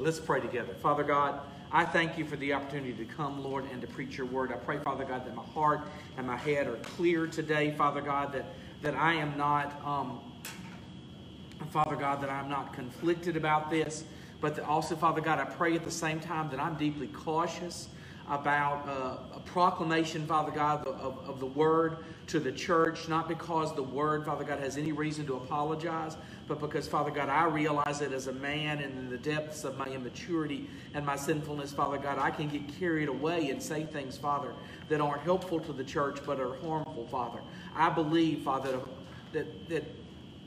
Let's 0.00 0.18
pray 0.18 0.40
together. 0.40 0.72
Father 0.72 1.04
God, 1.04 1.40
I 1.70 1.84
thank 1.84 2.16
you 2.16 2.24
for 2.24 2.36
the 2.36 2.54
opportunity 2.54 2.94
to 2.94 3.04
come, 3.04 3.44
Lord, 3.44 3.66
and 3.70 3.82
to 3.82 3.86
preach 3.86 4.16
your 4.16 4.26
word. 4.26 4.50
I 4.50 4.56
pray, 4.56 4.78
Father 4.78 5.04
God, 5.04 5.26
that 5.26 5.36
my 5.36 5.42
heart 5.42 5.82
and 6.16 6.26
my 6.26 6.38
head 6.38 6.66
are 6.66 6.76
clear 6.76 7.26
today, 7.26 7.74
Father 7.76 8.00
God, 8.00 8.32
that, 8.32 8.46
that 8.80 8.94
I 8.94 9.12
am 9.12 9.36
not, 9.36 9.78
um, 9.84 10.20
Father 11.70 11.96
God, 11.96 12.22
that 12.22 12.30
I'm 12.30 12.48
not 12.48 12.72
conflicted 12.72 13.36
about 13.36 13.68
this, 13.68 14.04
but 14.40 14.58
also, 14.60 14.96
Father 14.96 15.20
God, 15.20 15.38
I 15.38 15.44
pray 15.44 15.76
at 15.76 15.84
the 15.84 15.90
same 15.90 16.18
time 16.18 16.48
that 16.48 16.58
I'm 16.58 16.76
deeply 16.76 17.08
cautious 17.08 17.90
about 18.30 18.88
uh, 18.88 19.36
a 19.36 19.40
proclamation, 19.40 20.24
Father 20.24 20.52
God, 20.52 20.86
of, 20.86 21.18
of 21.28 21.40
the 21.40 21.46
word 21.46 21.98
to 22.28 22.38
the 22.38 22.52
church, 22.52 23.08
not 23.08 23.28
because 23.28 23.74
the 23.74 23.82
word, 23.82 24.24
Father 24.24 24.44
God, 24.44 24.60
has 24.60 24.76
any 24.76 24.92
reason 24.92 25.26
to 25.26 25.34
apologize, 25.34 26.16
but 26.46 26.60
because, 26.60 26.86
Father 26.86 27.10
God, 27.10 27.28
I 27.28 27.46
realize 27.46 28.00
it 28.02 28.12
as 28.12 28.28
a 28.28 28.32
man 28.32 28.78
and 28.78 28.96
in 28.96 29.10
the 29.10 29.18
depths 29.18 29.64
of 29.64 29.76
my 29.76 29.86
immaturity 29.86 30.70
and 30.94 31.04
my 31.04 31.16
sinfulness, 31.16 31.72
Father 31.72 31.98
God, 31.98 32.18
I 32.18 32.30
can 32.30 32.48
get 32.48 32.68
carried 32.78 33.08
away 33.08 33.50
and 33.50 33.60
say 33.60 33.82
things, 33.82 34.16
Father, 34.16 34.52
that 34.88 35.00
aren't 35.00 35.22
helpful 35.22 35.58
to 35.58 35.72
the 35.72 35.84
church 35.84 36.20
but 36.24 36.38
are 36.38 36.54
harmful, 36.58 37.08
Father. 37.10 37.40
I 37.74 37.90
believe, 37.90 38.42
Father, 38.42 38.78
that, 39.32 39.68
that 39.68 39.84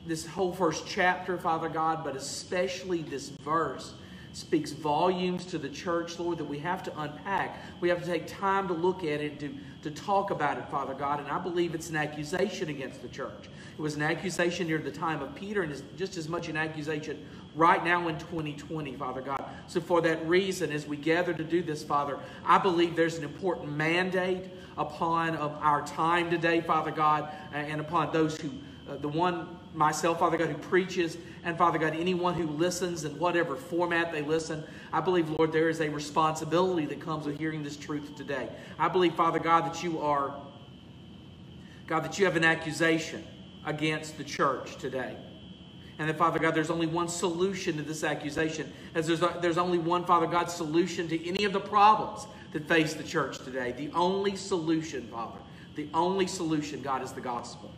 this 0.07 0.25
whole 0.25 0.53
first 0.53 0.87
chapter, 0.87 1.37
Father 1.37 1.67
God, 1.67 2.05
but 2.05 2.15
especially 2.15 3.01
this 3.01 3.29
verse, 3.43 3.93
speaks 4.33 4.71
volumes 4.71 5.45
to 5.45 5.59
the 5.59 5.69
church, 5.69 6.17
Lord, 6.19 6.39
that 6.39 6.45
we 6.45 6.59
have 6.59 6.83
to 6.83 6.99
unpack. 6.99 7.63
We 7.79 7.89
have 7.89 8.01
to 8.01 8.05
take 8.05 8.27
time 8.27 8.67
to 8.67 8.73
look 8.73 9.03
at 9.03 9.21
it, 9.21 9.39
to, 9.39 9.55
to 9.83 9.91
talk 9.91 10.31
about 10.31 10.57
it, 10.57 10.67
Father 10.69 10.95
God. 10.95 11.19
And 11.19 11.29
I 11.29 11.37
believe 11.37 11.75
it's 11.75 11.89
an 11.89 11.95
accusation 11.95 12.69
against 12.69 13.03
the 13.03 13.09
church. 13.09 13.49
It 13.77 13.81
was 13.81 13.95
an 13.95 14.01
accusation 14.01 14.67
near 14.67 14.79
the 14.79 14.91
time 14.91 15.21
of 15.21 15.33
Peter, 15.35 15.61
and 15.61 15.71
it's 15.71 15.83
just 15.97 16.17
as 16.17 16.27
much 16.27 16.49
an 16.49 16.57
accusation 16.57 17.23
right 17.55 17.83
now 17.83 18.07
in 18.07 18.17
2020, 18.17 18.95
Father 18.95 19.21
God. 19.21 19.43
So, 19.67 19.79
for 19.79 20.01
that 20.01 20.27
reason, 20.27 20.71
as 20.71 20.87
we 20.87 20.97
gather 20.97 21.33
to 21.33 21.43
do 21.43 21.61
this, 21.61 21.83
Father, 21.83 22.17
I 22.45 22.57
believe 22.57 22.95
there's 22.95 23.17
an 23.17 23.23
important 23.23 23.71
mandate 23.71 24.45
upon 24.77 25.35
of 25.35 25.53
our 25.61 25.85
time 25.85 26.31
today, 26.31 26.61
Father 26.61 26.91
God, 26.91 27.29
and 27.53 27.79
upon 27.79 28.11
those 28.11 28.37
who, 28.37 28.49
uh, 28.89 28.97
the 28.97 29.07
one 29.07 29.59
myself, 29.73 30.19
Father 30.19 30.37
God, 30.37 30.49
who 30.49 30.57
preaches, 30.57 31.17
and 31.43 31.57
Father 31.57 31.79
God, 31.79 31.95
anyone 31.95 32.33
who 32.33 32.47
listens 32.47 33.03
in 33.03 33.17
whatever 33.17 33.55
format 33.55 34.11
they 34.11 34.21
listen, 34.21 34.63
I 34.91 35.01
believe, 35.01 35.29
Lord, 35.29 35.51
there 35.51 35.69
is 35.69 35.81
a 35.81 35.89
responsibility 35.89 36.85
that 36.87 36.99
comes 36.99 37.25
with 37.25 37.37
hearing 37.37 37.63
this 37.63 37.77
truth 37.77 38.15
today. 38.15 38.49
I 38.77 38.87
believe, 38.87 39.15
Father 39.15 39.39
God, 39.39 39.65
that 39.65 39.83
you 39.83 39.99
are, 39.99 40.35
God, 41.87 42.03
that 42.03 42.19
you 42.19 42.25
have 42.25 42.35
an 42.35 42.45
accusation 42.45 43.23
against 43.65 44.17
the 44.17 44.23
church 44.23 44.77
today. 44.77 45.15
And 45.99 46.09
that, 46.09 46.17
Father 46.17 46.39
God, 46.39 46.55
there's 46.55 46.71
only 46.71 46.87
one 46.87 47.07
solution 47.07 47.77
to 47.77 47.83
this 47.83 48.03
accusation, 48.03 48.71
as 48.95 49.07
there's, 49.07 49.21
there's 49.41 49.57
only 49.57 49.77
one, 49.77 50.05
Father 50.05 50.27
God, 50.27 50.49
solution 50.49 51.07
to 51.07 51.27
any 51.27 51.45
of 51.45 51.53
the 51.53 51.59
problems 51.59 52.25
that 52.51 52.67
face 52.67 52.93
the 52.93 53.03
church 53.03 53.39
today. 53.39 53.73
The 53.73 53.91
only 53.93 54.35
solution, 54.35 55.07
Father, 55.07 55.39
the 55.75 55.87
only 55.93 56.27
solution, 56.27 56.81
God, 56.81 57.03
is 57.03 57.11
the 57.11 57.21
gospel. 57.21 57.71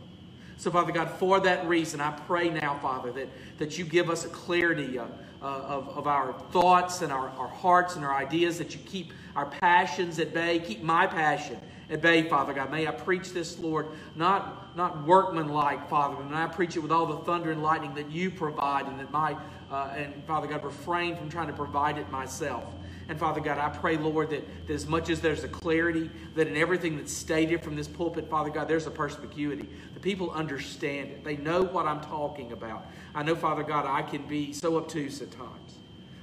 So, 0.58 0.70
Father 0.70 0.92
God, 0.92 1.10
for 1.10 1.38
that 1.40 1.66
reason, 1.68 2.00
I 2.00 2.12
pray 2.12 2.48
now, 2.48 2.78
Father, 2.78 3.12
that, 3.12 3.28
that 3.58 3.78
you 3.78 3.84
give 3.84 4.08
us 4.08 4.24
a 4.24 4.28
clarity 4.28 4.98
of, 4.98 5.10
of, 5.42 5.88
of 5.90 6.06
our 6.06 6.32
thoughts 6.50 7.02
and 7.02 7.12
our, 7.12 7.28
our 7.30 7.48
hearts 7.48 7.96
and 7.96 8.04
our 8.04 8.14
ideas, 8.14 8.56
that 8.58 8.74
you 8.74 8.80
keep 8.86 9.12
our 9.34 9.46
passions 9.46 10.18
at 10.18 10.32
bay, 10.32 10.58
keep 10.58 10.82
my 10.82 11.06
passion 11.06 11.58
at 11.90 12.00
bay, 12.00 12.26
Father 12.28 12.54
God. 12.54 12.70
May 12.70 12.86
I 12.86 12.90
preach 12.90 13.32
this, 13.32 13.58
Lord, 13.58 13.86
not, 14.14 14.74
not 14.76 15.06
workmanlike, 15.06 15.90
Father, 15.90 16.16
but 16.16 16.30
may 16.30 16.36
I 16.36 16.46
preach 16.46 16.74
it 16.74 16.80
with 16.80 16.90
all 16.90 17.06
the 17.06 17.18
thunder 17.18 17.52
and 17.52 17.62
lightning 17.62 17.94
that 17.94 18.10
you 18.10 18.30
provide, 18.30 18.86
and 18.86 18.98
that 18.98 19.10
my, 19.12 19.36
uh, 19.70 19.94
and 19.94 20.24
Father 20.24 20.46
God, 20.46 20.64
refrain 20.64 21.16
from 21.16 21.28
trying 21.28 21.48
to 21.48 21.52
provide 21.52 21.98
it 21.98 22.10
myself. 22.10 22.64
And 23.08 23.18
Father 23.18 23.40
God, 23.40 23.58
I 23.58 23.68
pray, 23.68 23.96
Lord, 23.96 24.30
that, 24.30 24.66
that 24.66 24.74
as 24.74 24.86
much 24.86 25.10
as 25.10 25.20
there's 25.20 25.44
a 25.44 25.48
clarity, 25.48 26.10
that 26.34 26.48
in 26.48 26.56
everything 26.56 26.96
that's 26.96 27.12
stated 27.12 27.62
from 27.62 27.76
this 27.76 27.86
pulpit, 27.86 28.28
Father 28.28 28.50
God, 28.50 28.66
there's 28.66 28.88
a 28.88 28.90
perspicuity. 28.90 29.68
The 29.96 30.00
people 30.00 30.30
understand 30.32 31.10
it. 31.10 31.24
They 31.24 31.38
know 31.38 31.62
what 31.62 31.86
I'm 31.86 32.02
talking 32.02 32.52
about. 32.52 32.84
I 33.14 33.22
know, 33.22 33.34
Father 33.34 33.62
God, 33.62 33.86
I 33.86 34.02
can 34.02 34.26
be 34.26 34.52
so 34.52 34.76
obtuse 34.76 35.22
at 35.22 35.30
times. 35.30 35.78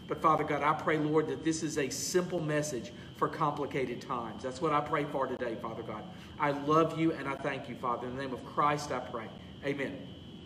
But 0.07 0.22
Father 0.22 0.44
God, 0.44 0.61
I 0.61 0.73
pray, 0.73 1.00
Lord, 1.00 1.28
that 1.29 1.44
this 1.44 1.63
is 1.63 1.79
a 1.79 1.89
simple 1.89 2.39
message 2.39 2.91
for 3.17 3.28
complicated 3.28 4.00
times. 4.00 4.44
That's 4.44 4.62
what 4.62 4.73
I 4.73 4.79
pray 4.79 5.06
for 5.06 5.25
today, 5.25 5.57
Father 5.59 5.81
God. 5.81 6.03
I 6.39 6.51
love 6.51 7.00
you 7.00 7.13
and 7.13 7.28
I 7.28 7.33
thank 7.33 7.67
you, 7.67 7.73
Father. 7.73 8.06
In 8.06 8.16
the 8.16 8.22
name 8.22 8.31
of 8.31 8.45
Christ, 8.45 8.91
I 8.91 9.00
pray. 9.00 9.25
Amen. 9.66 9.97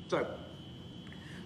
So, 0.08 0.26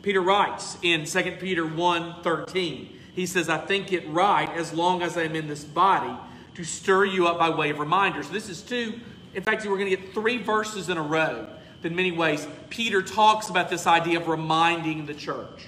Peter 0.04 0.22
writes 0.22 0.78
in 0.84 1.06
2 1.06 1.38
Peter 1.40 1.66
1 1.66 2.22
13, 2.22 3.00
he 3.16 3.26
says, 3.26 3.50
I 3.50 3.58
think 3.58 3.92
it 3.92 4.08
right, 4.08 4.50
as 4.52 4.72
long 4.72 5.02
as 5.02 5.18
I'm 5.18 5.36
in 5.36 5.48
this 5.48 5.64
body, 5.64 6.16
to 6.54 6.64
stir 6.64 7.06
you 7.06 7.26
up 7.26 7.40
by 7.40 7.50
way 7.50 7.72
of 7.72 7.80
reminders. 7.80 8.30
This 8.30 8.50
is 8.50 8.62
two, 8.62 9.00
in 9.34 9.42
fact, 9.42 9.66
we're 9.66 9.80
going 9.80 9.90
to 9.90 9.96
get 9.96 10.14
three 10.14 10.38
verses 10.38 10.90
in 10.90 10.98
a 10.98 11.02
row. 11.02 11.48
In 11.84 11.96
many 11.96 12.12
ways, 12.12 12.48
Peter 12.70 13.02
talks 13.02 13.50
about 13.50 13.70
this 13.70 13.88
idea 13.88 14.20
of 14.20 14.28
reminding 14.28 15.06
the 15.06 15.14
church. 15.14 15.66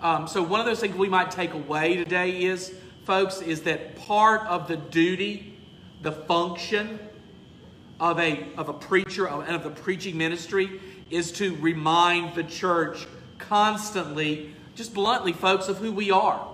Um, 0.00 0.28
so, 0.28 0.42
one 0.42 0.60
of 0.60 0.66
those 0.66 0.80
things 0.80 0.96
we 0.96 1.08
might 1.08 1.30
take 1.30 1.54
away 1.54 1.96
today 1.96 2.42
is, 2.42 2.74
folks, 3.04 3.40
is 3.40 3.62
that 3.62 3.96
part 3.96 4.42
of 4.42 4.68
the 4.68 4.76
duty, 4.76 5.56
the 6.02 6.12
function 6.12 6.98
of 7.98 8.18
a, 8.18 8.46
of 8.56 8.68
a 8.68 8.72
preacher 8.72 9.26
and 9.28 9.54
of 9.54 9.62
the 9.62 9.70
preaching 9.70 10.16
ministry 10.16 10.80
is 11.10 11.32
to 11.32 11.56
remind 11.56 12.34
the 12.34 12.44
church 12.44 13.06
constantly, 13.38 14.54
just 14.74 14.94
bluntly, 14.94 15.32
folks, 15.32 15.68
of 15.68 15.78
who 15.78 15.92
we 15.92 16.10
are 16.10 16.46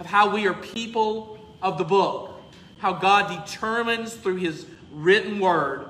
of 0.00 0.06
how 0.06 0.34
we 0.34 0.48
are 0.48 0.54
people 0.54 1.38
of 1.62 1.78
the 1.78 1.84
book, 1.84 2.32
how 2.78 2.94
God 2.94 3.44
determines 3.44 4.14
through 4.14 4.36
His 4.36 4.66
written 4.90 5.38
word 5.38 5.86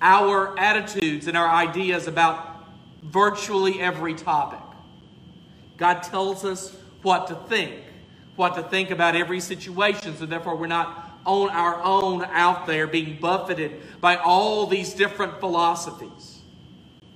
our 0.00 0.58
attitudes 0.58 1.26
and 1.26 1.36
our 1.36 1.48
ideas 1.48 2.06
about 2.06 2.64
virtually 3.02 3.80
every 3.80 4.14
topic. 4.14 4.60
God 5.76 6.02
tells 6.02 6.44
us 6.44 6.76
what 7.02 7.26
to 7.28 7.34
think, 7.34 7.82
what 8.36 8.54
to 8.56 8.62
think 8.62 8.90
about 8.90 9.14
every 9.14 9.40
situation, 9.40 10.16
so 10.16 10.26
therefore 10.26 10.56
we're 10.56 10.66
not 10.66 11.20
on 11.24 11.50
our 11.50 11.82
own 11.82 12.24
out 12.24 12.66
there 12.66 12.86
being 12.86 13.18
buffeted 13.20 14.00
by 14.00 14.16
all 14.16 14.66
these 14.66 14.94
different 14.94 15.40
philosophies. 15.40 16.40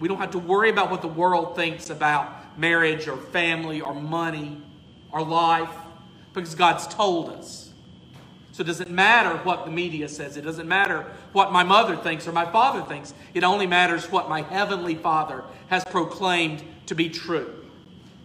We 0.00 0.08
don't 0.08 0.18
have 0.18 0.32
to 0.32 0.38
worry 0.38 0.70
about 0.70 0.90
what 0.90 1.02
the 1.02 1.08
world 1.08 1.54
thinks 1.56 1.90
about 1.90 2.58
marriage 2.58 3.06
or 3.06 3.16
family 3.16 3.80
or 3.80 3.94
money 3.94 4.60
or 5.12 5.22
life 5.22 5.70
because 6.32 6.54
God's 6.54 6.86
told 6.86 7.30
us. 7.30 7.69
So 8.60 8.64
it 8.64 8.66
doesn't 8.66 8.90
matter 8.90 9.38
what 9.38 9.64
the 9.64 9.70
media 9.70 10.06
says. 10.06 10.36
It 10.36 10.42
doesn't 10.42 10.68
matter 10.68 11.06
what 11.32 11.50
my 11.50 11.64
mother 11.64 11.96
thinks 11.96 12.28
or 12.28 12.32
my 12.32 12.44
father 12.44 12.82
thinks. 12.82 13.14
It 13.32 13.42
only 13.42 13.66
matters 13.66 14.12
what 14.12 14.28
my 14.28 14.42
heavenly 14.42 14.96
Father 14.96 15.44
has 15.68 15.82
proclaimed 15.86 16.62
to 16.84 16.94
be 16.94 17.08
true. 17.08 17.64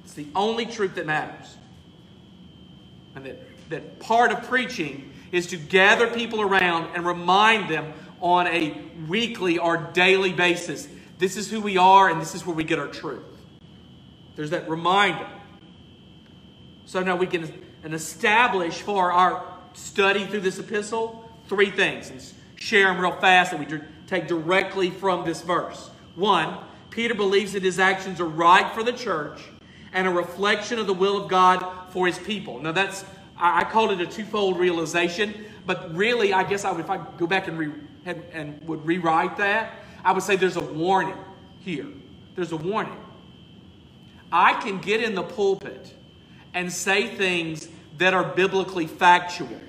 It's 0.04 0.14
the 0.14 0.28
only 0.36 0.66
truth 0.66 0.96
that 0.96 1.06
matters. 1.06 1.56
And 3.16 3.26
that, 3.26 3.70
that 3.70 4.00
part 4.02 4.34
of 4.34 4.44
preaching 4.44 5.14
is 5.32 5.48
to 5.48 5.56
gather 5.56 6.08
people 6.08 6.42
around 6.42 6.94
and 6.94 7.06
remind 7.06 7.70
them 7.70 7.94
on 8.20 8.48
a 8.48 8.78
weekly 9.08 9.58
or 9.58 9.78
daily 9.94 10.34
basis 10.34 10.90
this 11.18 11.38
is 11.38 11.50
who 11.50 11.62
we 11.62 11.78
are 11.78 12.10
and 12.10 12.20
this 12.20 12.36
is 12.36 12.46
where 12.46 12.58
we 12.58 12.66
get 12.66 12.78
our 12.78 12.88
truth. 12.88 13.24
There's 14.36 14.50
that 14.50 14.70
reminder. 14.70 15.30
So 16.88 17.02
now 17.04 17.16
we 17.16 17.26
can 17.26 17.50
establish 17.86 18.82
for 18.82 19.14
our 19.14 19.55
study 19.76 20.26
through 20.26 20.42
this 20.42 20.60
epistle 20.60 21.30
three 21.48 21.70
things. 21.70 22.10
And 22.10 22.22
share 22.56 22.88
them 22.88 23.00
real 23.00 23.12
fast 23.20 23.52
that 23.52 23.60
we 23.60 23.80
take 24.08 24.28
directly 24.28 24.90
from 24.90 25.26
this 25.26 25.42
verse. 25.42 25.90
One, 26.16 26.58
Peter 26.90 27.14
believes 27.14 27.54
that 27.54 27.64
his 27.64 27.80
actions 27.80 28.20
are 28.20 28.26
right 28.26 28.74
for 28.74 28.84
the 28.84 28.94
church 28.94 29.42
and 29.94 30.08
a 30.08 30.12
reflection 30.12 30.80
of 30.80 30.88
the 30.88 30.94
will 30.94 31.24
of 31.24 31.30
God 31.30 31.92
for 31.92 32.08
his 32.08 32.18
people. 32.18 32.60
Now 32.60 32.72
that's 32.72 33.06
I 33.38 33.66
called 33.66 33.92
it 33.92 34.00
a 34.00 34.06
twofold 34.06 34.58
realization, 34.58 35.46
but 35.66 35.94
really, 35.94 36.32
I 36.32 36.44
guess 36.44 36.64
I 36.64 36.72
would, 36.72 36.80
if 36.80 36.90
I 36.90 37.06
go 37.18 37.28
back 37.28 37.48
and, 37.48 37.58
re, 37.58 37.70
and, 38.06 38.24
and 38.32 38.68
would 38.68 38.86
rewrite 38.86 39.36
that, 39.38 39.74
I 40.06 40.14
would 40.14 40.24
say 40.24 40.38
there's 40.38 40.56
a 40.56 40.64
warning 40.64 41.18
here. 41.60 41.88
There's 42.36 42.54
a 42.54 42.58
warning. 42.58 42.96
I 44.32 44.54
can 44.54 44.80
get 44.80 45.04
in 45.04 45.16
the 45.16 45.24
pulpit 45.24 45.94
and 46.54 46.72
say 46.72 47.08
things 47.16 47.68
that 47.98 48.14
are 48.14 48.24
biblically 48.24 48.88
factual, 48.88 49.60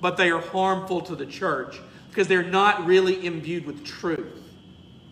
but 0.00 0.16
they 0.16 0.30
are 0.30 0.40
harmful 0.40 1.00
to 1.02 1.14
the 1.14 1.26
church 1.26 1.78
because 2.08 2.28
they're 2.28 2.42
not 2.42 2.86
really 2.86 3.24
imbued 3.24 3.66
with 3.66 3.84
truth. 3.84 4.38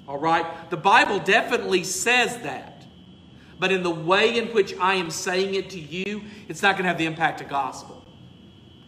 All 0.06 0.18
right? 0.18 0.70
The 0.70 0.76
Bible 0.76 1.18
definitely 1.18 1.84
says 1.84 2.38
that. 2.42 2.82
But 3.58 3.70
in 3.70 3.82
the 3.82 3.90
way 3.90 4.38
in 4.38 4.48
which 4.48 4.74
I 4.78 4.94
am 4.94 5.10
saying 5.10 5.54
it 5.54 5.70
to 5.70 5.78
you, 5.78 6.22
it's 6.48 6.62
not 6.62 6.72
going 6.72 6.84
to 6.84 6.88
have 6.88 6.98
the 6.98 7.06
impact 7.06 7.42
of 7.42 7.48
gospel. 7.48 8.04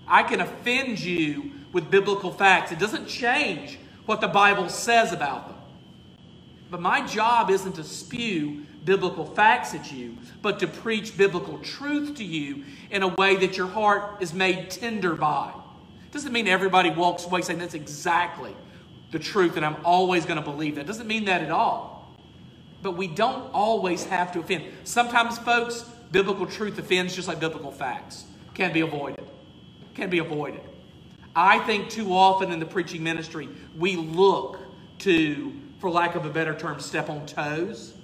I 0.09 0.23
can 0.23 0.41
offend 0.41 0.99
you 0.99 1.53
with 1.73 1.91
biblical 1.91 2.33
facts. 2.33 2.73
It 2.73 2.79
doesn't 2.79 3.07
change 3.07 3.79
what 4.07 4.21
the 4.21 4.29
Bible 4.29 4.69
says 4.69 5.13
about 5.13 5.49
them. 5.49 5.59
But 6.71 6.81
my 6.81 7.07
job 7.07 7.51
isn't 7.51 7.75
to 7.75 7.85
spew 7.85 8.65
biblical 8.85 9.25
facts 9.25 9.75
at 9.75 9.93
you, 9.93 10.17
but 10.41 10.59
to 10.61 10.67
preach 10.67 11.17
biblical 11.17 11.59
truth 11.59 12.17
to 12.17 12.25
you 12.25 12.65
in 12.91 13.03
a 13.03 13.09
way 13.09 13.37
that 13.37 13.57
your 13.57 13.69
heart 13.69 14.21
is 14.21 14.35
made 14.35 14.71
tender 14.71 15.15
by. 15.15 15.53
Doesn't 16.11 16.33
mean 16.33 16.49
everybody 16.49 16.91
walks 16.91 17.25
away 17.25 17.43
saying 17.43 17.59
that's 17.59 17.75
exactly 17.75 18.55
the 19.13 19.19
truth 19.19 19.57
and 19.57 19.65
I'm 19.65 19.77
always 19.85 20.25
going 20.25 20.39
to 20.39 20.45
believe 20.45 20.77
that. 20.77 20.87
Doesn't 20.87 21.07
mean 21.07 21.27
that 21.27 21.43
at 21.43 21.51
all. 21.51 22.11
But 22.83 22.97
we 22.97 23.07
don't 23.07 23.53
always 23.53 24.05
have 24.05 24.33
to 24.33 24.41
offend. 24.41 24.65
Sometimes, 24.85 25.39
folks, 25.39 25.83
biblical 26.11 26.47
truth 26.47 26.79
offends 26.79 27.15
just 27.15 27.29
like 27.29 27.39
biblical 27.39 27.71
facts. 27.71 28.25
Can 28.55 28.73
be 28.73 28.81
avoided. 28.81 29.25
Can 29.95 30.11
be 30.11 30.19
avoided. 30.19 30.61
I 31.35 31.61
think 31.61 31.89
too 31.89 32.13
often 32.13 32.51
in 32.51 32.59
the 32.59 32.67
preaching 32.67 33.03
ministry, 33.03 33.49
we 33.79 33.97
look 33.97 34.59
to, 35.01 35.53
for 35.79 35.89
lack 35.89 36.15
of 36.15 36.27
a 36.27 36.31
better 36.31 36.55
term, 36.55 36.81
step 36.81 37.09
on 37.09 37.25
toes 37.25 37.95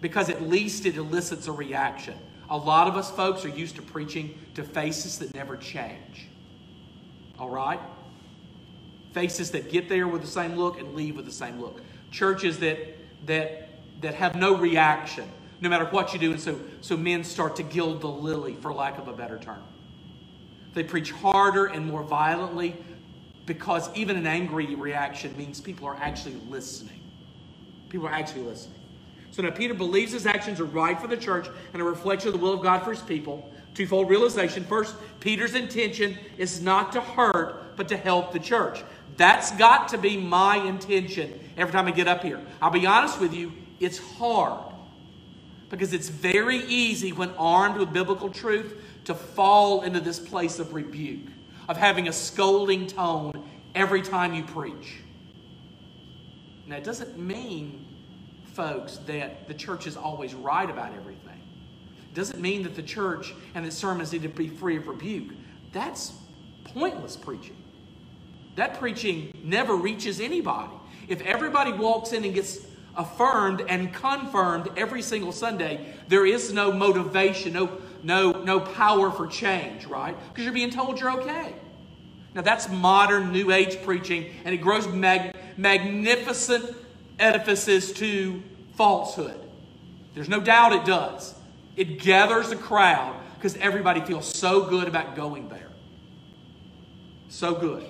because 0.00 0.28
at 0.28 0.42
least 0.42 0.86
it 0.86 0.96
elicits 0.96 1.48
a 1.48 1.52
reaction. 1.52 2.16
A 2.50 2.56
lot 2.56 2.88
of 2.88 2.96
us 2.96 3.10
folks 3.10 3.44
are 3.44 3.50
used 3.50 3.76
to 3.76 3.82
preaching 3.82 4.38
to 4.54 4.62
faces 4.62 5.18
that 5.18 5.34
never 5.34 5.56
change. 5.56 6.28
All 7.38 7.50
right? 7.50 7.80
Faces 9.12 9.50
that 9.52 9.70
get 9.70 9.88
there 9.88 10.08
with 10.08 10.22
the 10.22 10.28
same 10.28 10.56
look 10.56 10.78
and 10.78 10.94
leave 10.94 11.16
with 11.16 11.26
the 11.26 11.32
same 11.32 11.60
look. 11.60 11.80
Churches 12.10 12.58
that 12.60 12.78
that 13.26 13.68
that 14.00 14.14
have 14.14 14.36
no 14.36 14.56
reaction, 14.56 15.28
no 15.60 15.68
matter 15.68 15.84
what 15.86 16.12
you 16.12 16.18
do, 16.18 16.30
and 16.30 16.40
so 16.40 16.58
so 16.80 16.96
men 16.96 17.24
start 17.24 17.56
to 17.56 17.62
gild 17.62 18.00
the 18.00 18.08
lily, 18.08 18.54
for 18.54 18.72
lack 18.72 18.98
of 18.98 19.08
a 19.08 19.12
better 19.12 19.38
term. 19.38 19.62
They 20.74 20.84
preach 20.84 21.10
harder 21.10 21.66
and 21.66 21.86
more 21.86 22.02
violently 22.02 22.76
because 23.46 23.90
even 23.96 24.16
an 24.16 24.26
angry 24.26 24.74
reaction 24.74 25.36
means 25.36 25.60
people 25.60 25.88
are 25.88 25.96
actually 25.96 26.36
listening. 26.48 27.00
People 27.88 28.06
are 28.06 28.12
actually 28.12 28.42
listening. 28.42 28.77
So 29.38 29.44
now 29.44 29.50
Peter 29.50 29.72
believes 29.72 30.10
his 30.10 30.26
actions 30.26 30.58
are 30.58 30.64
right 30.64 31.00
for 31.00 31.06
the 31.06 31.16
church 31.16 31.46
and 31.72 31.80
a 31.80 31.84
reflection 31.84 32.26
of 32.26 32.34
the 32.34 32.40
will 32.40 32.54
of 32.54 32.60
God 32.60 32.82
for 32.82 32.90
his 32.90 33.02
people. 33.02 33.48
Twofold 33.72 34.10
realization. 34.10 34.64
First, 34.64 34.96
Peter's 35.20 35.54
intention 35.54 36.18
is 36.38 36.60
not 36.60 36.90
to 36.94 37.00
hurt, 37.00 37.76
but 37.76 37.86
to 37.86 37.96
help 37.96 38.32
the 38.32 38.40
church. 38.40 38.82
That's 39.16 39.52
got 39.52 39.86
to 39.90 39.98
be 39.98 40.16
my 40.16 40.56
intention 40.56 41.38
every 41.56 41.72
time 41.72 41.86
I 41.86 41.92
get 41.92 42.08
up 42.08 42.24
here. 42.24 42.44
I'll 42.60 42.72
be 42.72 42.84
honest 42.84 43.20
with 43.20 43.32
you, 43.32 43.52
it's 43.78 43.98
hard 43.98 44.74
because 45.70 45.92
it's 45.92 46.08
very 46.08 46.64
easy 46.64 47.12
when 47.12 47.30
armed 47.38 47.76
with 47.76 47.92
biblical 47.92 48.30
truth 48.30 48.82
to 49.04 49.14
fall 49.14 49.82
into 49.82 50.00
this 50.00 50.18
place 50.18 50.58
of 50.58 50.74
rebuke, 50.74 51.28
of 51.68 51.76
having 51.76 52.08
a 52.08 52.12
scolding 52.12 52.88
tone 52.88 53.48
every 53.76 54.02
time 54.02 54.34
you 54.34 54.42
preach. 54.42 54.96
Now, 56.66 56.74
it 56.74 56.82
doesn't 56.82 57.16
mean 57.16 57.84
folks 58.58 58.96
that 59.06 59.46
the 59.46 59.54
church 59.54 59.86
is 59.86 59.96
always 59.96 60.34
right 60.34 60.68
about 60.68 60.92
everything. 60.92 61.40
Doesn't 62.12 62.40
mean 62.40 62.64
that 62.64 62.74
the 62.74 62.82
church 62.82 63.32
and 63.54 63.64
its 63.64 63.76
sermons 63.76 64.12
need 64.12 64.22
to 64.22 64.28
be 64.28 64.48
free 64.48 64.76
of 64.76 64.88
rebuke. 64.88 65.32
That's 65.72 66.12
pointless 66.64 67.16
preaching. 67.16 67.56
That 68.56 68.74
preaching 68.80 69.32
never 69.44 69.76
reaches 69.76 70.20
anybody. 70.20 70.72
If 71.06 71.20
everybody 71.20 71.70
walks 71.72 72.12
in 72.12 72.24
and 72.24 72.34
gets 72.34 72.66
affirmed 72.96 73.64
and 73.68 73.94
confirmed 73.94 74.70
every 74.76 75.02
single 75.02 75.30
Sunday, 75.30 75.94
there 76.08 76.26
is 76.26 76.52
no 76.52 76.72
motivation, 76.72 77.52
no, 77.52 77.80
no, 78.02 78.32
no 78.42 78.58
power 78.58 79.12
for 79.12 79.28
change, 79.28 79.86
right? 79.86 80.16
Because 80.30 80.42
you're 80.42 80.52
being 80.52 80.70
told 80.70 80.98
you're 80.98 81.12
okay. 81.20 81.54
Now 82.34 82.42
that's 82.42 82.68
modern 82.68 83.30
New 83.30 83.52
Age 83.52 83.80
preaching, 83.84 84.32
and 84.44 84.52
it 84.52 84.58
grows 84.58 84.88
mag- 84.88 85.36
magnificent 85.56 86.74
edifices 87.18 87.92
to 87.94 88.42
falsehood. 88.76 89.38
There's 90.14 90.28
no 90.28 90.40
doubt 90.40 90.72
it 90.72 90.84
does. 90.84 91.34
It 91.76 92.00
gathers 92.00 92.50
a 92.50 92.56
crowd 92.56 93.14
because 93.34 93.56
everybody 93.56 94.00
feels 94.00 94.26
so 94.26 94.68
good 94.68 94.88
about 94.88 95.14
going 95.14 95.48
there. 95.48 95.68
So 97.28 97.54
good. 97.54 97.84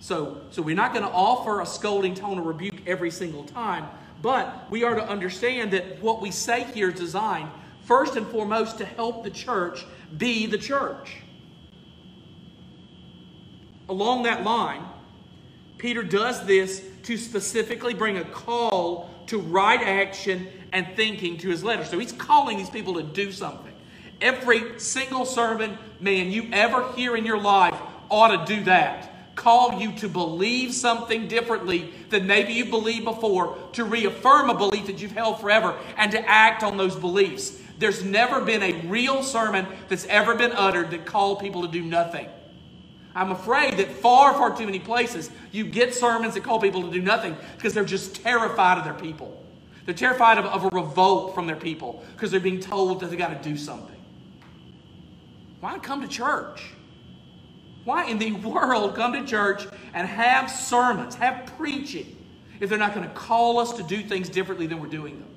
So, 0.00 0.42
so 0.50 0.60
we're 0.60 0.76
not 0.76 0.92
going 0.92 1.04
to 1.04 1.10
offer 1.10 1.60
a 1.60 1.66
scolding 1.66 2.14
tone 2.14 2.38
of 2.38 2.46
rebuke 2.46 2.86
every 2.86 3.10
single 3.10 3.44
time, 3.44 3.88
but 4.20 4.70
we 4.70 4.84
are 4.84 4.94
to 4.94 5.08
understand 5.08 5.72
that 5.72 6.02
what 6.02 6.20
we 6.20 6.30
say 6.30 6.64
here 6.64 6.90
is 6.90 6.98
designed 6.98 7.50
first 7.84 8.16
and 8.16 8.26
foremost 8.26 8.78
to 8.78 8.84
help 8.84 9.24
the 9.24 9.30
church 9.30 9.86
be 10.16 10.46
the 10.46 10.58
church. 10.58 11.16
Along 13.88 14.24
that 14.24 14.44
line, 14.44 14.84
Peter 15.78 16.02
does 16.02 16.44
this 16.46 16.82
to 17.04 17.16
specifically 17.16 17.94
bring 17.94 18.18
a 18.18 18.24
call 18.24 19.10
to 19.26 19.38
right 19.38 19.80
action 19.80 20.46
and 20.72 20.86
thinking 20.96 21.36
to 21.38 21.48
his 21.48 21.62
letter. 21.62 21.84
So 21.84 21.98
he's 21.98 22.12
calling 22.12 22.58
these 22.58 22.70
people 22.70 22.94
to 22.94 23.02
do 23.02 23.32
something. 23.32 23.72
Every 24.20 24.78
single 24.80 25.26
sermon, 25.26 25.76
man, 26.00 26.30
you 26.30 26.48
ever 26.52 26.92
hear 26.92 27.16
in 27.16 27.26
your 27.26 27.40
life 27.40 27.78
ought 28.10 28.46
to 28.46 28.56
do 28.56 28.64
that. 28.64 29.34
Call 29.36 29.80
you 29.80 29.92
to 29.96 30.08
believe 30.08 30.72
something 30.72 31.28
differently 31.28 31.92
than 32.08 32.26
maybe 32.26 32.54
you 32.54 32.64
believed 32.64 33.04
before, 33.04 33.58
to 33.72 33.84
reaffirm 33.84 34.48
a 34.48 34.56
belief 34.56 34.86
that 34.86 35.02
you've 35.02 35.12
held 35.12 35.40
forever, 35.40 35.78
and 35.98 36.10
to 36.12 36.28
act 36.28 36.62
on 36.62 36.78
those 36.78 36.96
beliefs. 36.96 37.60
There's 37.78 38.02
never 38.02 38.40
been 38.40 38.62
a 38.62 38.86
real 38.86 39.22
sermon 39.22 39.66
that's 39.90 40.06
ever 40.06 40.34
been 40.34 40.52
uttered 40.52 40.90
that 40.92 41.04
called 41.04 41.40
people 41.40 41.62
to 41.62 41.68
do 41.68 41.82
nothing. 41.82 42.26
I'm 43.16 43.30
afraid 43.30 43.78
that 43.78 43.90
far, 43.90 44.34
far 44.34 44.54
too 44.54 44.66
many 44.66 44.78
places 44.78 45.30
you 45.50 45.64
get 45.64 45.94
sermons 45.94 46.34
that 46.34 46.44
call 46.44 46.60
people 46.60 46.82
to 46.82 46.90
do 46.90 47.00
nothing 47.00 47.34
because 47.56 47.72
they're 47.72 47.82
just 47.82 48.16
terrified 48.16 48.76
of 48.76 48.84
their 48.84 48.92
people. 48.92 49.42
They're 49.86 49.94
terrified 49.94 50.36
of, 50.36 50.44
of 50.44 50.64
a 50.64 50.68
revolt 50.68 51.34
from 51.34 51.46
their 51.46 51.56
people 51.56 52.04
because 52.12 52.30
they're 52.30 52.40
being 52.40 52.60
told 52.60 53.00
that 53.00 53.06
they 53.08 53.16
got 53.16 53.42
to 53.42 53.48
do 53.48 53.56
something. 53.56 53.96
Why 55.60 55.78
come 55.78 56.02
to 56.02 56.08
church? 56.08 56.72
Why 57.84 58.04
in 58.04 58.18
the 58.18 58.32
world 58.50 58.94
come 58.94 59.14
to 59.14 59.24
church 59.24 59.66
and 59.94 60.06
have 60.06 60.50
sermons, 60.50 61.14
have 61.14 61.50
preaching, 61.56 62.14
if 62.60 62.68
they're 62.68 62.78
not 62.78 62.94
going 62.94 63.08
to 63.08 63.14
call 63.14 63.58
us 63.58 63.72
to 63.78 63.82
do 63.82 64.02
things 64.02 64.28
differently 64.28 64.66
than 64.66 64.78
we're 64.78 64.88
doing 64.88 65.20
them? 65.20 65.34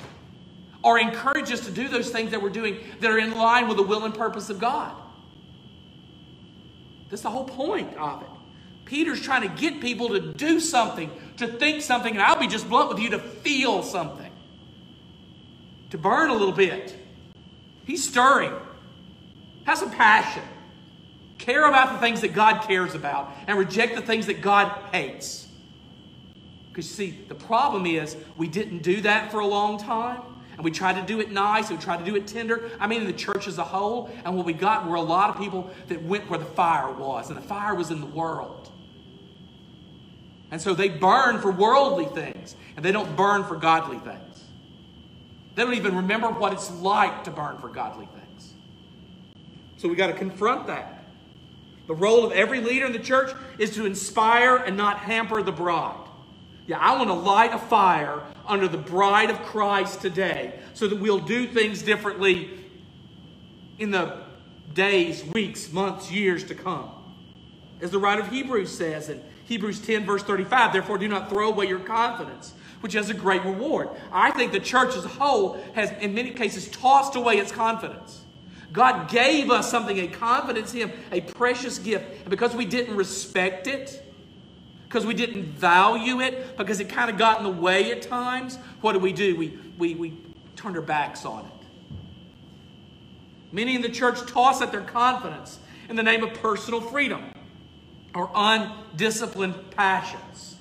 Or 0.83 0.99
encourage 0.99 1.49
us 1.49 1.61
to 1.61 1.71
do 1.71 1.87
those 1.87 2.09
things 2.09 2.31
that 2.31 2.41
we're 2.41 2.49
doing 2.49 2.79
that 2.99 3.09
are 3.09 3.19
in 3.19 3.37
line 3.37 3.69
with 3.69 3.77
the 3.77 3.83
will 3.83 4.03
and 4.03 4.13
purpose 4.13 4.49
of 4.49 4.59
God? 4.59 4.93
That's 7.09 7.21
the 7.21 7.29
whole 7.29 7.45
point 7.45 7.95
of 7.97 8.21
it. 8.21 8.27
Peter's 8.85 9.21
trying 9.21 9.41
to 9.43 9.61
get 9.61 9.81
people 9.81 10.09
to 10.09 10.33
do 10.33 10.59
something, 10.59 11.11
to 11.37 11.47
think 11.47 11.81
something, 11.81 12.13
and 12.13 12.21
I'll 12.21 12.39
be 12.39 12.47
just 12.47 12.67
blunt 12.67 12.89
with 12.89 12.99
you 12.99 13.11
to 13.11 13.19
feel 13.19 13.83
something, 13.83 14.31
to 15.91 15.97
burn 15.97 16.29
a 16.29 16.33
little 16.33 16.53
bit. 16.53 16.95
He's 17.85 18.03
stirring. 18.07 18.53
Have 19.65 19.77
some 19.77 19.91
passion. 19.91 20.43
Care 21.37 21.67
about 21.67 21.93
the 21.93 21.99
things 21.99 22.21
that 22.21 22.33
God 22.33 22.67
cares 22.67 22.95
about 22.95 23.31
and 23.47 23.57
reject 23.57 23.95
the 23.95 24.01
things 24.01 24.25
that 24.25 24.41
God 24.41 24.67
hates. 24.91 25.47
Because, 26.69 26.89
see, 26.89 27.19
the 27.27 27.35
problem 27.35 27.85
is 27.85 28.15
we 28.37 28.47
didn't 28.47 28.83
do 28.83 29.01
that 29.01 29.31
for 29.31 29.39
a 29.39 29.47
long 29.47 29.79
time 29.79 30.21
and 30.59 30.65
we 30.65 30.71
tried 30.71 30.99
to 30.99 31.01
do 31.03 31.21
it 31.21 31.31
nice, 31.31 31.69
and 31.69 31.79
we 31.79 31.81
tried 31.85 31.99
to 31.99 32.03
do 32.03 32.17
it 32.17 32.27
tender. 32.27 32.69
I 32.81 32.87
mean, 32.87 33.05
the 33.05 33.13
church 33.13 33.47
as 33.47 33.59
a 33.59 33.63
whole. 33.63 34.09
And 34.25 34.35
what 34.35 34.45
we 34.45 34.51
got 34.51 34.85
were 34.85 34.97
a 34.97 35.01
lot 35.01 35.29
of 35.29 35.37
people 35.37 35.71
that 35.87 36.03
went 36.03 36.29
where 36.29 36.37
the 36.37 36.43
fire 36.43 36.91
was, 36.91 37.29
and 37.29 37.37
the 37.37 37.41
fire 37.41 37.73
was 37.75 37.91
in 37.91 38.01
the 38.01 38.05
world. 38.05 38.69
And 40.51 40.61
so 40.61 40.73
they 40.73 40.89
burn 40.89 41.39
for 41.39 41.49
worldly 41.49 42.07
things, 42.07 42.57
and 42.75 42.83
they 42.83 42.91
don't 42.91 43.15
burn 43.15 43.45
for 43.45 43.55
godly 43.55 43.99
things. 43.99 44.43
They 45.55 45.63
don't 45.63 45.75
even 45.75 45.95
remember 45.95 46.27
what 46.27 46.51
it's 46.51 46.69
like 46.69 47.23
to 47.23 47.31
burn 47.31 47.57
for 47.59 47.69
godly 47.69 48.07
things. 48.07 48.53
So 49.77 49.87
we 49.87 49.95
got 49.95 50.07
to 50.07 50.13
confront 50.13 50.67
that. 50.67 51.05
The 51.87 51.95
role 51.95 52.25
of 52.25 52.33
every 52.33 52.59
leader 52.59 52.85
in 52.85 52.91
the 52.91 52.99
church 52.99 53.31
is 53.59 53.73
to 53.75 53.85
inspire 53.85 54.57
and 54.57 54.75
not 54.75 54.97
hamper 54.97 55.41
the 55.41 55.53
bride. 55.53 56.08
Yeah, 56.69 56.77
I 56.77 56.95
want 56.97 57.09
to 57.09 57.15
light 57.15 57.51
a 57.51 57.57
fire 57.57 58.21
under 58.45 58.67
the 58.67 58.77
bride 58.77 59.31
of 59.31 59.41
Christ 59.41 60.01
today 60.01 60.53
so 60.75 60.87
that 60.87 60.99
we'll 60.99 61.17
do 61.17 61.47
things 61.47 61.81
differently 61.81 62.51
in 63.79 63.89
the 63.89 64.21
days, 64.75 65.25
weeks, 65.33 65.73
months, 65.73 66.11
years 66.11 66.43
to 66.43 66.53
come. 66.53 66.91
As 67.81 67.89
the 67.89 67.97
writer 67.97 68.21
of 68.21 68.29
Hebrews 68.29 68.69
says 68.69 69.09
in 69.09 69.19
Hebrews 69.45 69.81
10, 69.81 70.05
verse 70.05 70.21
35, 70.21 70.71
therefore 70.71 70.99
do 70.99 71.07
not 71.07 71.27
throw 71.27 71.49
away 71.49 71.65
your 71.65 71.79
confidence, 71.79 72.53
which 72.81 72.93
has 72.93 73.09
a 73.09 73.15
great 73.15 73.43
reward. 73.43 73.89
I 74.11 74.29
think 74.29 74.51
the 74.51 74.59
church 74.59 74.95
as 74.95 75.03
a 75.03 75.07
whole 75.07 75.59
has, 75.73 75.91
in 75.93 76.13
many 76.13 76.29
cases, 76.29 76.69
tossed 76.69 77.15
away 77.15 77.39
its 77.39 77.51
confidence. 77.51 78.21
God 78.71 79.09
gave 79.09 79.49
us 79.49 79.71
something, 79.71 79.97
a 79.97 80.07
confidence 80.07 80.71
in 80.75 80.89
Him, 80.89 80.91
a 81.11 81.21
precious 81.21 81.79
gift. 81.79 82.05
And 82.21 82.29
because 82.29 82.55
we 82.55 82.65
didn't 82.65 82.95
respect 82.95 83.65
it, 83.65 84.03
because 84.89 85.05
we 85.05 85.13
didn't 85.13 85.43
value 85.43 86.19
it, 86.19 86.57
because 86.57 86.79
it 86.79 86.89
kind 86.89 87.11
of 87.11 87.17
got 87.17 87.37
in 87.37 87.43
the 87.43 87.61
way 87.61 87.91
at 87.91 88.01
times, 88.01 88.57
what 88.81 88.93
do 88.93 88.99
we 88.99 89.13
do? 89.13 89.35
We, 89.35 89.59
we, 89.77 89.93
we 89.93 90.17
turned 90.55 90.75
our 90.75 90.81
backs 90.81 91.25
on 91.25 91.45
it. 91.45 91.51
Many 93.51 93.75
in 93.75 93.83
the 93.83 93.89
church 93.89 94.19
toss 94.25 94.63
at 94.63 94.71
their 94.71 94.81
confidence 94.81 95.59
in 95.89 95.95
the 95.95 96.01
name 96.01 96.23
of 96.23 96.33
personal 96.33 96.81
freedom 96.81 97.23
or 98.15 98.31
undisciplined 98.33 99.53
passions. 99.75 100.55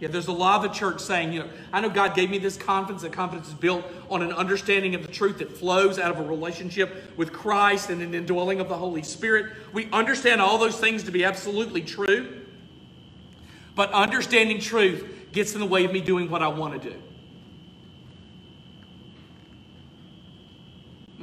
Yeah, 0.00 0.08
there's 0.08 0.26
a 0.26 0.32
lot 0.32 0.64
of 0.64 0.72
the 0.72 0.76
church 0.76 1.00
saying, 1.00 1.32
you 1.32 1.44
know, 1.44 1.48
I 1.72 1.80
know 1.80 1.88
God 1.88 2.16
gave 2.16 2.30
me 2.30 2.38
this 2.38 2.56
confidence. 2.56 3.02
That 3.02 3.12
confidence 3.12 3.46
is 3.46 3.54
built 3.54 3.84
on 4.10 4.22
an 4.22 4.32
understanding 4.32 4.96
of 4.96 5.06
the 5.06 5.12
truth 5.12 5.38
that 5.38 5.56
flows 5.56 6.00
out 6.00 6.10
of 6.10 6.18
a 6.18 6.28
relationship 6.28 7.16
with 7.16 7.32
Christ 7.32 7.90
and 7.90 8.02
an 8.02 8.12
indwelling 8.12 8.58
of 8.58 8.68
the 8.68 8.76
Holy 8.76 9.04
Spirit. 9.04 9.52
We 9.72 9.88
understand 9.92 10.40
all 10.40 10.58
those 10.58 10.80
things 10.80 11.04
to 11.04 11.12
be 11.12 11.24
absolutely 11.24 11.82
true. 11.82 12.41
But 13.74 13.92
understanding 13.92 14.60
truth 14.60 15.04
gets 15.32 15.54
in 15.54 15.60
the 15.60 15.66
way 15.66 15.84
of 15.84 15.92
me 15.92 16.00
doing 16.00 16.30
what 16.30 16.42
I 16.42 16.48
want 16.48 16.80
to 16.80 16.90
do. 16.90 16.96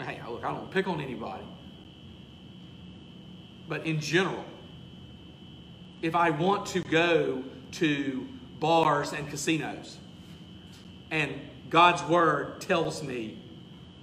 Hey, 0.02 0.20
look, 0.28 0.44
I 0.44 0.52
don't 0.52 0.72
pick 0.72 0.88
on 0.88 1.02
anybody. 1.02 1.44
But 3.68 3.86
in 3.86 4.00
general, 4.00 4.46
if 6.02 6.16
I 6.16 6.30
want 6.32 6.66
to 6.68 6.82
go 6.82 7.44
to 7.74 8.28
bars 8.60 9.14
and 9.14 9.30
casinos. 9.30 9.98
And 11.12 11.40
God's 11.70 12.04
word 12.04 12.62
tells 12.62 13.04
me 13.04 13.38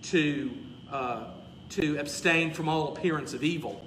to, 0.04 0.50
uh, 0.90 1.24
to 1.70 1.98
abstain 1.98 2.52
from 2.52 2.68
all 2.68 2.94
appearance 2.94 3.34
of 3.34 3.42
evil. 3.42 3.85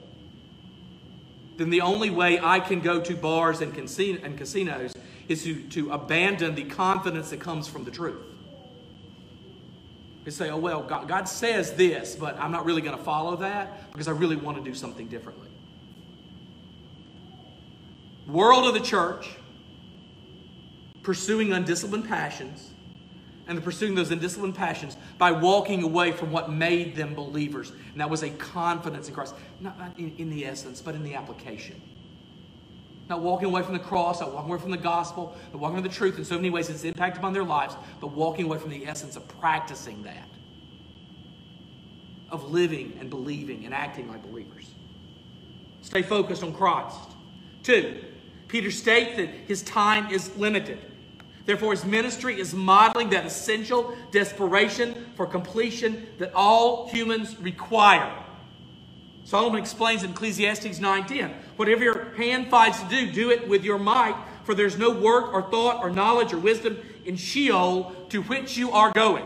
Then 1.60 1.70
the 1.70 1.82
only 1.82 2.10
way 2.10 2.39
I 2.39 2.62
can 2.62 2.80
go 2.80 3.01
to 3.01 3.16
bars 3.18 3.60
and, 3.60 3.74
casino- 3.74 4.22
and 4.24 4.38
casinos 4.38 4.94
is 5.28 5.44
to, 5.44 5.62
to 5.72 5.92
abandon 5.92 6.56
the 6.56 6.63
confidence 6.63 7.32
that 7.32 7.42
comes 7.42 7.68
from 7.68 7.84
the 7.84 7.92
truth. 7.92 8.25
You 10.24 10.32
say, 10.32 10.50
oh, 10.51 10.58
well, 10.58 10.82
God, 10.82 11.10
God 11.10 11.28
says 11.28 11.74
this, 11.74 12.16
but 12.16 12.39
I'm 12.39 12.54
not 12.54 12.63
really 12.63 12.82
going 12.82 12.98
to 12.98 13.04
follow 13.04 13.36
that 13.38 13.92
because 13.92 14.08
I 14.08 14.12
really 14.12 14.38
want 14.38 14.58
to 14.58 14.63
do 14.63 14.74
something 14.74 15.08
differently. 15.08 15.50
World 18.25 18.66
of 18.66 18.74
the 18.74 18.80
church 18.80 19.28
pursuing 21.04 21.51
undisciplined 21.51 22.08
passions 22.08 22.72
and 23.50 23.58
the 23.58 23.62
pursuing 23.62 23.96
those 23.96 24.12
indisciplined 24.12 24.53
passions 24.53 24.96
by 25.18 25.32
walking 25.32 25.82
away 25.82 26.12
from 26.12 26.32
what 26.32 26.51
made 26.51 26.96
them 26.96 27.15
believers. 27.15 27.72
And 27.91 28.00
that 28.00 28.08
was 28.08 28.22
a 28.22 28.29
confidence 28.29 29.08
in 29.08 29.15
Christ, 29.15 29.34
not, 29.60 29.75
in, 29.98 30.15
in, 30.20 30.29
the 30.29 30.46
essence, 30.46 30.82
but 30.82 30.94
in 30.94 31.03
the 31.03 31.15
application. 31.15 31.82
Not 33.10 33.22
walking 33.22 33.48
away 33.48 33.63
from 33.63 33.74
the 33.74 33.79
cross, 33.79 34.22
not 34.22 34.34
walking 34.34 34.51
away 34.51 34.62
from 34.62 34.70
the 34.70 34.77
gospel, 34.77 35.36
not 35.51 35.60
walking 35.60 35.77
away 35.77 35.82
from 35.82 35.91
the 35.91 35.98
truth 35.98 36.20
in 36.20 36.25
so 36.25 36.36
many 36.36 36.51
ways 36.51 36.70
it's 36.70 36.84
impacted 36.84 37.18
upon 37.18 37.34
their 37.34 37.44
lives, 37.44 37.75
but 38.00 38.12
walking 38.12 38.46
away 38.46 38.60
from 38.60 38.70
the 38.70 38.86
essence 38.86 39.15
of 39.15 39.27
practicing 39.39 40.03
that, 40.03 40.29
of 42.29 42.51
living 42.51 42.96
and 43.00 43.10
believing 43.10 43.65
and 43.65 43.74
acting 43.74 44.08
like 44.08 44.22
believers. 44.22 44.70
Stay 45.82 46.03
focused 46.03 46.44
on 46.44 46.53
Christ. 46.53 47.00
Two, 47.63 48.00
Peter 48.48 48.70
states 48.70 49.18
that 49.18 49.29
his 49.48 49.63
time 49.63 50.12
is 50.12 50.36
limited. 50.38 50.88
Therefore, 51.50 51.72
his 51.72 51.84
ministry 51.84 52.39
is 52.39 52.53
modeling 52.53 53.10
that 53.10 53.25
essential 53.25 53.98
desperation 54.12 55.10
for 55.15 55.25
completion 55.25 56.06
that 56.20 56.32
all 56.36 56.88
humans 56.89 57.39
require. 57.39 58.13
Solomon 59.24 59.60
explains 59.60 60.03
in 60.03 60.12
Ecclesiastes 60.12 60.77
9:10, 60.77 61.34
whatever 61.56 61.84
your 61.84 62.13
hand 62.13 62.51
finds 62.51 62.79
to 62.84 62.86
do, 62.88 63.10
do 63.10 63.32
it 63.32 63.48
with 63.48 63.63
your 63.63 63.79
might, 63.79 64.15
for 64.44 64.53
there's 64.53 64.77
no 64.77 64.91
work 64.91 65.34
or 65.34 65.41
thought 65.41 65.84
or 65.84 65.89
knowledge 65.89 66.34
or 66.34 66.38
wisdom 66.38 66.77
in 67.03 67.15
Sheol 67.15 67.96
to 68.10 68.22
which 68.22 68.56
you 68.56 68.70
are 68.72 68.91
going. 68.91 69.25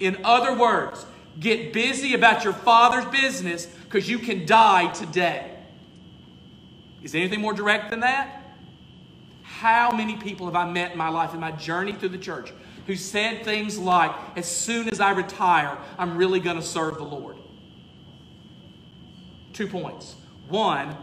In 0.00 0.18
other 0.24 0.52
words, 0.52 1.06
get 1.38 1.72
busy 1.72 2.12
about 2.14 2.42
your 2.42 2.54
father's 2.54 3.04
business 3.04 3.66
because 3.66 4.08
you 4.08 4.18
can 4.18 4.46
die 4.46 4.88
today. 4.88 5.48
Is 7.04 7.12
there 7.12 7.20
anything 7.20 7.40
more 7.40 7.52
direct 7.52 7.90
than 7.90 8.00
that? 8.00 8.45
How 9.60 9.90
many 9.90 10.16
people 10.16 10.44
have 10.44 10.54
I 10.54 10.70
met 10.70 10.92
in 10.92 10.98
my 10.98 11.08
life, 11.08 11.32
in 11.32 11.40
my 11.40 11.50
journey 11.50 11.92
through 11.92 12.10
the 12.10 12.18
church, 12.18 12.52
who 12.86 12.94
said 12.94 13.42
things 13.42 13.78
like, 13.78 14.14
as 14.36 14.44
soon 14.44 14.86
as 14.86 15.00
I 15.00 15.12
retire, 15.12 15.78
I'm 15.98 16.18
really 16.18 16.40
going 16.40 16.56
to 16.56 16.62
serve 16.62 16.98
the 16.98 17.04
Lord? 17.04 17.38
Two 19.54 19.66
points. 19.66 20.16
One, 20.50 20.94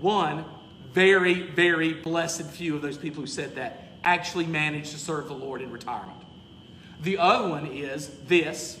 one, 0.00 0.44
very, 0.92 1.42
very 1.42 1.92
blessed 1.92 2.46
few 2.46 2.74
of 2.74 2.82
those 2.82 2.98
people 2.98 3.20
who 3.20 3.28
said 3.28 3.54
that 3.54 3.84
actually 4.02 4.46
managed 4.46 4.90
to 4.90 4.98
serve 4.98 5.28
the 5.28 5.34
Lord 5.34 5.62
in 5.62 5.70
retirement. 5.70 6.18
The 7.02 7.18
other 7.18 7.48
one 7.48 7.66
is 7.66 8.08
this. 8.26 8.80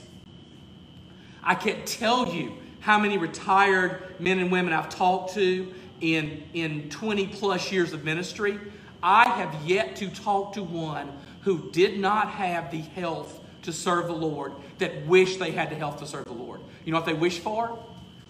I 1.44 1.54
can't 1.54 1.86
tell 1.86 2.34
you 2.34 2.56
how 2.80 2.98
many 2.98 3.18
retired 3.18 4.16
men 4.18 4.40
and 4.40 4.50
women 4.50 4.72
I've 4.72 4.88
talked 4.88 5.34
to 5.34 5.72
in, 6.00 6.42
in 6.54 6.90
20 6.90 7.28
plus 7.28 7.70
years 7.70 7.92
of 7.92 8.02
ministry, 8.02 8.58
I 9.02 9.28
have 9.28 9.66
yet 9.66 9.96
to 9.96 10.08
talk 10.08 10.54
to 10.54 10.62
one 10.62 11.12
who 11.42 11.70
did 11.70 11.98
not 11.98 12.30
have 12.30 12.70
the 12.70 12.80
health 12.80 13.40
to 13.62 13.72
serve 13.72 14.06
the 14.06 14.14
Lord 14.14 14.52
that 14.78 15.06
wished 15.06 15.38
they 15.38 15.50
had 15.52 15.70
the 15.70 15.74
health 15.74 15.98
to 15.98 16.06
serve 16.06 16.24
the 16.24 16.32
Lord. 16.32 16.60
You 16.84 16.92
know 16.92 16.98
what 16.98 17.06
they 17.06 17.14
wish 17.14 17.38
for? 17.38 17.78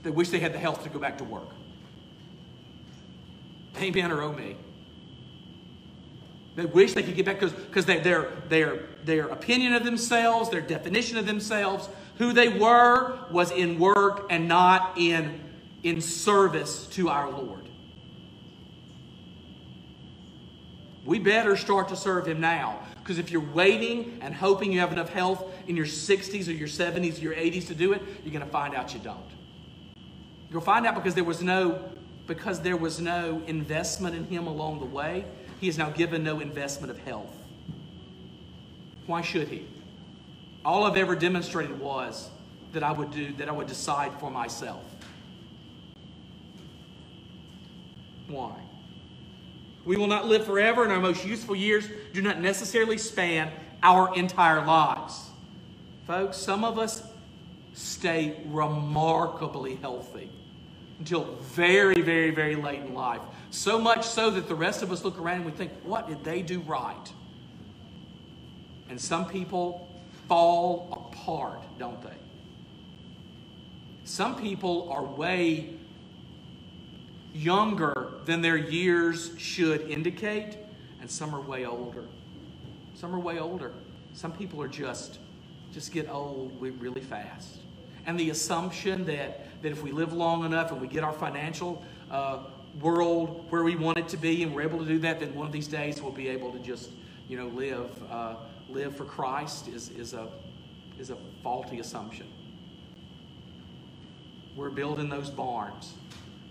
They 0.02 0.10
wish 0.10 0.30
they 0.30 0.40
had 0.40 0.52
the 0.52 0.58
health 0.58 0.82
to 0.84 0.88
go 0.88 0.98
back 0.98 1.18
to 1.18 1.24
work. 1.24 1.48
Amen 3.80 4.10
or 4.10 4.22
oh 4.22 4.32
me. 4.32 4.56
They 6.56 6.66
wish 6.66 6.94
they 6.94 7.02
could 7.02 7.14
get 7.14 7.26
back 7.26 7.40
because 7.40 7.86
they, 7.86 8.00
their, 8.00 8.32
their, 8.48 8.86
their 9.04 9.28
opinion 9.28 9.72
of 9.74 9.84
themselves, 9.84 10.50
their 10.50 10.60
definition 10.60 11.16
of 11.16 11.26
themselves, 11.26 11.88
who 12.18 12.32
they 12.32 12.48
were 12.48 13.18
was 13.30 13.50
in 13.50 13.78
work 13.78 14.26
and 14.30 14.48
not 14.48 14.98
in, 14.98 15.40
in 15.82 16.00
service 16.00 16.86
to 16.88 17.08
our 17.08 17.30
Lord. 17.30 17.59
We 21.04 21.18
better 21.18 21.56
start 21.56 21.88
to 21.88 21.96
serve 21.96 22.26
Him 22.26 22.40
now. 22.40 22.80
Because 22.96 23.18
if 23.18 23.30
you're 23.30 23.40
waiting 23.52 24.18
and 24.20 24.34
hoping 24.34 24.70
you 24.72 24.80
have 24.80 24.92
enough 24.92 25.08
health 25.08 25.44
in 25.66 25.76
your 25.76 25.86
60s 25.86 26.48
or 26.48 26.52
your 26.52 26.68
70s 26.68 27.18
or 27.18 27.22
your 27.22 27.34
80s 27.34 27.66
to 27.68 27.74
do 27.74 27.92
it, 27.92 28.02
you're 28.22 28.32
going 28.32 28.44
to 28.44 28.50
find 28.50 28.74
out 28.74 28.94
you 28.94 29.00
don't. 29.00 29.18
You'll 30.50 30.60
find 30.60 30.86
out 30.86 30.94
because 30.94 31.14
there 31.14 31.24
was 31.24 31.42
no 31.42 31.90
because 32.26 32.60
there 32.60 32.76
was 32.76 33.00
no 33.00 33.42
investment 33.48 34.14
in 34.14 34.24
him 34.24 34.46
along 34.46 34.78
the 34.78 34.86
way. 34.86 35.24
He 35.60 35.66
has 35.66 35.76
now 35.76 35.90
given 35.90 36.22
no 36.22 36.38
investment 36.38 36.90
of 36.92 36.98
health. 36.98 37.34
Why 39.06 39.22
should 39.22 39.48
he? 39.48 39.66
All 40.64 40.84
I've 40.84 40.96
ever 40.96 41.16
demonstrated 41.16 41.80
was 41.80 42.30
that 42.72 42.84
I 42.84 42.92
would 42.92 43.10
do 43.10 43.32
that 43.34 43.48
I 43.48 43.52
would 43.52 43.66
decide 43.66 44.12
for 44.20 44.30
myself. 44.30 44.84
Why? 48.28 48.54
We 49.84 49.96
will 49.96 50.06
not 50.06 50.26
live 50.26 50.44
forever, 50.44 50.84
and 50.84 50.92
our 50.92 51.00
most 51.00 51.24
useful 51.24 51.56
years 51.56 51.88
do 52.12 52.20
not 52.22 52.40
necessarily 52.40 52.98
span 52.98 53.50
our 53.82 54.14
entire 54.14 54.64
lives. 54.64 55.30
Folks, 56.06 56.36
some 56.36 56.64
of 56.64 56.78
us 56.78 57.02
stay 57.72 58.36
remarkably 58.46 59.76
healthy 59.76 60.30
until 60.98 61.24
very, 61.40 62.02
very, 62.02 62.30
very 62.30 62.56
late 62.56 62.80
in 62.80 62.92
life. 62.92 63.22
So 63.50 63.78
much 63.80 64.06
so 64.06 64.30
that 64.30 64.48
the 64.48 64.54
rest 64.54 64.82
of 64.82 64.92
us 64.92 65.02
look 65.02 65.18
around 65.18 65.36
and 65.36 65.46
we 65.46 65.52
think, 65.52 65.72
what 65.82 66.08
did 66.08 66.22
they 66.24 66.42
do 66.42 66.60
right? 66.60 67.12
And 68.90 69.00
some 69.00 69.26
people 69.26 69.88
fall 70.28 70.88
apart, 70.92 71.62
don't 71.78 72.02
they? 72.02 72.10
Some 74.04 74.36
people 74.36 74.90
are 74.92 75.04
way 75.04 75.70
younger 77.32 78.12
than 78.24 78.42
their 78.42 78.56
years 78.56 79.32
should 79.38 79.82
indicate, 79.82 80.56
and 81.00 81.10
some 81.10 81.34
are 81.34 81.40
way 81.40 81.66
older. 81.66 82.04
Some 82.94 83.14
are 83.14 83.18
way 83.18 83.38
older. 83.38 83.72
Some 84.14 84.32
people 84.32 84.60
are 84.62 84.68
just 84.68 85.18
just 85.72 85.92
get 85.92 86.08
old 86.10 86.60
really 86.60 87.00
fast. 87.00 87.58
And 88.06 88.18
the 88.18 88.30
assumption 88.30 89.04
that, 89.06 89.46
that 89.62 89.72
if 89.72 89.82
we 89.82 89.92
live 89.92 90.12
long 90.12 90.44
enough 90.44 90.72
and 90.72 90.80
we 90.80 90.88
get 90.88 91.04
our 91.04 91.12
financial 91.12 91.84
uh, 92.10 92.40
world 92.80 93.46
where 93.50 93.62
we 93.62 93.76
want 93.76 93.98
it 93.98 94.08
to 94.08 94.16
be 94.16 94.42
and 94.42 94.54
we're 94.54 94.62
able 94.62 94.78
to 94.78 94.84
do 94.84 94.98
that, 95.00 95.20
then 95.20 95.34
one 95.34 95.46
of 95.46 95.52
these 95.52 95.68
days 95.68 96.02
we'll 96.02 96.12
be 96.12 96.28
able 96.28 96.52
to 96.52 96.58
just, 96.58 96.90
you 97.28 97.36
know, 97.36 97.48
live, 97.48 97.90
uh, 98.10 98.36
live 98.68 98.96
for 98.96 99.04
Christ 99.04 99.68
is, 99.68 99.90
is, 99.90 100.12
a, 100.12 100.28
is 100.98 101.10
a 101.10 101.16
faulty 101.42 101.78
assumption. 101.78 102.26
We're 104.56 104.70
building 104.70 105.08
those 105.08 105.30
barns 105.30 105.92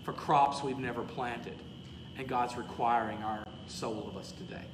for 0.02 0.12
crops 0.12 0.62
we've 0.62 0.78
never 0.78 1.02
planted. 1.02 1.56
And 2.18 2.28
God's 2.28 2.56
requiring 2.56 3.22
our 3.22 3.44
soul 3.66 4.06
of 4.08 4.16
us 4.16 4.32
today. 4.32 4.64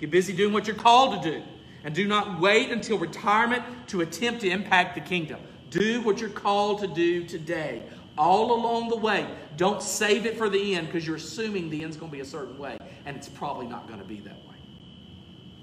Get 0.00 0.10
busy 0.10 0.32
doing 0.32 0.52
what 0.52 0.66
you're 0.66 0.76
called 0.76 1.22
to 1.22 1.30
do. 1.30 1.42
And 1.84 1.94
do 1.94 2.06
not 2.06 2.40
wait 2.40 2.70
until 2.70 2.98
retirement 2.98 3.62
to 3.88 4.00
attempt 4.00 4.40
to 4.40 4.48
impact 4.48 4.94
the 4.94 5.00
kingdom. 5.00 5.38
Do 5.70 6.00
what 6.00 6.20
you're 6.20 6.30
called 6.30 6.80
to 6.80 6.86
do 6.86 7.24
today. 7.24 7.82
All 8.16 8.52
along 8.52 8.88
the 8.88 8.96
way. 8.96 9.26
Don't 9.56 9.82
save 9.82 10.24
it 10.24 10.38
for 10.38 10.48
the 10.48 10.74
end 10.74 10.86
because 10.86 11.06
you're 11.06 11.16
assuming 11.16 11.68
the 11.68 11.82
end's 11.82 11.96
going 11.96 12.10
to 12.10 12.16
be 12.16 12.22
a 12.22 12.24
certain 12.24 12.58
way. 12.58 12.78
And 13.04 13.16
it's 13.16 13.28
probably 13.28 13.66
not 13.66 13.86
going 13.86 14.00
to 14.00 14.06
be 14.06 14.20
that 14.20 14.36
way. 14.46 14.54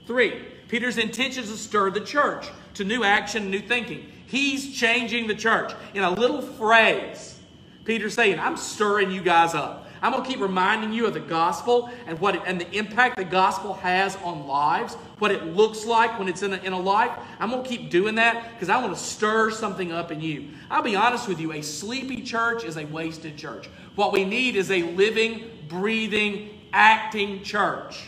Three, 0.06 0.42
Peter's 0.68 0.98
intention 0.98 1.44
is 1.44 1.52
to 1.52 1.58
stir 1.58 1.92
the 1.92 2.02
church 2.02 2.48
to 2.76 2.84
new 2.84 3.04
action, 3.04 3.50
new 3.50 3.60
thinking. 3.60 4.12
He's 4.28 4.78
changing 4.78 5.28
the 5.28 5.36
church. 5.36 5.74
In 5.94 6.04
a 6.04 6.12
little 6.12 6.42
phrase, 6.42 7.40
Peter's 7.84 8.14
saying, 8.14 8.40
I'm 8.40 8.58
stirring 8.58 9.12
you 9.12 9.22
guys 9.22 9.54
up. 9.54 9.88
I'm 10.04 10.12
going 10.12 10.24
to 10.24 10.30
keep 10.30 10.40
reminding 10.40 10.94
you 10.94 11.06
of 11.06 11.14
the 11.14 11.20
gospel 11.20 11.92
and 12.08 12.20
what 12.20 12.36
it, 12.36 12.42
and 12.48 12.60
the 12.60 12.70
impact 12.76 13.18
the 13.18 13.24
gospel 13.24 13.76
has 13.76 14.16
on 14.18 14.48
lives, 14.48 14.96
what 15.20 15.32
it 15.32 15.46
looks 15.46 15.86
like 15.86 16.18
when 16.18 16.28
it's 16.28 16.42
in 16.42 16.54
a, 16.54 16.58
in 16.58 16.74
a 16.74 16.80
life. 16.80 17.12
I'm 17.40 17.52
going 17.52 17.64
to 17.64 17.70
keep 17.70 17.92
doing 17.92 18.16
that 18.16 18.54
because 18.54 18.70
I 18.70 18.82
want 18.82 18.96
to 18.96 19.02
stir 19.02 19.52
something 19.52 19.92
up 19.92 20.12
in 20.12 20.20
you. 20.20 20.50
I'll 20.72 20.82
be 20.82 20.96
honest 20.96 21.28
with 21.28 21.40
you, 21.40 21.54
a 21.54 21.62
sleepy 21.62 22.24
church 22.24 22.64
is 22.64 22.78
a 22.78 22.86
wasted 22.86 23.38
church. 23.38 23.70
What 23.96 24.12
we 24.12 24.26
need 24.26 24.56
is 24.56 24.72
a 24.72 24.82
living, 24.82 25.66
breathing, 25.68 26.50
acting 26.74 27.44
church. 27.44 28.02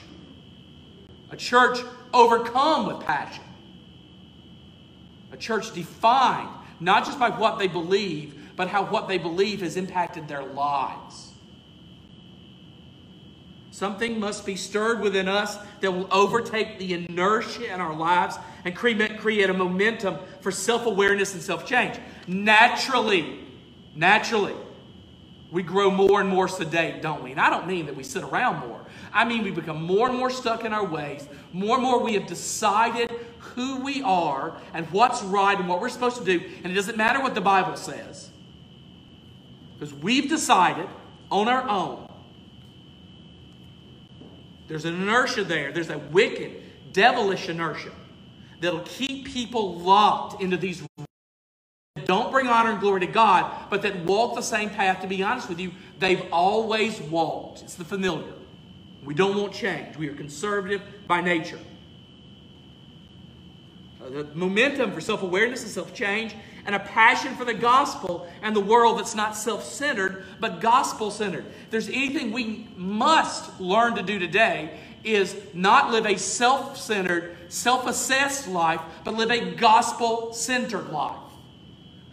A 1.29 1.37
church 1.37 1.79
overcome 2.11 2.87
with 2.87 3.01
passion. 3.01 3.43
A 5.31 5.37
church 5.37 5.73
defined 5.73 6.49
not 6.79 7.05
just 7.05 7.19
by 7.19 7.29
what 7.29 7.59
they 7.59 7.67
believe, 7.67 8.42
but 8.55 8.67
how 8.67 8.85
what 8.85 9.07
they 9.07 9.17
believe 9.17 9.61
has 9.61 9.77
impacted 9.77 10.27
their 10.27 10.43
lives. 10.43 11.31
Something 13.71 14.19
must 14.19 14.45
be 14.45 14.55
stirred 14.55 14.99
within 14.99 15.27
us 15.27 15.57
that 15.81 15.91
will 15.91 16.07
overtake 16.11 16.77
the 16.77 16.93
inertia 16.93 17.73
in 17.73 17.81
our 17.81 17.95
lives 17.95 18.37
and 18.65 18.75
create 18.75 19.49
a 19.49 19.53
momentum 19.53 20.17
for 20.41 20.51
self 20.51 20.85
awareness 20.85 21.33
and 21.33 21.41
self 21.41 21.65
change. 21.65 21.99
Naturally, 22.27 23.39
naturally, 23.95 24.53
we 25.51 25.63
grow 25.63 25.89
more 25.89 26.21
and 26.21 26.29
more 26.29 26.47
sedate, 26.47 27.01
don't 27.01 27.23
we? 27.23 27.31
And 27.31 27.39
I 27.39 27.49
don't 27.49 27.67
mean 27.67 27.85
that 27.87 27.95
we 27.95 28.03
sit 28.03 28.23
around 28.23 28.67
more. 28.67 28.81
I 29.11 29.25
mean 29.25 29.43
we 29.43 29.51
become 29.51 29.83
more 29.83 30.09
and 30.09 30.17
more 30.17 30.29
stuck 30.29 30.65
in 30.65 30.73
our 30.73 30.85
ways. 30.85 31.27
More 31.51 31.75
and 31.75 31.83
more 31.83 31.99
we 32.03 32.13
have 32.15 32.27
decided 32.27 33.11
who 33.39 33.81
we 33.81 34.01
are 34.01 34.57
and 34.73 34.89
what's 34.91 35.21
right 35.23 35.57
and 35.57 35.67
what 35.67 35.79
we're 35.79 35.89
supposed 35.89 36.17
to 36.17 36.25
do. 36.25 36.43
And 36.63 36.71
it 36.71 36.75
doesn't 36.75 36.97
matter 36.97 37.21
what 37.21 37.35
the 37.35 37.41
Bible 37.41 37.75
says. 37.75 38.31
Because 39.73 39.93
we've 39.93 40.29
decided 40.29 40.87
on 41.31 41.47
our 41.47 41.67
own. 41.67 42.07
There's 44.67 44.85
an 44.85 45.01
inertia 45.01 45.43
there. 45.43 45.71
There's 45.71 45.89
a 45.89 45.97
wicked, 45.97 46.93
devilish 46.93 47.49
inertia 47.49 47.91
that'll 48.61 48.79
keep 48.81 49.27
people 49.27 49.79
locked 49.79 50.41
into 50.41 50.57
these 50.57 50.81
don't 52.05 52.31
bring 52.31 52.47
honor 52.47 52.71
and 52.71 52.79
glory 52.79 53.01
to 53.01 53.07
God, 53.07 53.69
but 53.69 53.81
that 53.83 54.03
walk 54.03 54.35
the 54.35 54.41
same 54.41 54.69
path, 54.69 55.01
to 55.01 55.07
be 55.07 55.23
honest 55.23 55.47
with 55.47 55.59
you, 55.59 55.71
they've 55.99 56.23
always 56.31 56.99
walked. 56.99 57.61
It's 57.61 57.75
the 57.75 57.85
familiar. 57.85 58.33
We 59.03 59.13
don't 59.13 59.37
want 59.37 59.53
change. 59.53 59.97
We 59.97 60.09
are 60.09 60.15
conservative 60.15 60.81
by 61.07 61.21
nature. 61.21 61.59
Uh, 64.03 64.09
the 64.09 64.23
momentum 64.33 64.91
for 64.91 65.01
self 65.01 65.23
awareness 65.23 65.61
and 65.63 65.71
self 65.71 65.93
change, 65.93 66.35
and 66.65 66.75
a 66.75 66.79
passion 66.79 67.35
for 67.35 67.45
the 67.45 67.53
gospel 67.53 68.27
and 68.41 68.55
the 68.55 68.61
world 68.61 68.99
that's 68.99 69.15
not 69.15 69.35
self 69.35 69.65
centered, 69.65 70.25
but 70.39 70.61
gospel 70.61 71.11
centered. 71.11 71.45
If 71.45 71.71
there's 71.71 71.89
anything 71.89 72.31
we 72.31 72.67
must 72.75 73.59
learn 73.59 73.95
to 73.95 74.03
do 74.03 74.19
today, 74.19 74.79
is 75.03 75.35
not 75.53 75.91
live 75.91 76.05
a 76.05 76.17
self 76.17 76.77
centered, 76.77 77.35
self 77.49 77.87
assessed 77.87 78.47
life, 78.47 78.81
but 79.03 79.15
live 79.15 79.31
a 79.31 79.51
gospel 79.55 80.33
centered 80.33 80.89
life. 80.89 81.17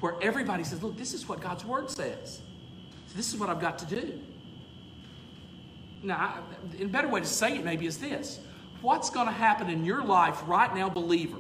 Where 0.01 0.17
everybody 0.21 0.65
says, 0.65 0.83
Look, 0.83 0.97
this 0.97 1.15
is 1.15 1.29
what 1.29 1.41
God's 1.41 1.65
word 1.65 1.91
says. 1.91 2.41
This 3.15 3.33
is 3.33 3.39
what 3.39 3.49
I've 3.49 3.61
got 3.61 3.79
to 3.81 3.87
do. 3.87 4.21
Now, 6.03 6.43
a 6.81 6.85
better 6.87 7.09
way 7.09 7.21
to 7.21 7.27
say 7.27 7.57
it 7.57 7.65
maybe 7.65 7.87
is 7.87 7.99
this 7.99 8.41
What's 8.83 9.11
going 9.11 9.27
to 9.27 9.33
happen 9.33 9.69
in 9.69 9.85
your 9.85 10.03
life 10.03 10.41
right 10.47 10.75
now, 10.75 10.89
believer? 10.89 11.39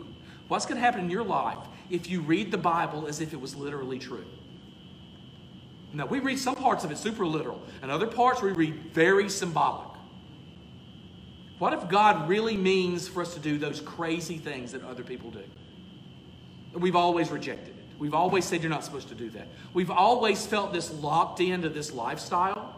What's 0.49 0.67
going 0.67 0.76
to 0.76 0.83
happen 0.83 1.00
in 1.00 1.11
your 1.11 1.25
life 1.25 1.59
if 1.90 2.09
you 2.09 2.20
read 2.20 2.50
the 2.50 2.59
Bible 2.59 3.06
as 3.06 3.20
if 3.20 3.32
it 3.32 3.40
was 3.40 3.56
literally 3.56 3.99
true? 3.99 4.25
Now, 5.92 6.06
we 6.06 6.20
read 6.20 6.38
some 6.38 6.54
parts 6.54 6.85
of 6.85 6.92
it 6.92 6.99
super 6.99 7.26
literal, 7.26 7.61
and 7.82 7.90
other 7.90 8.06
parts 8.06 8.40
we 8.40 8.52
read 8.52 8.92
very 8.92 9.28
symbolic. 9.28 9.88
What 11.59 11.73
if 11.73 11.88
God 11.88 12.28
really 12.28 12.56
means 12.56 13.09
for 13.09 13.23
us 13.23 13.35
to 13.35 13.40
do 13.40 13.59
those 13.59 13.80
crazy 13.80 14.38
things 14.38 14.73
that 14.73 14.85
other 14.85 15.02
people 15.02 15.30
do? 15.30 15.42
We've 16.73 16.97
always 16.97 17.30
rejected 17.30 17.76
it. 17.76 17.85
We've 17.99 18.14
always 18.14 18.47
said 18.47 18.62
you're 18.62 18.70
not 18.70 18.85
supposed 18.85 19.09
to 19.09 19.14
do 19.14 19.28
that. 19.30 19.49
We've 19.75 19.90
always 19.90 20.47
felt 20.47 20.73
this 20.73 20.90
locked 20.90 21.40
into 21.40 21.68
this 21.68 21.92
lifestyle 21.92 22.75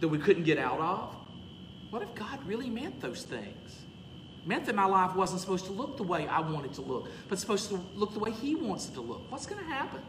that 0.00 0.08
we 0.08 0.18
couldn't 0.18 0.44
get 0.44 0.58
out 0.58 0.78
of. 0.78 1.16
What 1.90 2.02
if 2.02 2.14
God 2.14 2.38
really 2.46 2.70
meant 2.70 3.00
those 3.00 3.24
things? 3.24 3.80
Meant 4.46 4.64
that 4.66 4.74
my 4.74 4.84
life 4.84 5.14
wasn't 5.14 5.40
supposed 5.40 5.66
to 5.66 5.72
look 5.72 5.96
the 5.96 6.02
way 6.02 6.26
I 6.26 6.40
wanted 6.40 6.72
to 6.74 6.80
look, 6.80 7.08
but 7.28 7.38
supposed 7.38 7.68
to 7.70 7.80
look 7.94 8.12
the 8.12 8.18
way 8.18 8.30
He 8.30 8.54
wants 8.54 8.88
it 8.88 8.94
to 8.94 9.00
look. 9.00 9.30
What's 9.30 9.46
going 9.46 9.62
to 9.62 9.70
happen? 9.70 10.00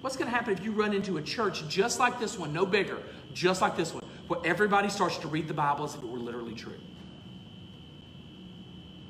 What's 0.00 0.16
going 0.16 0.30
to 0.30 0.36
happen 0.36 0.52
if 0.52 0.62
you 0.62 0.72
run 0.72 0.92
into 0.92 1.16
a 1.16 1.22
church 1.22 1.66
just 1.68 1.98
like 1.98 2.20
this 2.20 2.38
one, 2.38 2.52
no 2.52 2.66
bigger, 2.66 2.98
just 3.32 3.62
like 3.62 3.76
this 3.76 3.94
one, 3.94 4.04
where 4.28 4.40
everybody 4.44 4.88
starts 4.88 5.18
to 5.18 5.28
read 5.28 5.48
the 5.48 5.54
Bible 5.54 5.84
as 5.84 5.94
if 5.94 6.02
it 6.02 6.08
were 6.08 6.18
literally 6.18 6.54
true? 6.54 6.78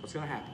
What's 0.01 0.13
going 0.13 0.27
to 0.27 0.33
happen? 0.33 0.53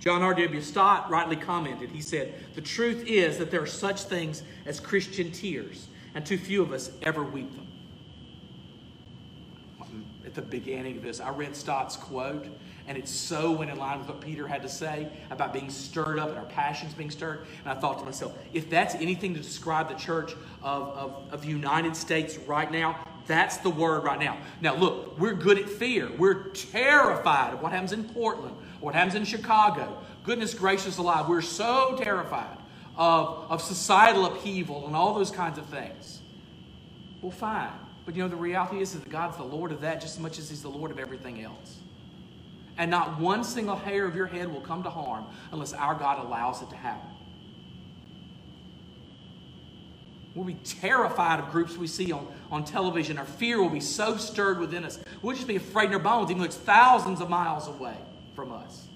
John 0.00 0.22
R.W. 0.22 0.62
Stott 0.62 1.10
rightly 1.10 1.36
commented. 1.36 1.90
He 1.90 2.00
said, 2.00 2.34
The 2.54 2.62
truth 2.62 3.06
is 3.06 3.38
that 3.38 3.50
there 3.50 3.62
are 3.62 3.66
such 3.66 4.04
things 4.04 4.42
as 4.64 4.80
Christian 4.80 5.30
tears, 5.30 5.88
and 6.14 6.24
too 6.24 6.38
few 6.38 6.62
of 6.62 6.72
us 6.72 6.90
ever 7.02 7.22
weep 7.22 7.54
them 7.54 7.69
at 10.30 10.34
the 10.34 10.42
beginning 10.42 10.96
of 10.96 11.02
this. 11.02 11.20
I 11.20 11.30
read 11.30 11.54
Stott's 11.54 11.96
quote, 11.96 12.46
and 12.86 12.96
it 12.96 13.08
so 13.08 13.50
went 13.50 13.70
in 13.70 13.78
line 13.78 13.98
with 13.98 14.08
what 14.08 14.20
Peter 14.20 14.46
had 14.46 14.62
to 14.62 14.68
say 14.68 15.08
about 15.30 15.52
being 15.52 15.70
stirred 15.70 16.18
up 16.18 16.30
and 16.30 16.38
our 16.38 16.46
passions 16.46 16.94
being 16.94 17.10
stirred. 17.10 17.46
And 17.64 17.76
I 17.76 17.80
thought 17.80 17.98
to 17.98 18.04
myself, 18.04 18.36
if 18.52 18.70
that's 18.70 18.94
anything 18.94 19.34
to 19.34 19.40
describe 19.40 19.88
the 19.88 19.94
church 19.94 20.32
of, 20.62 20.88
of, 20.88 21.32
of 21.32 21.42
the 21.42 21.48
United 21.48 21.96
States 21.96 22.38
right 22.38 22.70
now, 22.70 23.04
that's 23.26 23.58
the 23.58 23.70
word 23.70 24.04
right 24.04 24.18
now. 24.18 24.38
Now, 24.60 24.74
look, 24.74 25.18
we're 25.18 25.34
good 25.34 25.58
at 25.58 25.68
fear. 25.68 26.10
We're 26.16 26.48
terrified 26.50 27.54
of 27.54 27.62
what 27.62 27.72
happens 27.72 27.92
in 27.92 28.04
Portland 28.04 28.56
what 28.80 28.94
happens 28.94 29.14
in 29.14 29.24
Chicago. 29.24 29.98
Goodness 30.24 30.54
gracious 30.54 30.98
alive, 30.98 31.28
we're 31.28 31.42
so 31.42 31.96
terrified 32.00 32.56
of, 32.96 33.46
of 33.50 33.62
societal 33.62 34.26
upheaval 34.26 34.86
and 34.86 34.96
all 34.96 35.14
those 35.14 35.30
kinds 35.30 35.58
of 35.58 35.66
things. 35.66 36.20
Well, 37.22 37.30
fine. 37.30 37.70
But 38.04 38.16
you 38.16 38.22
know, 38.22 38.28
the 38.28 38.36
reality 38.36 38.80
is 38.80 38.92
that 38.92 39.08
God's 39.08 39.36
the 39.36 39.44
Lord 39.44 39.72
of 39.72 39.80
that 39.82 40.00
just 40.00 40.16
as 40.16 40.20
much 40.20 40.38
as 40.38 40.50
He's 40.50 40.62
the 40.62 40.68
Lord 40.68 40.90
of 40.90 40.98
everything 40.98 41.42
else. 41.42 41.78
And 42.78 42.90
not 42.90 43.20
one 43.20 43.44
single 43.44 43.76
hair 43.76 44.06
of 44.06 44.16
your 44.16 44.26
head 44.26 44.52
will 44.52 44.62
come 44.62 44.82
to 44.84 44.90
harm 44.90 45.26
unless 45.52 45.72
our 45.72 45.94
God 45.94 46.24
allows 46.24 46.62
it 46.62 46.70
to 46.70 46.76
happen. 46.76 47.10
We'll 50.34 50.46
be 50.46 50.54
terrified 50.54 51.40
of 51.40 51.50
groups 51.50 51.76
we 51.76 51.88
see 51.88 52.12
on, 52.12 52.26
on 52.50 52.64
television. 52.64 53.18
Our 53.18 53.26
fear 53.26 53.60
will 53.60 53.68
be 53.68 53.80
so 53.80 54.16
stirred 54.16 54.60
within 54.60 54.84
us. 54.84 54.98
We'll 55.22 55.34
just 55.34 55.48
be 55.48 55.56
afraid 55.56 55.86
in 55.86 55.92
our 55.92 55.98
bones, 55.98 56.30
even 56.30 56.38
though 56.38 56.46
it's 56.46 56.56
thousands 56.56 57.20
of 57.20 57.28
miles 57.28 57.66
away 57.66 57.96
from 58.34 58.52
us. 58.52 58.86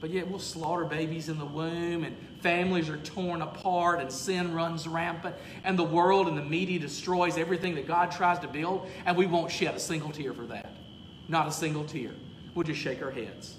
But 0.00 0.10
yet 0.10 0.28
we'll 0.28 0.38
slaughter 0.38 0.84
babies 0.84 1.28
in 1.28 1.38
the 1.38 1.44
womb, 1.44 2.04
and 2.04 2.16
families 2.40 2.88
are 2.88 2.98
torn 2.98 3.42
apart, 3.42 4.00
and 4.00 4.12
sin 4.12 4.54
runs 4.54 4.86
rampant, 4.86 5.34
and 5.64 5.78
the 5.78 5.84
world 5.84 6.28
and 6.28 6.38
the 6.38 6.44
media 6.44 6.78
destroys 6.78 7.36
everything 7.36 7.74
that 7.74 7.86
God 7.88 8.12
tries 8.12 8.38
to 8.40 8.48
build, 8.48 8.88
and 9.06 9.16
we 9.16 9.26
won't 9.26 9.50
shed 9.50 9.74
a 9.74 9.80
single 9.80 10.10
tear 10.10 10.32
for 10.32 10.46
that. 10.46 10.70
Not 11.26 11.48
a 11.48 11.52
single 11.52 11.84
tear. 11.84 12.12
We'll 12.54 12.64
just 12.64 12.80
shake 12.80 13.02
our 13.02 13.10
heads. 13.10 13.56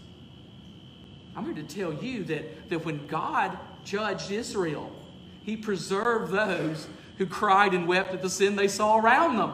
I'm 1.36 1.45
here 1.45 1.54
to 1.56 1.63
tell 1.63 1.93
you 1.93 2.23
that, 2.25 2.69
that 2.69 2.86
when 2.86 3.06
God 3.08 3.58
judged 3.84 4.32
Israel, 4.32 4.91
He 5.43 5.58
preserved 5.58 6.32
those 6.32 6.88
who 7.17 7.25
cried 7.25 7.73
and 7.73 7.88
wept 7.88 8.13
at 8.13 8.21
the 8.21 8.30
sin 8.30 8.56
they 8.56 8.67
saw 8.69 8.97
around 8.97 9.38
them. 9.38 9.54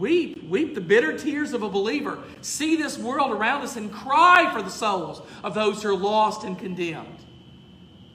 Weep, 0.00 0.48
weep 0.48 0.74
the 0.74 0.80
bitter 0.80 1.16
tears 1.18 1.52
of 1.52 1.62
a 1.62 1.68
believer. 1.68 2.18
See 2.40 2.74
this 2.74 2.96
world 2.96 3.32
around 3.32 3.60
us 3.60 3.76
and 3.76 3.92
cry 3.92 4.50
for 4.50 4.62
the 4.62 4.70
souls 4.70 5.20
of 5.44 5.52
those 5.52 5.82
who 5.82 5.90
are 5.90 5.96
lost 5.96 6.42
and 6.42 6.58
condemned. 6.58 7.18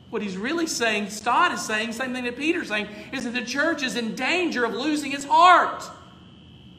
What 0.10 0.24
he's 0.24 0.36
really 0.36 0.66
saying, 0.66 1.12
Stott 1.12 1.52
is 1.52 1.62
saying, 1.62 1.94
same 1.94 2.14
thing 2.14 2.24
that 2.24 2.38
Peter's 2.38 2.70
saying, 2.70 2.88
is 3.14 3.26
that 3.26 3.34
the 3.34 3.46
church 3.46 3.84
is 3.84 3.96
in 3.96 4.16
danger 4.16 4.66
of 4.66 4.74
losing 4.74 5.14
its 5.14 5.26
heart. 5.26 5.84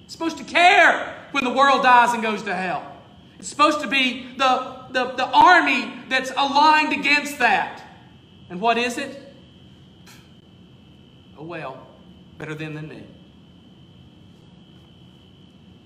It's 0.02 0.12
supposed 0.12 0.38
to 0.38 0.44
care 0.44 1.28
when 1.30 1.44
the 1.44 1.52
world 1.52 1.84
dies 1.84 2.12
and 2.12 2.20
goes 2.20 2.42
to 2.42 2.54
hell. 2.54 2.92
It's 3.38 3.48
supposed 3.48 3.82
to 3.82 3.86
be 3.88 4.34
the, 4.36 4.86
the, 4.90 5.12
the 5.12 5.26
army 5.26 6.00
that's 6.08 6.32
aligned 6.36 6.92
against 6.92 7.38
that. 7.38 7.80
And 8.50 8.60
what 8.60 8.76
is 8.76 8.98
it? 8.98 9.22
Oh 11.38 11.44
well, 11.44 11.86
better 12.38 12.54
them 12.56 12.74
than 12.74 12.88
me. 12.88 13.04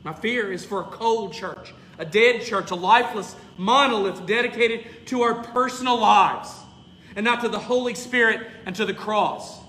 My 0.02 0.12
fear 0.12 0.50
is 0.52 0.64
for 0.64 0.80
a 0.80 0.84
cold 0.84 1.32
church, 1.32 1.74
a 1.98 2.04
dead 2.04 2.42
church, 2.42 2.70
a 2.70 2.74
lifeless 2.74 3.36
monolith 3.58 4.26
dedicated 4.26 5.06
to 5.06 5.22
our 5.22 5.42
personal 5.42 5.98
lives 5.98 6.54
and 7.16 7.24
not 7.24 7.42
to 7.42 7.48
the 7.48 7.58
Holy 7.58 7.94
Spirit 7.94 8.46
and 8.64 8.74
to 8.76 8.86
the 8.86 8.94
cross. 8.94 9.60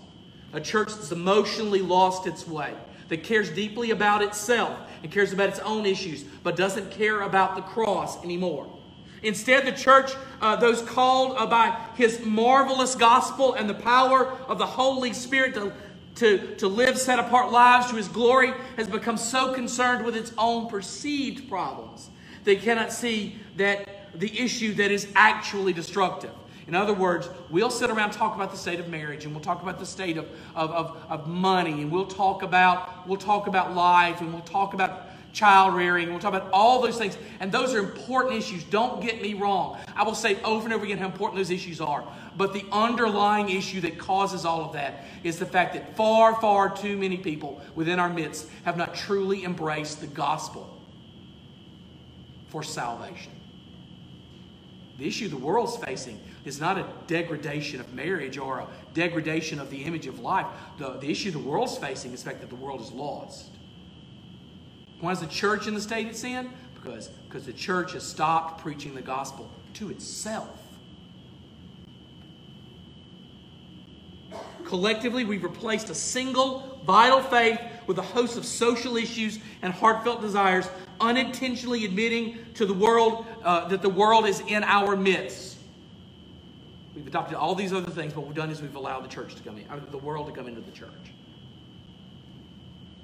A 0.54 0.62
church 0.62 0.90
that's 0.90 1.12
emotionally 1.12 1.82
lost 1.82 2.28
its 2.28 2.48
way, 2.48 2.74
that 3.10 3.24
cares 3.24 3.50
deeply 3.50 3.92
about 3.92 4.22
itself 4.22 4.78
and 5.04 5.12
cares 5.12 5.34
about 5.34 5.50
its 5.50 5.60
own 5.60 5.86
issues, 5.86 6.24
but 6.44 6.56
doesn't 6.56 6.92
care 6.92 7.22
about 7.22 7.56
the 7.56 7.62
cross 7.62 8.24
anymore. 8.24 8.68
Instead, 9.24 9.68
the 9.68 9.72
church, 9.72 10.12
uh, 10.42 10.56
those 10.56 10.82
called 10.82 11.36
uh, 11.38 11.46
by 11.46 11.78
his 11.96 12.26
marvelous 12.26 12.96
gospel 12.96 13.54
and 13.54 13.70
the 13.70 13.74
power 13.74 14.32
of 14.48 14.58
the 14.58 14.66
Holy 14.66 15.14
Spirit 15.14 15.54
to, 15.54 15.72
to, 16.22 16.56
to 16.56 16.68
live 16.68 16.98
set 16.98 17.20
apart 17.20 17.52
lives 17.52 17.90
to 17.92 17.96
his 17.96 18.08
glory, 18.08 18.54
has 18.78 18.88
become 18.88 19.18
so 19.18 19.54
concerned 19.54 20.06
with 20.06 20.16
its 20.16 20.32
own 20.38 20.68
perceived 20.68 21.48
problems 21.50 22.10
they 22.44 22.56
cannot 22.56 22.92
see 22.92 23.36
that 23.58 24.20
the 24.20 24.40
issue 24.40 24.74
that 24.76 24.92
is 24.92 25.08
actually 25.16 25.74
destructive. 25.74 26.32
In 26.68 26.76
other 26.76 26.94
words, 26.94 27.30
we'll 27.50 27.70
sit 27.70 27.90
around 27.90 28.12
talk 28.12 28.36
about 28.36 28.52
the 28.52 28.58
state 28.58 28.80
of 28.80 28.88
marriage 28.88 29.26
and 29.26 29.34
we'll 29.34 29.44
talk 29.44 29.62
about 29.62 29.80
the 29.80 29.86
state 29.86 30.18
of, 30.18 30.28
of, 30.56 30.72
of, 30.72 30.98
of 31.10 31.28
money 31.28 31.82
and 31.82 31.92
we'll 31.92 32.06
talk 32.06 32.44
about 32.44 33.08
we'll 33.08 33.18
talk 33.18 33.48
about 33.48 33.76
life 33.76 34.22
and 34.22 34.32
we'll 34.32 34.44
talk 34.44 34.74
about 34.74 35.08
child 35.34 35.76
rearing. 35.76 36.10
We'll 36.10 36.20
talk 36.20 36.34
about 36.34 36.50
all 36.52 36.82
those 36.82 36.98
things. 36.98 37.18
And 37.40 37.52
those 37.52 37.74
are 37.74 37.80
important 37.80 38.36
issues. 38.36 38.64
Don't 38.64 39.02
get 39.02 39.22
me 39.22 39.34
wrong. 39.34 39.78
I 39.96 40.04
will 40.04 40.16
say 40.16 40.42
over 40.44 40.66
and 40.66 40.74
over 40.74 40.84
again 40.84 40.98
how 40.98 41.06
important 41.06 41.38
those 41.38 41.52
issues 41.52 41.82
are. 41.82 42.04
But 42.38 42.54
the 42.54 42.66
underlying 42.72 43.50
issue 43.50 43.82
that 43.82 43.98
causes 43.98 44.46
all 44.46 44.66
of 44.66 44.74
that 44.74 45.06
is 45.24 45.38
the 45.38 45.46
fact 45.46 45.74
that 45.74 45.96
far, 45.96 46.40
far 46.40 46.76
too 46.76 46.98
many 46.98 47.18
people 47.18 47.62
within 47.76 48.00
our 48.00 48.10
midst 48.10 48.48
have 48.64 48.78
not 48.78 48.96
truly 48.96 49.44
embraced 49.44 50.02
the 50.02 50.08
gospel 50.08 50.78
for 52.50 52.64
salvation. 52.64 53.32
The 54.98 55.08
issue 55.08 55.30
the 55.30 55.38
world's 55.38 55.78
facing 55.78 56.20
is 56.46 56.60
not 56.60 56.78
a 56.78 56.86
degradation 57.08 57.80
of 57.80 57.94
marriage 57.94 58.38
or 58.38 58.60
a 58.60 58.68
degradation 58.94 59.60
of 59.60 59.70
the 59.70 59.84
image 59.84 60.08
of 60.08 60.20
life. 60.20 60.46
The, 60.78 60.92
the 60.94 61.10
issue 61.10 61.32
the 61.32 61.40
world's 61.40 61.78
facing 61.78 62.14
is 62.14 62.24
the 62.24 62.30
fact 62.30 62.42
that 62.42 62.50
the 62.50 62.56
world 62.56 62.82
is 62.82 62.92
lost. 62.92 63.50
Why 65.02 65.12
is 65.12 65.20
the 65.20 65.28
church 65.28 65.68
in 65.68 65.74
the 65.74 65.82
state 65.82 66.08
it's 66.08 66.24
in? 66.24 66.52
Because, 66.76 67.08
because 67.28 67.46
the 67.46 67.54
church 67.54 67.94
has 67.94 68.04
stopped 68.04 68.62
preaching 68.62 68.94
the 68.94 69.02
gospel 69.02 69.50
to 69.74 69.90
itself. 69.90 70.60
Collectively, 74.64 75.26
we've 75.26 75.44
replaced 75.44 75.90
a 75.90 75.96
single 75.96 76.80
vital 76.86 77.22
faith 77.22 77.60
with 77.88 77.98
a 77.98 78.04
host 78.04 78.38
of 78.38 78.46
social 78.46 78.96
issues 78.96 79.40
and 79.64 79.74
heartfelt 79.74 80.22
desires, 80.22 80.70
unintentionally 81.00 81.84
admitting 81.84 82.38
to 82.54 82.66
the 82.66 82.74
world 82.74 83.26
uh, 83.44 83.68
that 83.68 83.82
the 83.82 83.90
world 83.90 84.28
is 84.28 84.40
in 84.48 84.64
our 84.64 84.96
midst. 84.96 85.58
We've 86.96 87.08
adopted 87.08 87.36
all 87.36 87.56
these 87.56 87.74
other 87.74 87.92
things, 87.92 88.14
but 88.14 88.22
what 88.22 88.28
we've 88.28 88.36
done 88.36 88.52
is 88.52 88.62
we've 88.62 88.76
allowed 88.76 89.04
the 89.04 89.10
church 89.10 89.36
to 89.36 89.44
come 89.44 89.58
in, 89.58 89.66
the 89.90 89.98
world 89.98 90.28
to 90.28 90.34
come 90.34 90.48
into 90.48 90.62
the 90.62 90.72
church. 90.72 90.90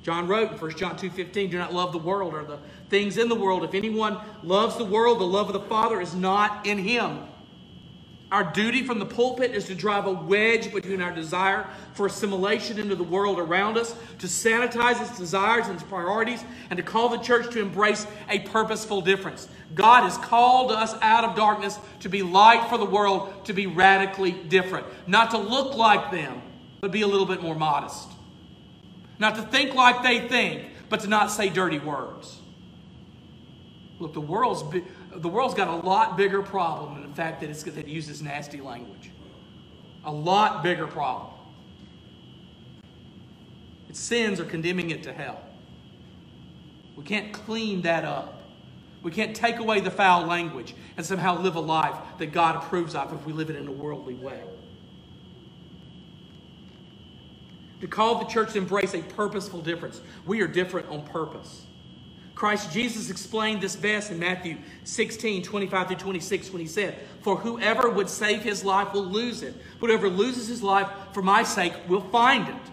John 0.03 0.27
wrote 0.27 0.51
in 0.51 0.57
1 0.57 0.71
John 0.77 0.97
2.15, 0.97 1.51
Do 1.51 1.57
not 1.57 1.73
love 1.73 1.91
the 1.91 1.97
world 1.97 2.33
or 2.33 2.43
the 2.43 2.59
things 2.89 3.17
in 3.17 3.29
the 3.29 3.35
world. 3.35 3.63
If 3.63 3.73
anyone 3.73 4.19
loves 4.43 4.77
the 4.77 4.85
world, 4.85 5.19
the 5.19 5.25
love 5.25 5.47
of 5.47 5.53
the 5.53 5.67
Father 5.67 5.99
is 5.99 6.15
not 6.15 6.65
in 6.65 6.77
him. 6.77 7.23
Our 8.29 8.43
duty 8.43 8.83
from 8.83 8.99
the 8.99 9.05
pulpit 9.05 9.51
is 9.51 9.67
to 9.67 9.75
drive 9.75 10.05
a 10.05 10.11
wedge 10.11 10.73
between 10.73 11.01
our 11.01 11.15
desire 11.15 11.65
for 11.93 12.07
assimilation 12.07 12.77
into 12.77 12.93
the 12.93 13.03
world 13.03 13.39
around 13.39 13.77
us, 13.77 13.95
to 14.19 14.27
sanitize 14.27 15.01
its 15.01 15.17
desires 15.17 15.67
and 15.67 15.75
its 15.75 15.83
priorities, 15.83 16.43
and 16.69 16.75
to 16.75 16.83
call 16.83 17.07
the 17.07 17.19
church 17.19 17.49
to 17.53 17.61
embrace 17.61 18.05
a 18.27 18.39
purposeful 18.39 18.99
difference. 18.99 19.47
God 19.75 20.03
has 20.03 20.17
called 20.17 20.73
us 20.73 20.93
out 21.01 21.23
of 21.23 21.37
darkness 21.37 21.79
to 22.01 22.09
be 22.09 22.21
light 22.21 22.67
for 22.69 22.77
the 22.77 22.85
world, 22.85 23.45
to 23.45 23.53
be 23.53 23.65
radically 23.65 24.33
different. 24.33 24.85
Not 25.07 25.31
to 25.31 25.37
look 25.37 25.77
like 25.77 26.11
them, 26.11 26.41
but 26.81 26.91
be 26.91 27.03
a 27.03 27.07
little 27.07 27.25
bit 27.25 27.41
more 27.41 27.55
modest. 27.55 28.09
Not 29.19 29.35
to 29.35 29.41
think 29.41 29.73
like 29.73 30.03
they 30.03 30.27
think, 30.27 30.63
but 30.89 30.99
to 31.01 31.07
not 31.07 31.31
say 31.31 31.49
dirty 31.49 31.79
words. 31.79 32.39
Look, 33.99 34.13
the 34.13 34.21
world's 34.21 34.63
the 35.15 35.27
world's 35.27 35.55
got 35.55 35.67
a 35.67 35.87
lot 35.87 36.17
bigger 36.17 36.43
problem 36.43 37.01
than 37.01 37.09
the 37.09 37.15
fact 37.15 37.41
that, 37.41 37.49
it's, 37.49 37.63
that 37.63 37.77
it 37.77 37.87
uses 37.87 38.21
nasty 38.21 38.61
language. 38.61 39.11
A 40.05 40.11
lot 40.11 40.63
bigger 40.63 40.85
problem. 40.85 41.33
Its 43.89 43.99
sins 43.99 44.39
are 44.39 44.45
condemning 44.45 44.91
it 44.91 45.03
to 45.03 45.13
hell. 45.13 45.41
We 46.95 47.03
can't 47.03 47.33
clean 47.33 47.81
that 47.81 48.05
up. 48.05 48.43
We 49.01 49.11
can't 49.11 49.35
take 49.35 49.57
away 49.57 49.79
the 49.79 49.91
foul 49.91 50.25
language 50.25 50.75
and 50.97 51.05
somehow 51.05 51.39
live 51.39 51.55
a 51.55 51.59
life 51.59 51.95
that 52.17 52.27
God 52.27 52.55
approves 52.57 52.95
of 52.95 53.13
if 53.13 53.25
we 53.25 53.33
live 53.33 53.49
it 53.49 53.55
in 53.55 53.67
a 53.67 53.71
worldly 53.71 54.15
way. 54.15 54.41
To 57.81 57.87
call 57.87 58.19
the 58.19 58.25
church 58.25 58.53
to 58.53 58.57
embrace 58.57 58.93
a 58.93 59.01
purposeful 59.01 59.61
difference. 59.61 60.01
We 60.25 60.41
are 60.41 60.47
different 60.47 60.89
on 60.89 61.03
purpose. 61.03 61.63
Christ 62.33 62.71
Jesus 62.71 63.09
explained 63.09 63.61
this 63.61 63.75
best 63.75 64.11
in 64.11 64.19
Matthew 64.19 64.57
16, 64.83 65.41
25 65.41 65.87
through 65.87 65.95
26 65.95 66.51
when 66.51 66.61
he 66.61 66.67
said, 66.67 66.95
For 67.21 67.35
whoever 67.35 67.89
would 67.89 68.09
save 68.09 68.43
his 68.43 68.63
life 68.63 68.93
will 68.93 69.05
lose 69.05 69.41
it. 69.41 69.55
But 69.79 69.89
whoever 69.89 70.07
loses 70.07 70.47
his 70.47 70.61
life 70.61 70.87
for 71.13 71.23
my 71.23 71.41
sake 71.41 71.73
will 71.87 72.01
find 72.01 72.47
it. 72.47 72.71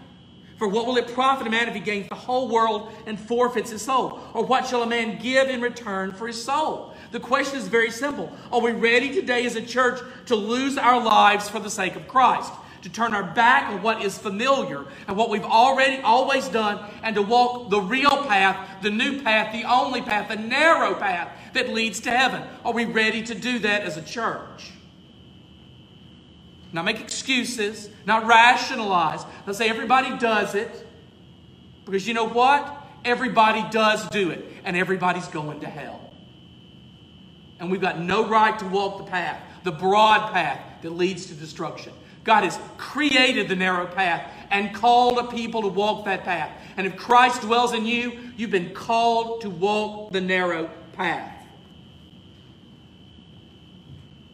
For 0.57 0.67
what 0.67 0.85
will 0.85 0.97
it 0.97 1.13
profit 1.13 1.47
a 1.47 1.49
man 1.49 1.67
if 1.67 1.73
he 1.73 1.81
gains 1.81 2.07
the 2.07 2.15
whole 2.15 2.47
world 2.47 2.91
and 3.05 3.19
forfeits 3.19 3.71
his 3.71 3.81
soul? 3.81 4.19
Or 4.33 4.45
what 4.45 4.65
shall 4.67 4.83
a 4.83 4.87
man 4.87 5.19
give 5.19 5.49
in 5.49 5.61
return 5.61 6.13
for 6.13 6.27
his 6.27 6.41
soul? 6.41 6.93
The 7.11 7.19
question 7.19 7.57
is 7.57 7.67
very 7.67 7.91
simple. 7.91 8.31
Are 8.51 8.61
we 8.61 8.71
ready 8.71 9.13
today 9.13 9.45
as 9.45 9.55
a 9.55 9.61
church 9.61 9.99
to 10.27 10.35
lose 10.35 10.77
our 10.77 11.03
lives 11.03 11.49
for 11.49 11.59
the 11.59 11.69
sake 11.69 11.95
of 11.95 12.07
Christ? 12.07 12.53
To 12.85 12.91
turn 12.91 13.15
our 13.15 13.23
back 13.23 13.71
on 13.71 13.81
what 13.81 14.03
is 14.03 14.15
familiar 14.15 14.85
and 15.07 15.17
what 15.17 15.31
we've 15.31 15.43
already 15.43 15.99
always 16.03 16.47
done 16.47 16.79
and 17.01 17.15
to 17.15 17.21
walk 17.23 17.71
the 17.71 17.81
real 17.81 18.25
path, 18.25 18.83
the 18.83 18.91
new 18.91 19.23
path, 19.23 19.51
the 19.51 19.63
only 19.63 20.03
path, 20.03 20.29
the 20.29 20.35
narrow 20.35 20.93
path 20.93 21.35
that 21.53 21.69
leads 21.69 21.99
to 22.01 22.11
heaven. 22.11 22.43
Are 22.63 22.73
we 22.73 22.85
ready 22.85 23.23
to 23.23 23.33
do 23.33 23.57
that 23.57 23.81
as 23.81 23.97
a 23.97 24.03
church? 24.03 24.71
Not 26.73 26.85
make 26.85 27.01
excuses, 27.01 27.89
not 28.05 28.27
rationalize, 28.27 29.25
not 29.47 29.55
say 29.55 29.67
everybody 29.67 30.15
does 30.19 30.53
it. 30.53 30.87
Because 31.85 32.07
you 32.07 32.13
know 32.13 32.29
what? 32.29 32.85
Everybody 33.03 33.65
does 33.71 34.07
do 34.09 34.29
it, 34.29 34.45
and 34.63 34.77
everybody's 34.77 35.27
going 35.29 35.61
to 35.61 35.67
hell. 35.67 36.13
And 37.59 37.71
we've 37.71 37.81
got 37.81 37.99
no 37.99 38.27
right 38.27 38.59
to 38.59 38.67
walk 38.67 38.99
the 38.99 39.09
path, 39.09 39.41
the 39.63 39.71
broad 39.71 40.33
path 40.33 40.83
that 40.83 40.91
leads 40.91 41.25
to 41.27 41.33
destruction. 41.33 41.91
God 42.25 42.43
has 42.43 42.59
created 42.77 43.47
the 43.47 43.55
narrow 43.55 43.85
path 43.85 44.29
and 44.49 44.73
called 44.73 45.19
a 45.19 45.27
people 45.27 45.61
to 45.61 45.67
walk 45.67 46.05
that 46.05 46.23
path. 46.25 46.51
And 46.75 46.85
if 46.85 46.97
Christ 46.97 47.43
dwells 47.43 47.73
in 47.73 47.85
you, 47.85 48.19
you've 48.35 48.51
been 48.51 48.73
called 48.73 49.41
to 49.41 49.49
walk 49.49 50.11
the 50.11 50.21
narrow 50.21 50.69
path. 50.93 51.31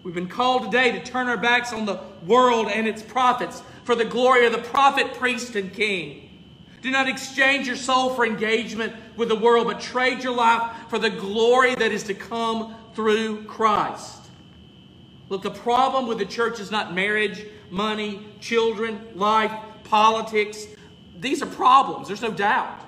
We've 0.04 0.16
been 0.16 0.30
called 0.30 0.64
today 0.64 0.94
to 0.94 1.04
turn 1.04 1.28
our 1.28 1.38
backs 1.38 1.74
on 1.74 1.86
the 1.86 2.00
world 2.26 2.68
and 2.68 2.88
its 2.88 3.04
profits 3.04 3.62
for 3.84 3.94
the 3.94 4.06
glory 4.06 4.46
of 4.46 4.54
the 4.54 4.58
prophet, 4.58 5.14
priest, 5.14 5.56
and 5.56 5.72
king. 5.72 6.30
Do 6.82 6.90
not 6.90 7.08
exchange 7.08 7.68
your 7.68 7.76
soul 7.76 8.12
for 8.12 8.26
engagement 8.26 8.94
with 9.16 9.30
the 9.30 9.36
world, 9.36 9.68
but 9.68 9.80
trade 9.80 10.24
your 10.24 10.34
life 10.34 10.72
for 10.90 10.98
the 10.98 11.12
glory 11.12 11.76
that 11.76 11.92
is 11.92 12.04
to 12.04 12.16
come 12.16 12.74
through 12.96 13.44
Christ. 13.44 14.18
Look, 15.30 15.44
the 15.44 15.52
problem 15.52 16.08
with 16.08 16.18
the 16.18 16.26
church 16.26 16.60
is 16.60 16.72
not 16.72 16.96
marriage 16.96 17.46
money, 17.72 18.28
children, 18.40 19.02
life, 19.16 19.52
politics. 19.86 20.68
These 21.20 21.42
are 21.42 21.48
problems, 21.48 22.08
there's 22.08 22.22
no 22.22 22.32
doubt. 22.32 22.80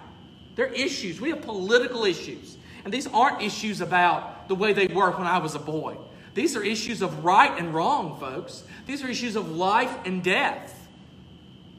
They're 0.56 0.68
issues. 0.68 1.20
We 1.20 1.30
have 1.32 1.42
political 1.42 2.06
issues. 2.06 2.58
And 2.86 2.94
these 2.94 3.08
aren't 3.08 3.42
issues 3.42 3.82
about 3.82 4.48
the 4.48 4.56
way 4.56 4.74
they 4.74 4.88
were 4.88 5.12
when 5.12 5.26
I 5.26 5.40
was 5.40 5.56
a 5.56 5.60
boy. 5.60 5.98
These 6.34 6.56
are 6.56 6.64
issues 6.64 7.02
of 7.02 7.24
right 7.24 7.58
and 7.58 7.74
wrong, 7.74 8.20
folks. 8.20 8.64
These 8.86 9.04
are 9.04 9.08
issues 9.08 9.36
of 9.36 9.52
life 9.52 9.96
and 10.06 10.24
death. 10.24 10.88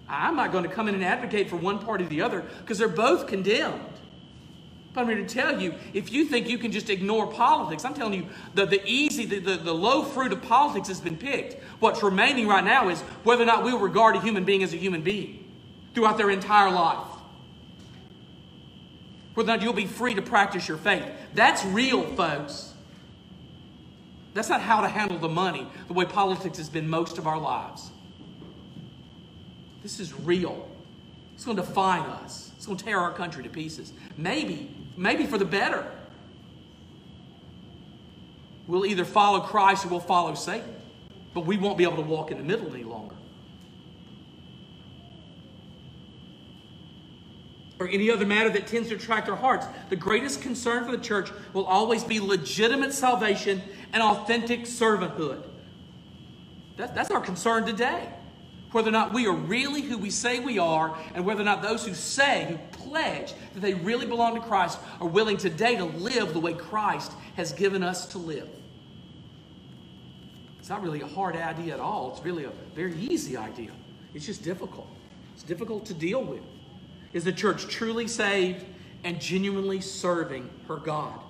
I'm 0.08 0.36
not 0.36 0.52
going 0.52 0.64
to 0.64 0.70
come 0.70 0.88
in 0.88 0.94
and 0.94 1.04
advocate 1.04 1.50
for 1.50 1.56
one 1.56 1.78
party 1.78 2.04
or 2.04 2.08
the 2.08 2.22
other 2.22 2.44
because 2.60 2.78
they're 2.78 2.88
both 2.88 3.26
condemned. 3.26 3.80
But 4.94 5.00
I'm 5.00 5.08
here 5.08 5.16
to 5.16 5.26
tell 5.26 5.60
you, 5.60 5.74
if 5.92 6.12
you 6.12 6.24
think 6.24 6.48
you 6.48 6.56
can 6.56 6.70
just 6.70 6.88
ignore 6.88 7.26
politics, 7.26 7.84
I'm 7.84 7.94
telling 7.94 8.14
you, 8.14 8.28
the, 8.54 8.64
the 8.64 8.80
easy, 8.86 9.26
the, 9.26 9.40
the, 9.40 9.56
the 9.56 9.74
low 9.74 10.04
fruit 10.04 10.32
of 10.32 10.40
politics 10.40 10.86
has 10.86 11.00
been 11.00 11.16
picked. 11.16 11.60
What's 11.80 12.00
remaining 12.02 12.46
right 12.46 12.64
now 12.64 12.88
is 12.88 13.00
whether 13.24 13.42
or 13.42 13.46
not 13.46 13.64
we'll 13.64 13.80
regard 13.80 14.14
a 14.14 14.20
human 14.20 14.44
being 14.44 14.62
as 14.62 14.72
a 14.72 14.76
human 14.76 15.02
being 15.02 15.52
throughout 15.94 16.16
their 16.16 16.30
entire 16.30 16.70
life. 16.70 17.08
Whether 19.34 19.52
or 19.52 19.56
not 19.56 19.64
you'll 19.64 19.72
be 19.72 19.86
free 19.86 20.14
to 20.14 20.22
practice 20.22 20.68
your 20.68 20.78
faith. 20.78 21.04
That's 21.34 21.64
real, 21.64 22.04
folks. 22.14 22.72
That's 24.32 24.48
not 24.48 24.60
how 24.60 24.80
to 24.80 24.88
handle 24.88 25.18
the 25.18 25.28
money 25.28 25.66
the 25.88 25.92
way 25.92 26.04
politics 26.04 26.58
has 26.58 26.68
been 26.68 26.88
most 26.88 27.18
of 27.18 27.26
our 27.26 27.38
lives. 27.38 27.90
This 29.82 29.98
is 29.98 30.14
real. 30.20 30.68
It's 31.34 31.44
going 31.44 31.56
to 31.56 31.64
define 31.64 32.02
us. 32.02 32.52
It's 32.56 32.66
going 32.66 32.78
to 32.78 32.84
tear 32.84 32.98
our 33.00 33.12
country 33.12 33.42
to 33.42 33.48
pieces. 33.48 33.92
Maybe 34.16 34.70
maybe 34.96 35.26
for 35.26 35.38
the 35.38 35.44
better. 35.44 35.86
We'll 38.66 38.86
either 38.86 39.04
follow 39.04 39.40
Christ 39.40 39.84
or 39.84 39.88
we'll 39.88 40.00
follow 40.00 40.34
Satan, 40.34 40.74
but 41.34 41.44
we 41.44 41.56
won't 41.56 41.76
be 41.76 41.84
able 41.84 41.96
to 41.96 42.02
walk 42.02 42.30
in 42.30 42.38
the 42.38 42.44
middle 42.44 42.72
any 42.72 42.84
longer. 42.84 43.14
or 47.78 47.88
any 47.88 48.10
other 48.10 48.24
matter 48.24 48.48
that 48.50 48.66
tends 48.66 48.88
to 48.88 48.94
attract 48.94 49.28
our 49.28 49.36
hearts. 49.36 49.66
The 49.90 49.96
greatest 49.96 50.40
concern 50.42 50.84
for 50.84 50.92
the 50.92 51.02
church 51.02 51.30
will 51.52 51.66
always 51.66 52.04
be 52.04 52.20
legitimate 52.20 52.92
salvation 52.92 53.62
and 53.92 54.02
authentic 54.02 54.62
servanthood. 54.62 55.42
That, 56.76 56.94
that's 56.94 57.10
our 57.10 57.20
concern 57.20 57.66
today. 57.66 58.08
Whether 58.74 58.88
or 58.88 58.92
not 58.92 59.14
we 59.14 59.28
are 59.28 59.32
really 59.32 59.82
who 59.82 59.96
we 59.96 60.10
say 60.10 60.40
we 60.40 60.58
are, 60.58 60.98
and 61.14 61.24
whether 61.24 61.42
or 61.42 61.44
not 61.44 61.62
those 61.62 61.86
who 61.86 61.94
say, 61.94 62.46
who 62.48 62.58
pledge 62.88 63.32
that 63.52 63.60
they 63.60 63.72
really 63.72 64.04
belong 64.04 64.34
to 64.34 64.40
Christ, 64.40 64.80
are 65.00 65.06
willing 65.06 65.36
today 65.36 65.76
to 65.76 65.84
live 65.84 66.32
the 66.32 66.40
way 66.40 66.54
Christ 66.54 67.12
has 67.36 67.52
given 67.52 67.84
us 67.84 68.06
to 68.06 68.18
live. 68.18 68.48
It's 70.58 70.68
not 70.68 70.82
really 70.82 71.02
a 71.02 71.06
hard 71.06 71.36
idea 71.36 71.74
at 71.74 71.78
all. 71.78 72.10
It's 72.10 72.24
really 72.24 72.46
a 72.46 72.52
very 72.74 72.96
easy 72.96 73.36
idea. 73.36 73.70
It's 74.12 74.26
just 74.26 74.42
difficult. 74.42 74.88
It's 75.34 75.44
difficult 75.44 75.86
to 75.86 75.94
deal 75.94 76.24
with. 76.24 76.42
Is 77.12 77.22
the 77.22 77.32
church 77.32 77.68
truly 77.68 78.08
saved 78.08 78.64
and 79.04 79.20
genuinely 79.20 79.82
serving 79.82 80.50
her 80.66 80.78
God? 80.78 81.20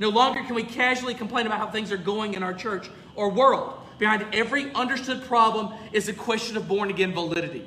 No 0.00 0.10
longer 0.10 0.42
can 0.42 0.54
we 0.54 0.64
casually 0.64 1.14
complain 1.14 1.46
about 1.46 1.60
how 1.60 1.70
things 1.70 1.92
are 1.92 1.96
going 1.96 2.34
in 2.34 2.42
our 2.42 2.52
church 2.52 2.90
or 3.16 3.30
world. 3.30 3.80
Behind 4.00 4.24
every 4.32 4.72
understood 4.72 5.22
problem 5.24 5.74
is 5.92 6.08
a 6.08 6.14
question 6.14 6.56
of 6.56 6.66
born 6.66 6.88
again 6.88 7.12
validity. 7.12 7.62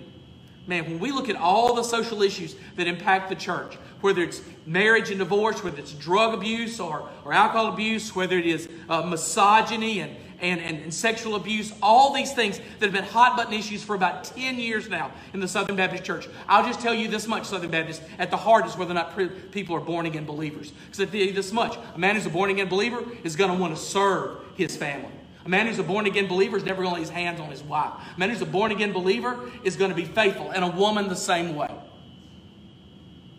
Man, 0.65 0.86
when 0.86 1.00
we 1.00 1.12
look 1.12 1.30
at 1.30 1.36
all 1.36 1.76
the 1.76 1.84
social 1.84 2.24
issues 2.24 2.56
that 2.76 2.88
impact 2.88 3.30
the 3.30 3.36
church, 3.36 3.76
whether 4.02 4.24
it's 4.24 4.41
marriage 4.65 5.12
and 5.12 5.19
divorce, 5.19 5.63
whether 5.63 5.78
it's 5.78 5.93
drug 5.93 6.34
abuse 6.34 6.80
or, 6.80 7.08
or 7.24 7.34
alcohol 7.34 7.67
abuse, 7.67 8.15
whether 8.15 8.36
it 8.38 8.48
is 8.48 8.67
uh, 8.89 9.04
misogyny 9.04 10.00
and, 10.00 10.15
and, 10.39 10.60
and, 10.60 10.80
and, 10.80 10.93
sexual 10.93 11.36
abuse, 11.36 11.72
all 11.84 12.13
these 12.13 12.34
things 12.34 12.58
that 12.58 12.86
have 12.86 12.93
been 12.93 13.04
hot 13.04 13.38
button 13.38 13.54
issues 13.54 13.84
for 13.84 13.96
about 13.96 14.24
10 14.24 14.58
years 14.58 14.89
now 14.89 15.12
in 15.34 15.39
the 15.39 15.48
Southern 15.48 15.76
Baptist 15.76 16.04
Church. 16.04 16.28
I'll 16.48 16.65
just 16.65 16.82
tell 16.82 16.96
you 16.96 17.10
this 17.10 17.28
much, 17.28 17.46
Southern 17.46 17.69
Baptist, 17.69 18.02
at 18.17 18.32
the 18.32 18.38
heart 18.38 18.65
is 18.65 18.76
whether 18.76 18.91
or 18.91 18.96
not 18.96 19.15
people 19.52 19.76
are 19.76 19.82
born 19.82 20.08
again 20.08 20.26
believers. 20.26 20.72
Because 20.72 21.02
I 21.02 21.06
tell 21.06 21.22
you 21.22 21.34
this 21.34 21.52
much, 21.52 21.78
a 21.93 22.00
man 22.00 22.15
who's 22.15 22.26
a 22.26 22.32
born 22.32 22.50
again 22.50 22.69
believer 22.69 23.04
is 23.24 23.36
going 23.36 23.52
to 23.52 23.58
want 23.58 23.76
to 23.76 23.82
serve 23.82 24.39
his 24.56 24.76
family. 24.76 25.12
A 25.45 25.49
man 25.49 25.67
who's 25.67 25.79
a 25.79 25.84
born 25.84 26.06
again 26.06 26.27
believer 26.27 26.56
is 26.56 26.63
never 26.63 26.82
going 26.82 26.95
to 26.95 26.95
lay 26.95 27.01
his 27.01 27.10
hands 27.10 27.39
on 27.39 27.49
his 27.49 27.62
wife. 27.62 27.93
A 28.15 28.19
man 28.19 28.29
who's 28.29 28.41
a 28.41 28.45
born 28.45 28.71
again 28.71 28.93
believer 28.93 29.51
is 29.63 29.75
going 29.75 29.89
to 29.89 29.95
be 29.95 30.06
faithful, 30.06 30.51
and 30.51 30.63
a 30.63 30.69
woman 30.69 31.10
the 31.10 31.15
same 31.15 31.56
way. 31.56 31.69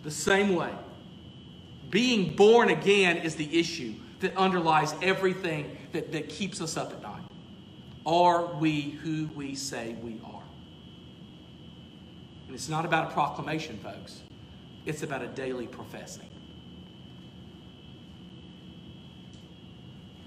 The 0.02 0.10
same 0.10 0.54
way. 0.54 0.70
Being 1.88 2.36
born 2.36 2.68
again 2.68 3.18
is 3.18 3.36
the 3.36 3.58
issue 3.58 3.94
that 4.20 4.36
underlies 4.36 4.94
everything 5.00 5.76
that, 5.92 6.12
that 6.12 6.28
keeps 6.28 6.60
us 6.60 6.76
up 6.76 6.92
at 6.92 7.02
night. 7.02 7.22
Are 8.04 8.54
we 8.54 8.80
who 8.82 9.30
we 9.34 9.54
say 9.54 9.96
we 10.02 10.20
are? 10.24 10.42
And 12.46 12.54
it's 12.54 12.68
not 12.68 12.84
about 12.84 13.10
a 13.10 13.14
proclamation, 13.14 13.78
folks, 13.78 14.20
it's 14.84 15.02
about 15.02 15.22
a 15.22 15.28
daily 15.28 15.66
professing. 15.66 16.28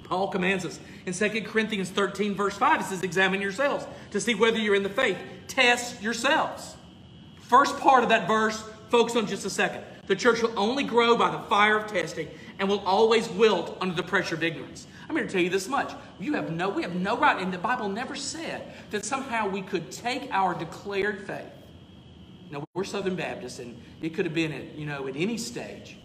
Paul 0.07 0.29
commands 0.29 0.65
us 0.65 0.79
in 1.05 1.13
2 1.13 1.41
Corinthians 1.43 1.89
13, 1.89 2.35
verse 2.35 2.55
5. 2.55 2.81
It 2.81 2.83
says, 2.85 3.03
Examine 3.03 3.41
yourselves 3.41 3.85
to 4.11 4.19
see 4.19 4.35
whether 4.35 4.57
you're 4.57 4.75
in 4.75 4.83
the 4.83 4.89
faith. 4.89 5.17
Test 5.47 6.01
yourselves. 6.01 6.75
First 7.41 7.77
part 7.79 8.03
of 8.03 8.09
that 8.09 8.27
verse, 8.27 8.63
focus 8.89 9.15
on 9.15 9.27
just 9.27 9.45
a 9.45 9.49
second. 9.49 9.83
The 10.07 10.15
church 10.15 10.41
will 10.41 10.57
only 10.57 10.83
grow 10.83 11.17
by 11.17 11.31
the 11.31 11.39
fire 11.39 11.77
of 11.77 11.87
testing 11.87 12.29
and 12.59 12.69
will 12.69 12.79
always 12.79 13.29
wilt 13.29 13.77
under 13.81 13.95
the 13.95 14.03
pressure 14.03 14.35
of 14.35 14.43
ignorance. 14.43 14.87
I'm 15.09 15.15
here 15.15 15.25
to 15.25 15.31
tell 15.31 15.41
you 15.41 15.49
this 15.49 15.67
much. 15.67 15.93
You 16.19 16.33
have 16.33 16.51
no, 16.51 16.69
we 16.69 16.81
have 16.81 16.95
no 16.95 17.17
right, 17.17 17.41
and 17.41 17.53
the 17.53 17.57
Bible 17.57 17.89
never 17.89 18.15
said 18.15 18.73
that 18.91 19.05
somehow 19.05 19.47
we 19.47 19.61
could 19.61 19.91
take 19.91 20.29
our 20.31 20.53
declared 20.53 21.27
faith. 21.27 21.45
Now, 22.49 22.63
we're 22.73 22.85
Southern 22.85 23.15
Baptists, 23.15 23.59
and 23.59 23.81
it 24.01 24.13
could 24.13 24.25
have 24.25 24.33
been 24.33 24.53
at, 24.53 24.75
you 24.75 24.85
know, 24.85 25.07
at 25.07 25.15
any 25.15 25.37
stage. 25.37 25.97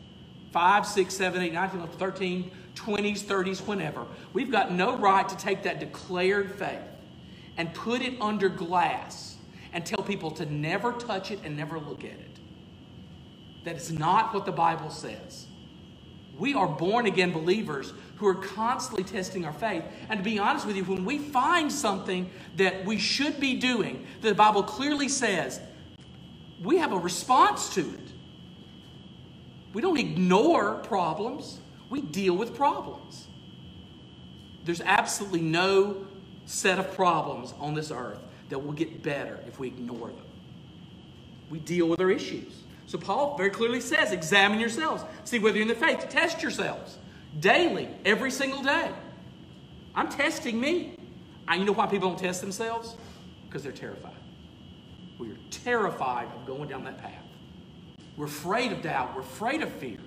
5, 0.52 0.86
6, 0.86 1.14
7, 1.14 1.42
8, 1.42 1.52
9, 1.52 1.70
10, 1.70 1.88
13, 1.88 2.50
20s, 2.74 3.20
30s, 3.20 3.66
whenever. 3.66 4.06
We've 4.32 4.50
got 4.50 4.72
no 4.72 4.96
right 4.96 5.28
to 5.28 5.36
take 5.36 5.62
that 5.64 5.80
declared 5.80 6.52
faith 6.52 6.80
and 7.56 7.72
put 7.74 8.02
it 8.02 8.20
under 8.20 8.48
glass 8.48 9.36
and 9.72 9.84
tell 9.84 10.02
people 10.02 10.30
to 10.32 10.46
never 10.46 10.92
touch 10.92 11.30
it 11.30 11.40
and 11.44 11.56
never 11.56 11.78
look 11.78 12.04
at 12.04 12.10
it. 12.10 12.38
That 13.64 13.76
is 13.76 13.92
not 13.92 14.34
what 14.34 14.46
the 14.46 14.52
Bible 14.52 14.90
says. 14.90 15.46
We 16.38 16.54
are 16.54 16.66
born 16.66 17.06
again 17.06 17.30
believers 17.30 17.92
who 18.16 18.26
are 18.26 18.34
constantly 18.34 19.04
testing 19.04 19.44
our 19.44 19.52
faith. 19.52 19.84
And 20.08 20.18
to 20.18 20.24
be 20.24 20.38
honest 20.38 20.66
with 20.66 20.76
you, 20.76 20.84
when 20.84 21.04
we 21.04 21.18
find 21.18 21.70
something 21.70 22.30
that 22.56 22.84
we 22.84 22.98
should 22.98 23.38
be 23.38 23.54
doing, 23.54 24.06
that 24.20 24.28
the 24.28 24.34
Bible 24.34 24.62
clearly 24.62 25.08
says, 25.08 25.60
we 26.62 26.78
have 26.78 26.92
a 26.92 26.98
response 26.98 27.74
to 27.74 27.80
it. 27.80 28.12
We 29.72 29.82
don't 29.82 29.98
ignore 29.98 30.74
problems, 30.76 31.58
we 31.92 32.00
deal 32.00 32.34
with 32.34 32.56
problems. 32.56 33.26
There's 34.64 34.80
absolutely 34.80 35.42
no 35.42 36.06
set 36.46 36.78
of 36.78 36.94
problems 36.94 37.52
on 37.60 37.74
this 37.74 37.90
earth 37.90 38.18
that 38.48 38.58
will 38.58 38.72
get 38.72 39.02
better 39.02 39.38
if 39.46 39.58
we 39.58 39.68
ignore 39.68 40.08
them. 40.08 40.24
We 41.50 41.58
deal 41.58 41.86
with 41.86 42.00
our 42.00 42.10
issues. 42.10 42.62
So 42.86 42.96
Paul 42.96 43.36
very 43.36 43.50
clearly 43.50 43.80
says, 43.80 44.10
examine 44.10 44.58
yourselves. 44.58 45.04
See 45.24 45.38
whether 45.38 45.58
you're 45.58 45.62
in 45.62 45.68
the 45.68 45.74
faith. 45.74 46.06
Test 46.08 46.40
yourselves 46.40 46.96
daily, 47.40 47.90
every 48.06 48.30
single 48.30 48.62
day. 48.62 48.90
I'm 49.94 50.08
testing 50.08 50.58
me. 50.58 50.96
And 51.46 51.60
you 51.60 51.66
know 51.66 51.72
why 51.72 51.86
people 51.88 52.08
don't 52.08 52.18
test 52.18 52.40
themselves? 52.40 52.96
Because 53.46 53.62
they're 53.62 53.70
terrified. 53.70 54.16
We're 55.18 55.36
terrified 55.50 56.28
of 56.34 56.46
going 56.46 56.70
down 56.70 56.84
that 56.84 56.96
path. 56.96 57.22
We're 58.16 58.26
afraid 58.26 58.72
of 58.72 58.80
doubt. 58.80 59.14
We're 59.14 59.20
afraid 59.20 59.60
of 59.60 59.70
fear. 59.72 59.98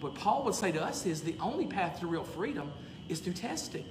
What 0.00 0.14
Paul 0.14 0.44
would 0.44 0.54
say 0.54 0.72
to 0.72 0.82
us 0.82 1.06
is 1.06 1.22
the 1.22 1.34
only 1.40 1.66
path 1.66 2.00
to 2.00 2.06
real 2.06 2.24
freedom 2.24 2.70
is 3.08 3.20
through 3.20 3.34
testing. 3.34 3.84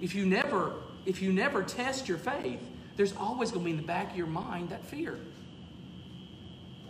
If 0.00 0.14
you 0.14 0.26
never, 0.26 0.74
if 1.04 1.20
you 1.20 1.32
never 1.32 1.62
test 1.62 2.08
your 2.08 2.18
faith, 2.18 2.60
there's 2.96 3.14
always 3.16 3.50
going 3.50 3.64
to 3.64 3.64
be 3.64 3.70
in 3.72 3.76
the 3.76 3.86
back 3.86 4.10
of 4.10 4.16
your 4.16 4.26
mind 4.26 4.70
that 4.70 4.84
fear. 4.84 5.18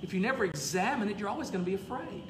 If 0.03 0.15
you 0.15 0.21
never 0.21 0.45
examine 0.45 1.09
it, 1.09 1.19
you're 1.19 1.29
always 1.29 1.51
going 1.51 1.65
to 1.65 1.71
be 1.71 1.75
afraid. 1.75 2.23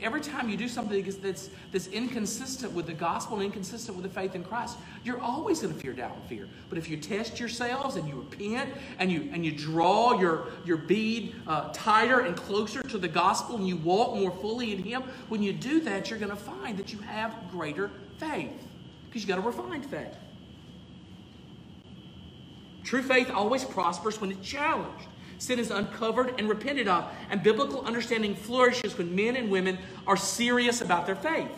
Every 0.00 0.20
time 0.20 0.48
you 0.48 0.56
do 0.56 0.68
something 0.68 1.02
that's, 1.22 1.50
that's 1.72 1.86
inconsistent 1.88 2.72
with 2.72 2.86
the 2.86 2.92
gospel 2.92 3.36
and 3.36 3.44
inconsistent 3.44 3.96
with 3.96 4.04
the 4.04 4.20
faith 4.20 4.34
in 4.34 4.44
Christ, 4.44 4.78
you're 5.04 5.20
always 5.20 5.60
going 5.60 5.74
to 5.74 5.80
fear, 5.80 5.92
doubt, 5.92 6.14
and 6.14 6.24
fear. 6.24 6.48
But 6.68 6.78
if 6.78 6.88
you 6.88 6.96
test 6.96 7.38
yourselves 7.38 7.96
and 7.96 8.08
you 8.08 8.14
repent 8.16 8.70
and 8.98 9.10
you, 9.10 9.28
and 9.32 9.44
you 9.44 9.52
draw 9.52 10.18
your, 10.18 10.48
your 10.64 10.76
bead 10.76 11.34
uh, 11.46 11.70
tighter 11.72 12.20
and 12.20 12.36
closer 12.36 12.82
to 12.82 12.98
the 12.98 13.08
gospel 13.08 13.56
and 13.56 13.66
you 13.66 13.76
walk 13.76 14.16
more 14.16 14.30
fully 14.30 14.72
in 14.72 14.82
Him, 14.82 15.02
when 15.28 15.42
you 15.42 15.52
do 15.52 15.80
that, 15.80 16.10
you're 16.10 16.18
going 16.18 16.30
to 16.30 16.36
find 16.36 16.78
that 16.78 16.92
you 16.92 16.98
have 17.00 17.34
greater 17.50 17.90
faith 18.18 18.66
because 19.06 19.22
you've 19.22 19.28
got 19.28 19.38
a 19.38 19.42
refined 19.42 19.86
faith. 19.86 20.14
True 22.84 23.02
faith 23.02 23.30
always 23.30 23.64
prospers 23.64 24.20
when 24.20 24.30
it's 24.30 24.48
challenged. 24.48 25.04
Sin 25.38 25.58
is 25.58 25.70
uncovered 25.70 26.34
and 26.38 26.48
repented 26.48 26.88
of, 26.88 27.10
and 27.30 27.42
biblical 27.42 27.82
understanding 27.82 28.34
flourishes 28.34 28.98
when 28.98 29.14
men 29.14 29.36
and 29.36 29.50
women 29.50 29.78
are 30.06 30.16
serious 30.16 30.80
about 30.80 31.06
their 31.06 31.16
faith. 31.16 31.50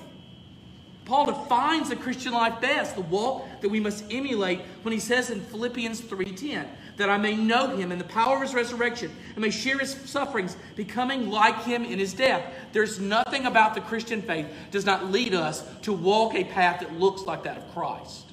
Paul 1.06 1.26
defines 1.26 1.88
the 1.88 1.96
Christian 1.96 2.32
life 2.32 2.60
best, 2.60 2.94
the 2.94 3.00
walk 3.00 3.62
that 3.62 3.68
we 3.68 3.80
must 3.80 4.04
emulate 4.12 4.60
when 4.82 4.92
he 4.92 5.00
says 5.00 5.28
in 5.28 5.40
Philippians 5.40 6.00
3:10, 6.02 6.68
that 6.98 7.10
I 7.10 7.16
may 7.16 7.34
know 7.34 7.74
him 7.76 7.90
in 7.90 7.98
the 7.98 8.04
power 8.04 8.36
of 8.36 8.42
his 8.42 8.54
resurrection 8.54 9.10
and 9.34 9.38
may 9.38 9.50
share 9.50 9.78
his 9.78 9.92
sufferings, 10.04 10.56
becoming 10.76 11.28
like 11.28 11.64
him 11.64 11.84
in 11.84 11.98
his 11.98 12.12
death. 12.12 12.44
There's 12.72 13.00
nothing 13.00 13.46
about 13.46 13.74
the 13.74 13.80
Christian 13.80 14.22
faith 14.22 14.46
does 14.70 14.86
not 14.86 15.10
lead 15.10 15.34
us 15.34 15.64
to 15.82 15.92
walk 15.92 16.34
a 16.34 16.44
path 16.44 16.78
that 16.78 16.92
looks 16.92 17.22
like 17.22 17.42
that 17.42 17.56
of 17.56 17.74
Christ, 17.74 18.26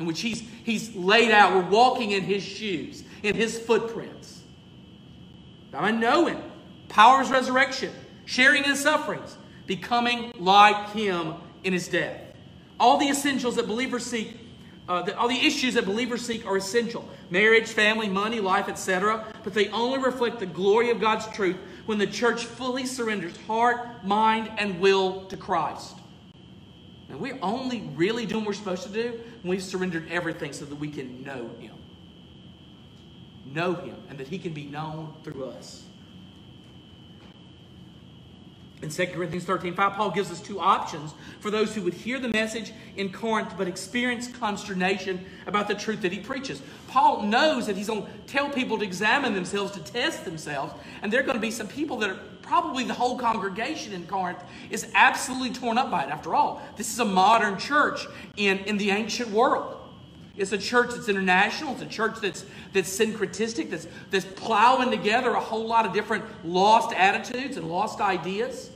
in 0.00 0.06
which 0.06 0.20
he's, 0.20 0.42
he's 0.64 0.96
laid 0.96 1.30
out. 1.30 1.54
We're 1.54 1.70
walking 1.70 2.10
in 2.10 2.22
his 2.24 2.42
shoes, 2.42 3.04
in 3.22 3.36
his 3.36 3.58
footprints. 3.58 4.37
I 5.74 5.90
know 5.90 6.26
him. 6.26 6.42
Power 6.88 7.20
of 7.20 7.30
resurrection. 7.30 7.92
Sharing 8.24 8.64
his 8.64 8.80
sufferings. 8.80 9.36
Becoming 9.66 10.32
like 10.38 10.90
him 10.90 11.34
in 11.64 11.72
his 11.72 11.88
death. 11.88 12.20
All 12.80 12.96
the 12.96 13.08
essentials 13.08 13.56
that 13.56 13.66
believers 13.66 14.06
seek, 14.06 14.38
uh, 14.88 15.02
the, 15.02 15.18
all 15.18 15.28
the 15.28 15.46
issues 15.46 15.74
that 15.74 15.84
believers 15.84 16.24
seek 16.24 16.46
are 16.46 16.56
essential. 16.56 17.06
Marriage, 17.30 17.68
family, 17.68 18.08
money, 18.08 18.40
life, 18.40 18.68
etc. 18.68 19.26
But 19.44 19.52
they 19.52 19.68
only 19.68 19.98
reflect 19.98 20.38
the 20.38 20.46
glory 20.46 20.90
of 20.90 21.00
God's 21.00 21.26
truth 21.28 21.56
when 21.86 21.98
the 21.98 22.06
church 22.06 22.44
fully 22.44 22.86
surrenders 22.86 23.36
heart, 23.46 24.04
mind, 24.04 24.50
and 24.58 24.80
will 24.80 25.26
to 25.26 25.36
Christ. 25.36 25.96
And 27.10 27.20
we're 27.20 27.38
only 27.42 27.90
really 27.94 28.26
doing 28.26 28.42
what 28.42 28.48
we're 28.48 28.54
supposed 28.54 28.84
to 28.84 28.92
do 28.92 29.20
when 29.42 29.50
we've 29.50 29.62
surrendered 29.62 30.10
everything 30.10 30.52
so 30.52 30.64
that 30.64 30.74
we 30.74 30.90
can 30.90 31.22
know 31.22 31.50
him 31.58 31.77
know 33.54 33.74
him 33.74 33.96
and 34.08 34.18
that 34.18 34.28
he 34.28 34.38
can 34.38 34.52
be 34.52 34.64
known 34.64 35.14
through 35.24 35.46
us. 35.46 35.84
In 38.80 38.90
2 38.90 39.06
Corinthians 39.08 39.44
13 39.44 39.74
5, 39.74 39.92
Paul 39.94 40.12
gives 40.12 40.30
us 40.30 40.40
two 40.40 40.60
options 40.60 41.12
for 41.40 41.50
those 41.50 41.74
who 41.74 41.82
would 41.82 41.94
hear 41.94 42.20
the 42.20 42.28
message 42.28 42.72
in 42.96 43.10
Corinth 43.10 43.54
but 43.58 43.66
experience 43.66 44.28
consternation 44.28 45.24
about 45.48 45.66
the 45.66 45.74
truth 45.74 46.00
that 46.02 46.12
he 46.12 46.20
preaches. 46.20 46.62
Paul 46.86 47.22
knows 47.22 47.66
that 47.66 47.76
he's 47.76 47.88
going 47.88 48.04
to 48.04 48.08
tell 48.28 48.48
people 48.48 48.78
to 48.78 48.84
examine 48.84 49.34
themselves, 49.34 49.72
to 49.72 49.80
test 49.80 50.24
themselves, 50.24 50.74
and 51.02 51.12
there 51.12 51.18
are 51.18 51.24
going 51.24 51.34
to 51.36 51.40
be 51.40 51.50
some 51.50 51.66
people 51.66 51.96
that 51.98 52.10
are 52.10 52.20
probably 52.40 52.84
the 52.84 52.94
whole 52.94 53.18
congregation 53.18 53.92
in 53.92 54.06
Corinth 54.06 54.42
is 54.70 54.90
absolutely 54.94 55.50
torn 55.50 55.76
up 55.76 55.90
by 55.90 56.04
it. 56.04 56.08
After 56.08 56.34
all, 56.34 56.62
this 56.76 56.92
is 56.92 57.00
a 57.00 57.04
modern 57.04 57.58
church 57.58 58.06
in, 58.36 58.58
in 58.60 58.78
the 58.78 58.90
ancient 58.90 59.30
world. 59.30 59.77
It's 60.38 60.52
a 60.52 60.58
church 60.58 60.90
that's 60.90 61.08
international. 61.08 61.72
It's 61.72 61.82
a 61.82 61.86
church 61.86 62.20
that's, 62.22 62.44
that's 62.72 62.96
syncretistic, 62.96 63.70
that's, 63.70 63.88
that's 64.10 64.24
plowing 64.24 64.90
together 64.90 65.30
a 65.30 65.40
whole 65.40 65.66
lot 65.66 65.84
of 65.84 65.92
different 65.92 66.24
lost 66.44 66.94
attitudes 66.94 67.56
and 67.56 67.68
lost 67.68 68.00
ideas. 68.00 68.70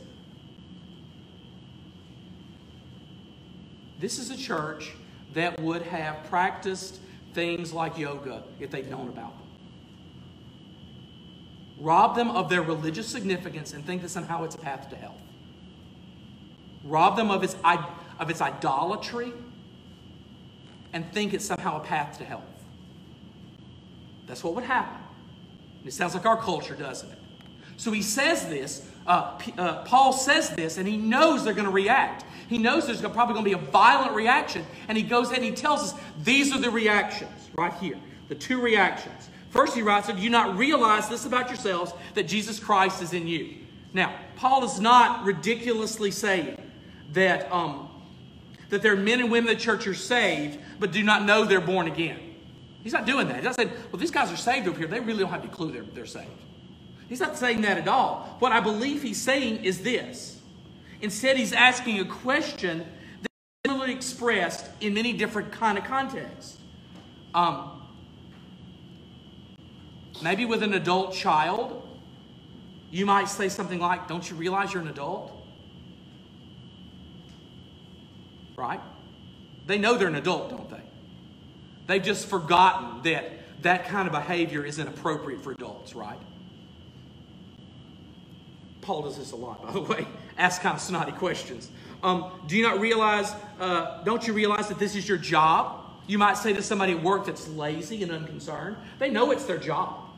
This 4.00 4.18
is 4.18 4.30
a 4.30 4.36
church 4.36 4.92
that 5.34 5.60
would 5.60 5.82
have 5.82 6.24
practiced 6.24 6.98
things 7.32 7.72
like 7.72 7.96
yoga 7.96 8.42
if 8.58 8.72
they'd 8.72 8.90
known 8.90 9.08
about 9.08 9.38
them. 9.38 9.48
Rob 11.78 12.16
them 12.16 12.30
of 12.30 12.48
their 12.48 12.62
religious 12.62 13.06
significance 13.06 13.72
and 13.72 13.86
think 13.86 14.02
that 14.02 14.08
somehow 14.08 14.42
it's 14.42 14.56
a 14.56 14.58
path 14.58 14.90
to 14.90 14.96
health. 14.96 15.20
Rob 16.82 17.16
them 17.16 17.30
of 17.30 17.44
its, 17.44 17.54
of 18.18 18.30
its 18.30 18.40
idolatry 18.40 19.32
and 20.92 21.10
think 21.12 21.34
it's 21.34 21.44
somehow 21.44 21.80
a 21.80 21.84
path 21.84 22.18
to 22.18 22.24
health. 22.24 22.44
That's 24.26 24.44
what 24.44 24.54
would 24.54 24.64
happen. 24.64 24.98
It 25.84 25.92
sounds 25.92 26.14
like 26.14 26.26
our 26.26 26.36
culture, 26.36 26.74
doesn't 26.74 27.10
it? 27.10 27.18
So 27.76 27.90
he 27.90 28.02
says 28.02 28.48
this, 28.48 28.86
uh, 29.06 29.38
uh, 29.58 29.82
Paul 29.84 30.12
says 30.12 30.50
this, 30.50 30.78
and 30.78 30.86
he 30.86 30.96
knows 30.96 31.44
they're 31.44 31.54
going 31.54 31.66
to 31.66 31.72
react. 31.72 32.24
He 32.48 32.58
knows 32.58 32.86
there's 32.86 33.00
probably 33.00 33.34
going 33.34 33.44
to 33.44 33.58
be 33.58 33.66
a 33.66 33.70
violent 33.70 34.14
reaction, 34.14 34.64
and 34.88 34.96
he 34.96 35.02
goes 35.02 35.28
ahead 35.28 35.38
and 35.38 35.46
he 35.46 35.52
tells 35.52 35.82
us 35.82 36.00
these 36.22 36.54
are 36.54 36.60
the 36.60 36.70
reactions 36.70 37.50
right 37.56 37.72
here. 37.74 37.98
The 38.28 38.34
two 38.34 38.60
reactions. 38.60 39.28
First, 39.50 39.74
he 39.74 39.82
writes, 39.82 40.06
Do 40.06 40.14
you 40.14 40.30
not 40.30 40.56
realize 40.56 41.08
this 41.08 41.26
about 41.26 41.48
yourselves, 41.48 41.92
that 42.14 42.24
Jesus 42.24 42.58
Christ 42.58 43.02
is 43.02 43.12
in 43.12 43.26
you? 43.26 43.56
Now, 43.92 44.14
Paul 44.36 44.64
is 44.64 44.80
not 44.80 45.24
ridiculously 45.24 46.10
saying 46.10 46.56
that, 47.12 47.50
um, 47.52 47.90
that 48.72 48.80
there 48.80 48.94
are 48.94 48.96
men 48.96 49.20
and 49.20 49.30
women 49.30 49.50
in 49.50 49.54
the 49.54 49.60
church 49.60 49.86
are 49.86 49.92
saved, 49.92 50.58
but 50.80 50.92
do 50.92 51.02
not 51.02 51.26
know 51.26 51.44
they're 51.44 51.60
born 51.60 51.86
again. 51.86 52.18
He's 52.82 52.94
not 52.94 53.04
doing 53.04 53.28
that. 53.28 53.36
He's 53.36 53.44
not 53.44 53.56
saying, 53.56 53.70
well, 53.92 54.00
these 54.00 54.10
guys 54.10 54.32
are 54.32 54.36
saved 54.36 54.66
over 54.66 54.78
here. 54.78 54.86
They 54.86 54.98
really 54.98 55.18
don't 55.18 55.30
have 55.30 55.42
any 55.42 55.52
clue 55.52 55.72
they're, 55.72 55.82
they're 55.82 56.06
saved. 56.06 56.30
He's 57.06 57.20
not 57.20 57.36
saying 57.36 57.60
that 57.60 57.76
at 57.76 57.86
all. 57.86 58.36
What 58.38 58.50
I 58.50 58.60
believe 58.60 59.02
he's 59.02 59.20
saying 59.20 59.62
is 59.62 59.82
this. 59.82 60.40
Instead, 61.02 61.36
he's 61.36 61.52
asking 61.52 62.00
a 62.00 62.06
question 62.06 62.86
that's 63.20 63.34
similarly 63.66 63.92
expressed 63.92 64.64
in 64.80 64.94
many 64.94 65.12
different 65.12 65.52
kind 65.52 65.76
of 65.76 65.84
contexts. 65.84 66.56
Um, 67.34 67.82
maybe 70.22 70.46
with 70.46 70.62
an 70.62 70.72
adult 70.72 71.12
child, 71.12 71.86
you 72.90 73.04
might 73.04 73.28
say 73.28 73.50
something 73.50 73.80
like, 73.80 74.08
Don't 74.08 74.30
you 74.30 74.34
realize 74.34 74.72
you're 74.72 74.82
an 74.82 74.88
adult? 74.88 75.41
Right? 78.56 78.80
They 79.66 79.78
know 79.78 79.96
they're 79.96 80.08
an 80.08 80.16
adult, 80.16 80.50
don't 80.50 80.70
they? 80.70 80.82
They've 81.86 82.02
just 82.02 82.28
forgotten 82.28 83.02
that 83.02 83.62
that 83.62 83.86
kind 83.86 84.06
of 84.06 84.12
behavior 84.12 84.64
isn't 84.64 84.86
appropriate 84.86 85.42
for 85.42 85.52
adults, 85.52 85.94
right? 85.94 86.18
Paul 88.80 89.02
does 89.02 89.16
this 89.16 89.32
a 89.32 89.36
lot, 89.36 89.64
by 89.64 89.72
the 89.72 89.80
way. 89.94 90.06
Ask 90.36 90.60
kind 90.62 90.74
of 90.74 90.82
snotty 90.82 91.12
questions. 91.12 91.70
Um, 92.02 92.32
do 92.48 92.56
you 92.56 92.64
not 92.64 92.80
realize, 92.80 93.32
uh, 93.60 94.02
don't 94.02 94.26
you 94.26 94.32
realize 94.32 94.68
that 94.68 94.78
this 94.78 94.96
is 94.96 95.08
your 95.08 95.18
job? 95.18 95.84
You 96.08 96.18
might 96.18 96.36
say 96.36 96.52
to 96.52 96.62
somebody 96.62 96.92
at 96.92 97.02
work 97.02 97.26
that's 97.26 97.46
lazy 97.48 98.02
and 98.02 98.10
unconcerned, 98.10 98.76
they 98.98 99.08
know 99.08 99.30
it's 99.30 99.44
their 99.44 99.58
job. 99.58 100.08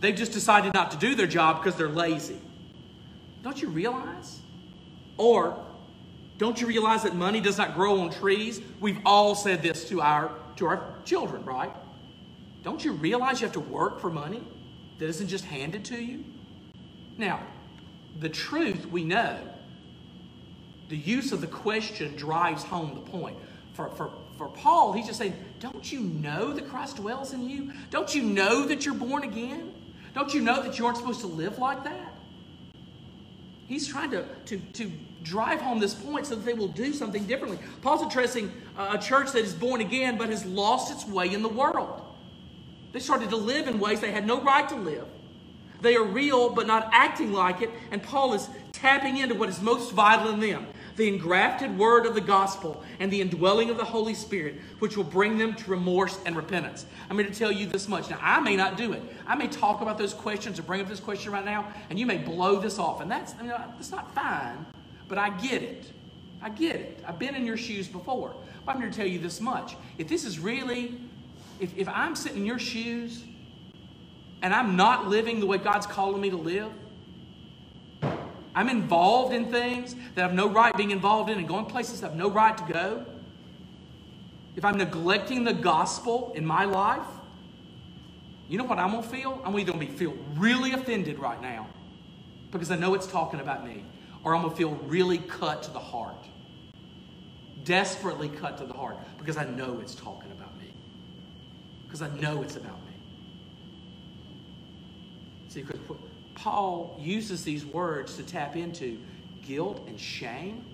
They've 0.00 0.14
just 0.14 0.32
decided 0.32 0.74
not 0.74 0.92
to 0.92 0.96
do 0.96 1.16
their 1.16 1.26
job 1.26 1.62
because 1.62 1.76
they're 1.76 1.88
lazy. 1.88 2.40
Don't 3.42 3.60
you 3.60 3.68
realize? 3.68 4.38
Or 5.16 5.64
don't 6.38 6.60
you 6.60 6.66
realize 6.66 7.02
that 7.02 7.14
money 7.14 7.40
does 7.40 7.58
not 7.58 7.74
grow 7.74 8.00
on 8.00 8.10
trees? 8.10 8.60
We've 8.80 9.00
all 9.04 9.34
said 9.34 9.62
this 9.62 9.88
to 9.88 10.00
our 10.00 10.30
to 10.56 10.66
our 10.66 10.94
children, 11.04 11.44
right? 11.44 11.72
Don't 12.62 12.84
you 12.84 12.92
realize 12.92 13.40
you 13.40 13.46
have 13.46 13.54
to 13.54 13.60
work 13.60 14.00
for 14.00 14.10
money 14.10 14.42
that 14.98 15.06
isn't 15.06 15.28
just 15.28 15.44
handed 15.44 15.84
to 15.86 16.02
you? 16.02 16.24
Now, 17.16 17.40
the 18.18 18.28
truth 18.28 18.86
we 18.86 19.04
know. 19.04 19.38
The 20.88 20.96
use 20.96 21.32
of 21.32 21.40
the 21.40 21.46
question 21.46 22.16
drives 22.16 22.64
home 22.64 22.94
the 22.94 23.10
point. 23.10 23.36
For, 23.74 23.90
for, 23.90 24.10
for 24.36 24.48
Paul, 24.48 24.92
he's 24.92 25.06
just 25.06 25.18
saying, 25.18 25.34
Don't 25.60 25.92
you 25.92 26.00
know 26.00 26.52
that 26.52 26.68
Christ 26.68 26.96
dwells 26.96 27.32
in 27.32 27.48
you? 27.48 27.72
Don't 27.90 28.14
you 28.14 28.22
know 28.22 28.66
that 28.66 28.84
you're 28.86 28.94
born 28.94 29.22
again? 29.22 29.74
Don't 30.14 30.32
you 30.32 30.40
know 30.40 30.62
that 30.62 30.78
you 30.78 30.86
aren't 30.86 30.96
supposed 30.96 31.20
to 31.20 31.26
live 31.26 31.58
like 31.58 31.84
that? 31.84 32.14
He's 33.68 33.86
trying 33.86 34.10
to, 34.12 34.24
to, 34.46 34.58
to 34.58 34.90
drive 35.22 35.60
home 35.60 35.78
this 35.78 35.92
point 35.92 36.26
so 36.26 36.34
that 36.34 36.44
they 36.46 36.54
will 36.54 36.68
do 36.68 36.94
something 36.94 37.26
differently. 37.26 37.58
Paul's 37.82 38.02
addressing 38.02 38.50
a 38.78 38.96
church 38.96 39.32
that 39.32 39.44
is 39.44 39.52
born 39.52 39.82
again 39.82 40.16
but 40.16 40.30
has 40.30 40.46
lost 40.46 40.90
its 40.90 41.06
way 41.06 41.32
in 41.32 41.42
the 41.42 41.50
world. 41.50 42.02
They 42.92 42.98
started 42.98 43.28
to 43.28 43.36
live 43.36 43.68
in 43.68 43.78
ways 43.78 44.00
they 44.00 44.10
had 44.10 44.26
no 44.26 44.40
right 44.40 44.66
to 44.70 44.74
live. 44.74 45.06
They 45.82 45.96
are 45.96 46.02
real 46.02 46.48
but 46.48 46.66
not 46.66 46.88
acting 46.92 47.32
like 47.32 47.60
it, 47.60 47.70
and 47.90 48.02
Paul 48.02 48.32
is 48.32 48.48
tapping 48.72 49.18
into 49.18 49.34
what 49.34 49.50
is 49.50 49.60
most 49.60 49.92
vital 49.92 50.30
in 50.30 50.40
them 50.40 50.66
the 50.98 51.08
engrafted 51.08 51.78
word 51.78 52.06
of 52.06 52.14
the 52.14 52.20
gospel 52.20 52.82
and 52.98 53.10
the 53.10 53.20
indwelling 53.20 53.70
of 53.70 53.78
the 53.78 53.84
Holy 53.84 54.14
Spirit, 54.14 54.56
which 54.80 54.96
will 54.96 55.04
bring 55.04 55.38
them 55.38 55.54
to 55.54 55.70
remorse 55.70 56.18
and 56.26 56.36
repentance. 56.36 56.86
I'm 57.08 57.16
going 57.16 57.30
to 57.30 57.38
tell 57.38 57.52
you 57.52 57.66
this 57.66 57.88
much. 57.88 58.10
Now, 58.10 58.18
I 58.20 58.40
may 58.40 58.56
not 58.56 58.76
do 58.76 58.92
it. 58.92 59.02
I 59.24 59.36
may 59.36 59.46
talk 59.46 59.80
about 59.80 59.96
those 59.96 60.12
questions 60.12 60.58
or 60.58 60.62
bring 60.62 60.80
up 60.80 60.88
this 60.88 60.98
question 60.98 61.32
right 61.32 61.44
now, 61.44 61.72
and 61.88 61.98
you 62.00 62.04
may 62.04 62.18
blow 62.18 62.58
this 62.58 62.80
off. 62.80 63.00
And 63.00 63.08
that's, 63.08 63.32
I 63.34 63.42
mean, 63.42 63.48
that's 63.50 63.92
not 63.92 64.12
fine, 64.12 64.66
but 65.06 65.18
I 65.18 65.30
get 65.38 65.62
it. 65.62 65.92
I 66.42 66.50
get 66.50 66.74
it. 66.74 67.02
I've 67.06 67.18
been 67.18 67.36
in 67.36 67.46
your 67.46 67.56
shoes 67.56 67.86
before. 67.86 68.34
But 68.66 68.72
I'm 68.74 68.80
going 68.80 68.90
to 68.90 68.96
tell 68.96 69.06
you 69.06 69.20
this 69.20 69.40
much. 69.40 69.76
If 69.98 70.08
this 70.08 70.24
is 70.24 70.40
really, 70.40 71.00
if, 71.60 71.78
if 71.78 71.88
I'm 71.88 72.16
sitting 72.16 72.38
in 72.38 72.46
your 72.46 72.58
shoes 72.58 73.22
and 74.42 74.52
I'm 74.52 74.74
not 74.74 75.08
living 75.08 75.38
the 75.38 75.46
way 75.46 75.58
God's 75.58 75.86
calling 75.86 76.20
me 76.20 76.30
to 76.30 76.36
live, 76.36 76.72
I'm 78.58 78.68
involved 78.68 79.32
in 79.32 79.52
things 79.52 79.94
that 80.16 80.24
I 80.24 80.26
have 80.26 80.34
no 80.34 80.48
right 80.48 80.76
being 80.76 80.90
involved 80.90 81.30
in 81.30 81.38
and 81.38 81.46
going 81.46 81.66
places 81.66 82.02
I 82.02 82.08
have 82.08 82.16
no 82.16 82.28
right 82.28 82.58
to 82.58 82.64
go. 82.64 83.06
If 84.56 84.64
I'm 84.64 84.76
neglecting 84.76 85.44
the 85.44 85.52
gospel 85.52 86.32
in 86.34 86.44
my 86.44 86.64
life, 86.64 87.06
you 88.48 88.58
know 88.58 88.64
what 88.64 88.80
I'm 88.80 88.90
going 88.90 89.04
to 89.04 89.08
feel? 89.08 89.40
I'm 89.44 89.56
either 89.56 89.70
going 89.70 89.86
to 89.86 89.92
feel 89.92 90.16
really 90.34 90.72
offended 90.72 91.20
right 91.20 91.40
now 91.40 91.68
because 92.50 92.72
I 92.72 92.76
know 92.76 92.94
it's 92.94 93.06
talking 93.06 93.38
about 93.38 93.64
me, 93.64 93.84
or 94.24 94.34
I'm 94.34 94.42
going 94.42 94.50
to 94.50 94.58
feel 94.58 94.74
really 94.88 95.18
cut 95.18 95.62
to 95.62 95.70
the 95.70 95.78
heart. 95.78 96.26
Desperately 97.62 98.28
cut 98.28 98.58
to 98.58 98.64
the 98.64 98.74
heart 98.74 98.96
because 99.18 99.36
I 99.36 99.44
know 99.44 99.78
it's 99.80 99.94
talking 99.94 100.32
about 100.32 100.58
me. 100.58 100.72
Because 101.86 102.02
I 102.02 102.08
know 102.18 102.42
it's 102.42 102.56
about 102.56 102.84
me. 102.86 102.94
See, 105.46 105.62
Paul 106.38 106.96
uses 107.00 107.42
these 107.42 107.64
words 107.64 108.16
to 108.16 108.22
tap 108.22 108.56
into 108.56 108.98
guilt 109.42 109.82
and 109.88 109.98
shame. 109.98 110.64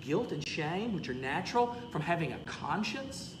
Guilt 0.00 0.32
and 0.32 0.46
shame, 0.48 0.94
which 0.94 1.08
are 1.08 1.14
natural 1.14 1.76
from 1.92 2.02
having 2.02 2.32
a 2.32 2.38
conscience, 2.38 3.34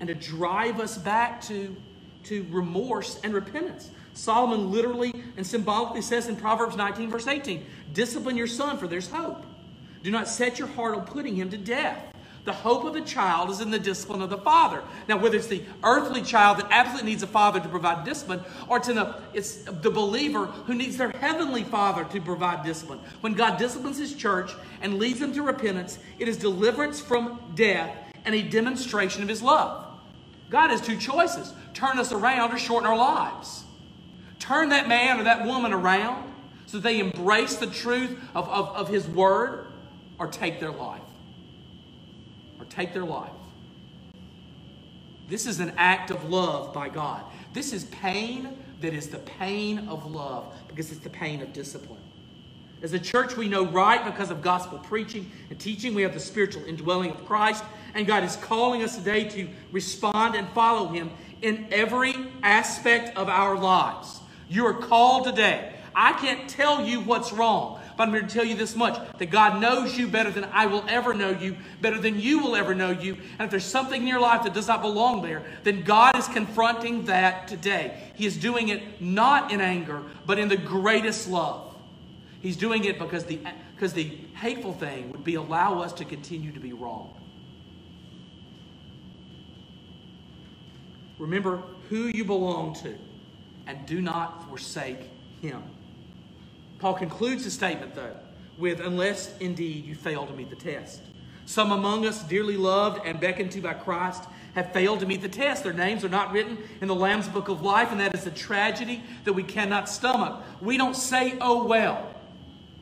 and 0.00 0.08
to 0.08 0.14
drive 0.14 0.80
us 0.80 0.98
back 0.98 1.40
to, 1.42 1.76
to 2.24 2.46
remorse 2.50 3.20
and 3.22 3.32
repentance. 3.34 3.90
Solomon 4.14 4.72
literally 4.72 5.12
and 5.36 5.46
symbolically 5.46 6.02
says 6.02 6.28
in 6.28 6.34
Proverbs 6.34 6.76
19, 6.76 7.10
verse 7.10 7.28
18, 7.28 7.64
Discipline 7.92 8.36
your 8.36 8.46
son, 8.46 8.78
for 8.78 8.88
there's 8.88 9.08
hope. 9.08 9.44
Do 10.02 10.10
not 10.10 10.26
set 10.26 10.58
your 10.58 10.68
heart 10.68 10.96
on 10.96 11.04
putting 11.04 11.36
him 11.36 11.50
to 11.50 11.58
death. 11.58 12.07
The 12.48 12.54
hope 12.54 12.84
of 12.86 12.94
the 12.94 13.02
child 13.02 13.50
is 13.50 13.60
in 13.60 13.70
the 13.70 13.78
discipline 13.78 14.22
of 14.22 14.30
the 14.30 14.38
father. 14.38 14.82
Now, 15.06 15.18
whether 15.18 15.36
it's 15.36 15.48
the 15.48 15.62
earthly 15.84 16.22
child 16.22 16.56
that 16.56 16.68
absolutely 16.70 17.10
needs 17.10 17.22
a 17.22 17.26
father 17.26 17.60
to 17.60 17.68
provide 17.68 18.06
discipline, 18.06 18.40
or 18.68 18.78
it's, 18.78 18.86
the, 18.86 19.20
it's 19.34 19.56
the 19.64 19.90
believer 19.90 20.46
who 20.46 20.72
needs 20.72 20.96
their 20.96 21.10
heavenly 21.10 21.62
father 21.62 22.04
to 22.04 22.20
provide 22.22 22.64
discipline. 22.64 23.00
When 23.20 23.34
God 23.34 23.58
disciplines 23.58 23.98
his 23.98 24.14
church 24.14 24.50
and 24.80 24.98
leads 24.98 25.20
them 25.20 25.34
to 25.34 25.42
repentance, 25.42 25.98
it 26.18 26.26
is 26.26 26.38
deliverance 26.38 27.02
from 27.02 27.38
death 27.54 27.94
and 28.24 28.34
a 28.34 28.40
demonstration 28.40 29.22
of 29.22 29.28
his 29.28 29.42
love. 29.42 29.84
God 30.48 30.70
has 30.70 30.80
two 30.80 30.96
choices 30.96 31.52
turn 31.74 31.98
us 31.98 32.12
around 32.12 32.54
or 32.54 32.58
shorten 32.58 32.88
our 32.88 32.96
lives. 32.96 33.64
Turn 34.38 34.70
that 34.70 34.88
man 34.88 35.20
or 35.20 35.24
that 35.24 35.44
woman 35.44 35.74
around 35.74 36.32
so 36.64 36.78
they 36.78 36.98
embrace 36.98 37.56
the 37.56 37.66
truth 37.66 38.18
of, 38.34 38.48
of, 38.48 38.68
of 38.70 38.88
his 38.88 39.06
word 39.06 39.66
or 40.18 40.28
take 40.28 40.60
their 40.60 40.72
life 40.72 41.02
take 42.70 42.92
their 42.92 43.04
life. 43.04 43.30
This 45.28 45.46
is 45.46 45.60
an 45.60 45.72
act 45.76 46.10
of 46.10 46.28
love 46.30 46.72
by 46.72 46.88
God. 46.88 47.22
This 47.52 47.72
is 47.72 47.84
pain 47.86 48.56
that 48.80 48.94
is 48.94 49.08
the 49.08 49.18
pain 49.18 49.88
of 49.88 50.10
love 50.10 50.54
because 50.68 50.90
it's 50.90 51.00
the 51.00 51.10
pain 51.10 51.42
of 51.42 51.52
discipline. 51.52 52.00
As 52.80 52.92
a 52.92 52.98
church, 52.98 53.36
we 53.36 53.48
know 53.48 53.66
right 53.66 54.04
because 54.04 54.30
of 54.30 54.40
gospel 54.40 54.78
preaching 54.78 55.30
and 55.50 55.58
teaching. 55.58 55.94
We 55.94 56.02
have 56.02 56.14
the 56.14 56.20
spiritual 56.20 56.64
indwelling 56.64 57.10
of 57.10 57.26
Christ. 57.26 57.64
And 57.94 58.06
God 58.06 58.22
is 58.22 58.36
calling 58.36 58.82
us 58.82 58.96
today 58.96 59.28
to 59.30 59.48
respond 59.72 60.36
and 60.36 60.48
follow 60.50 60.86
Him 60.88 61.10
in 61.42 61.66
every 61.72 62.14
aspect 62.42 63.16
of 63.16 63.28
our 63.28 63.58
lives. 63.58 64.20
You 64.48 64.64
are 64.66 64.74
called 64.74 65.24
today. 65.24 65.74
I 65.94 66.12
can't 66.12 66.48
tell 66.48 66.86
you 66.86 67.00
what's 67.00 67.32
wrong, 67.32 67.80
but 67.98 68.06
I'm 68.06 68.14
here 68.14 68.22
to 68.22 68.28
tell 68.28 68.44
you 68.44 68.54
this 68.54 68.76
much 68.76 68.96
that 69.18 69.26
God 69.26 69.60
knows 69.60 69.98
you 69.98 70.06
better 70.06 70.30
than 70.30 70.44
I 70.44 70.66
will 70.66 70.84
ever 70.88 71.12
know 71.12 71.30
you, 71.30 71.56
better 71.80 72.00
than 72.00 72.20
you 72.20 72.38
will 72.38 72.54
ever 72.54 72.72
know 72.72 72.90
you. 72.90 73.14
And 73.14 73.40
if 73.40 73.50
there's 73.50 73.64
something 73.64 74.02
in 74.02 74.06
your 74.06 74.20
life 74.20 74.44
that 74.44 74.54
does 74.54 74.68
not 74.68 74.82
belong 74.82 75.20
there, 75.20 75.42
then 75.64 75.82
God 75.82 76.16
is 76.16 76.28
confronting 76.28 77.06
that 77.06 77.48
today. 77.48 78.12
He 78.14 78.24
is 78.24 78.36
doing 78.36 78.68
it 78.68 79.02
not 79.02 79.50
in 79.50 79.60
anger, 79.60 80.04
but 80.26 80.38
in 80.38 80.48
the 80.48 80.56
greatest 80.56 81.28
love. 81.28 81.76
He's 82.40 82.56
doing 82.56 82.84
it 82.84 83.00
because 83.00 83.24
the, 83.24 83.40
because 83.74 83.94
the 83.94 84.04
hateful 84.36 84.74
thing 84.74 85.10
would 85.10 85.24
be 85.24 85.34
allow 85.34 85.80
us 85.82 85.92
to 85.94 86.04
continue 86.04 86.52
to 86.52 86.60
be 86.60 86.72
wrong. 86.72 87.12
Remember 91.18 91.60
who 91.88 92.12
you 92.14 92.24
belong 92.24 92.74
to 92.74 92.96
and 93.66 93.84
do 93.86 94.00
not 94.00 94.48
forsake 94.48 95.00
him. 95.42 95.64
Paul 96.78 96.94
concludes 96.94 97.44
his 97.44 97.54
statement, 97.54 97.94
though, 97.94 98.16
with 98.56 98.80
unless 98.80 99.36
indeed 99.38 99.84
you 99.84 99.94
fail 99.94 100.26
to 100.26 100.32
meet 100.32 100.50
the 100.50 100.56
test. 100.56 101.00
Some 101.44 101.72
among 101.72 102.06
us, 102.06 102.22
dearly 102.24 102.56
loved 102.56 103.06
and 103.06 103.18
beckoned 103.18 103.52
to 103.52 103.60
by 103.60 103.74
Christ, 103.74 104.24
have 104.54 104.72
failed 104.72 105.00
to 105.00 105.06
meet 105.06 105.22
the 105.22 105.28
test. 105.28 105.64
Their 105.64 105.72
names 105.72 106.04
are 106.04 106.08
not 106.08 106.32
written 106.32 106.58
in 106.80 106.88
the 106.88 106.94
Lamb's 106.94 107.28
Book 107.28 107.48
of 107.48 107.62
Life, 107.62 107.90
and 107.90 108.00
that 108.00 108.14
is 108.14 108.26
a 108.26 108.30
tragedy 108.30 109.02
that 109.24 109.32
we 109.32 109.42
cannot 109.42 109.88
stomach. 109.88 110.42
We 110.60 110.76
don't 110.76 110.94
say, 110.94 111.38
oh 111.40 111.64
well. 111.64 112.14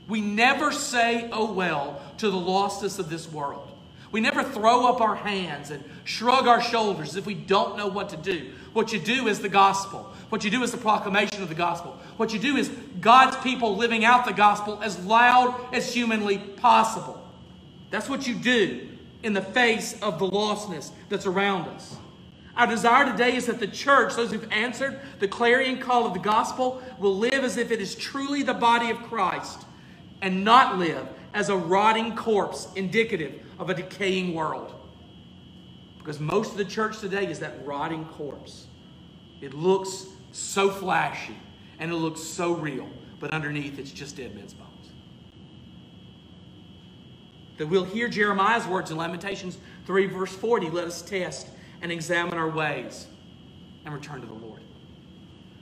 We 0.09 0.21
never 0.21 0.73
say, 0.73 1.29
oh 1.33 1.53
well, 1.53 2.03
to 2.19 2.31
the 2.31 2.37
lostness 2.37 2.99
of 2.99 3.09
this 3.09 3.31
world. 3.31 3.66
We 4.13 4.21
never 4.21 4.43
throw 4.43 4.87
up 4.87 5.01
our 5.01 5.17
hands 5.17 5.71
and 5.71 5.83
shrug 6.05 6.47
our 6.47 6.63
shoulders 6.63 7.11
as 7.11 7.17
if 7.17 7.27
we 7.27 7.35
don't 7.35 7.77
know 7.77 7.89
what 7.89 8.09
to 8.11 8.17
do. 8.17 8.53
What 8.73 8.93
you 8.93 9.01
do 9.01 9.27
is 9.27 9.41
the 9.41 9.49
gospel. 9.49 10.13
What 10.29 10.45
you 10.45 10.51
do 10.51 10.63
is 10.63 10.71
the 10.71 10.79
proclamation 10.79 11.43
of 11.43 11.49
the 11.49 11.55
gospel. 11.55 11.99
What 12.17 12.33
you 12.33 12.39
do 12.39 12.57
is 12.57 12.71
God's 13.01 13.37
people 13.39 13.77
living 13.77 14.05
out 14.05 14.25
the 14.25 14.33
gospel 14.33 14.81
as 14.83 15.05
loud 15.05 15.55
as 15.73 15.93
humanly 15.93 16.39
possible. 16.39 17.21
That's 17.91 18.09
what 18.09 18.27
you 18.27 18.35
do 18.35 18.89
in 19.23 19.33
the 19.33 19.43
face 19.43 20.01
of 20.03 20.19
the 20.19 20.29
lostness 20.29 20.91
that's 21.09 21.27
around 21.27 21.69
us. 21.69 21.97
Our 22.57 22.67
desire 22.67 23.11
today 23.11 23.37
is 23.37 23.47
that 23.47 23.61
the 23.61 23.67
church, 23.67 24.15
those 24.15 24.31
who've 24.33 24.51
answered 24.51 24.99
the 25.19 25.29
clarion 25.29 25.79
call 25.79 26.07
of 26.07 26.15
the 26.15 26.21
gospel, 26.21 26.83
will 26.99 27.17
live 27.17 27.45
as 27.45 27.57
if 27.59 27.71
it 27.71 27.81
is 27.81 27.95
truly 27.95 28.43
the 28.43 28.55
body 28.55 28.91
of 28.91 29.03
Christ 29.03 29.67
and 30.23 30.43
not 30.43 30.79
live 30.79 31.07
as 31.35 31.51
a 31.51 31.57
rotting 31.57 32.17
corpse 32.17 32.69
indicative 32.75 33.43
of 33.59 33.71
a 33.71 33.75
decaying 33.75 34.35
world. 34.35 34.75
Because 35.99 36.21
most 36.21 36.53
of 36.53 36.59
the 36.59 36.65
church 36.65 37.01
today 37.01 37.27
is 37.27 37.41
that 37.41 37.67
rotting 37.67 38.05
corpse. 38.07 38.67
It 39.41 39.55
looks 39.55 40.07
so 40.33 40.71
flashy 40.71 41.37
and 41.79 41.91
it 41.91 41.97
looks 41.97 42.21
so 42.21 42.55
real, 42.55 42.89
but 43.19 43.33
underneath 43.33 43.79
it's 43.79 43.91
just 43.91 44.17
dead 44.17 44.35
men's 44.35 44.55
bones. 44.55 44.71
That 47.59 47.67
we'll 47.67 47.85
hear 47.85 48.09
Jeremiah's 48.09 48.67
words 48.67 48.91
in 48.91 48.97
Lamentations 48.97 49.59
3, 49.87 50.07
verse 50.07 50.35
40 50.35 50.71
let 50.71 50.87
us 50.87 51.03
test 51.03 51.49
and 51.83 51.91
examine 51.91 52.35
our 52.35 52.51
ways 52.51 53.07
and 53.85 53.95
return 53.95 54.21
to 54.21 54.27
the 54.27 54.35
Lord. 54.35 54.61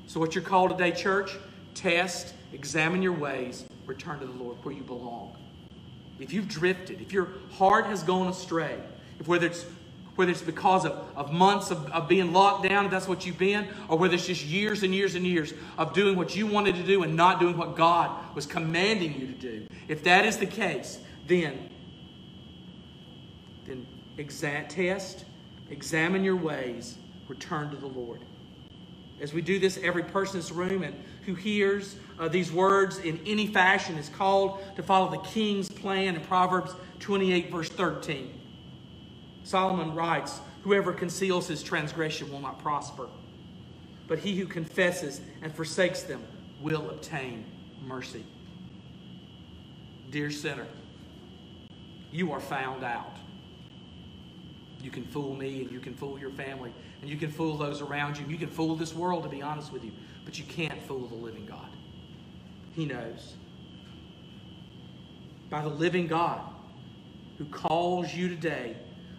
So, 0.07 0.21
what 0.21 0.35
you're 0.35 0.45
called 0.45 0.71
today, 0.71 0.93
church, 0.93 1.37
test, 1.75 2.35
examine 2.53 3.03
your 3.03 3.13
ways, 3.13 3.65
return 3.87 4.19
to 4.21 4.27
the 4.27 4.33
Lord 4.33 4.57
where 4.63 4.75
you 4.75 4.83
belong. 4.83 5.37
If 6.19 6.33
you've 6.33 6.49
drifted, 6.49 7.01
if 7.01 7.13
your 7.13 7.29
heart 7.53 7.87
has 7.87 8.03
gone 8.03 8.29
astray, 8.29 8.79
if 9.19 9.27
whether 9.29 9.47
it's 9.47 9.65
whether 10.17 10.31
it's 10.31 10.43
because 10.43 10.85
of, 10.85 10.93
of 11.17 11.33
months 11.33 11.71
of, 11.71 11.91
of 11.91 12.09
being 12.09 12.33
locked 12.33 12.69
down, 12.69 12.85
if 12.85 12.91
that's 12.91 13.09
what 13.09 13.27
you've 13.27 13.39
been, 13.39 13.67
or 13.89 13.99
whether 13.99 14.15
it's 14.15 14.27
just 14.27 14.45
years 14.45 14.83
and 14.83 14.95
years 14.95 15.17
and 15.17 15.27
years 15.27 15.53
of 15.77 15.93
doing 15.93 16.17
what 16.17 16.37
you 16.37 16.47
wanted 16.47 16.77
to 16.77 16.85
do 16.85 17.03
and 17.03 17.17
not 17.17 17.41
doing 17.41 17.57
what 17.57 17.77
God 17.77 18.17
was 18.35 18.47
commanding 18.47 19.21
you 19.21 19.27
to 19.27 19.33
do. 19.33 19.67
If 19.89 20.05
that 20.05 20.25
is 20.25 20.39
the 20.39 20.47
case, 20.47 21.01
then, 21.27 21.69
then 23.67 23.87
exa- 24.17 24.69
test, 24.69 25.25
examine 25.71 26.23
your 26.23 26.37
ways, 26.37 26.97
return 27.27 27.71
to 27.71 27.77
the 27.77 27.89
Lord. 27.89 28.21
As 29.21 29.33
we 29.33 29.43
do 29.43 29.59
this, 29.59 29.79
every 29.83 30.03
person 30.03 30.37
in 30.37 30.43
this 30.43 30.53
room 30.53 30.83
and 30.83 30.95
who 31.25 31.35
hears 31.35 31.97
uh, 32.19 32.29
these 32.29 32.53
words 32.53 32.99
in 32.99 33.19
any 33.27 33.47
fashion 33.47 33.97
is 33.97 34.09
called 34.09 34.63
to 34.77 34.83
follow 34.83 35.11
the 35.11 35.29
king's 35.29 35.69
plan 35.85 36.15
in 36.15 36.21
Proverbs 36.23 36.73
28, 37.01 37.51
verse 37.51 37.69
13. 37.69 38.33
Solomon 39.43 39.95
writes, 39.95 40.41
Whoever 40.63 40.95
conceals 40.95 41.47
his 41.47 41.63
transgression 41.63 42.33
will 42.33 42.41
not 42.41 42.59
prosper, 42.59 43.07
but 44.09 44.19
he 44.19 44.35
who 44.35 44.47
confesses 44.47 45.21
and 45.43 45.55
forsakes 45.55 46.01
them 46.01 46.23
will 46.63 46.89
obtain 46.89 47.45
mercy. 47.87 48.25
Dear 50.11 50.31
sinner, 50.31 50.67
you 52.11 52.33
are 52.33 52.41
found 52.41 52.83
out. 52.83 53.19
You 54.81 54.91
can 54.91 55.05
fool 55.05 55.37
me 55.37 55.61
and 55.61 55.71
you 55.71 55.81
can 55.81 55.93
fool 55.93 56.19
your 56.19 56.31
family 56.31 56.73
and 57.03 57.11
you 57.11 57.19
can 57.19 57.31
fool 57.31 57.59
those 57.59 57.83
around 57.83 58.17
you. 58.17 58.23
and 58.23 58.33
You 58.33 58.39
can 58.39 58.49
fool 58.49 58.75
this 58.75 58.95
world, 58.95 59.23
to 59.25 59.29
be 59.29 59.43
honest 59.43 59.71
with 59.71 59.85
you, 59.85 59.93
but 60.25 60.39
you 60.39 60.47
can't 60.47 60.83
fool 60.85 61.07
the 61.09 61.15
living 61.15 61.45
God. 61.45 61.69
He 62.75 62.87
knows. 62.87 63.35
By 65.51 65.63
the 65.63 65.69
living 65.69 66.07
God 66.07 66.41
who 67.39 67.45
calls 67.47 68.15
you 68.15 68.29
today 68.29 68.77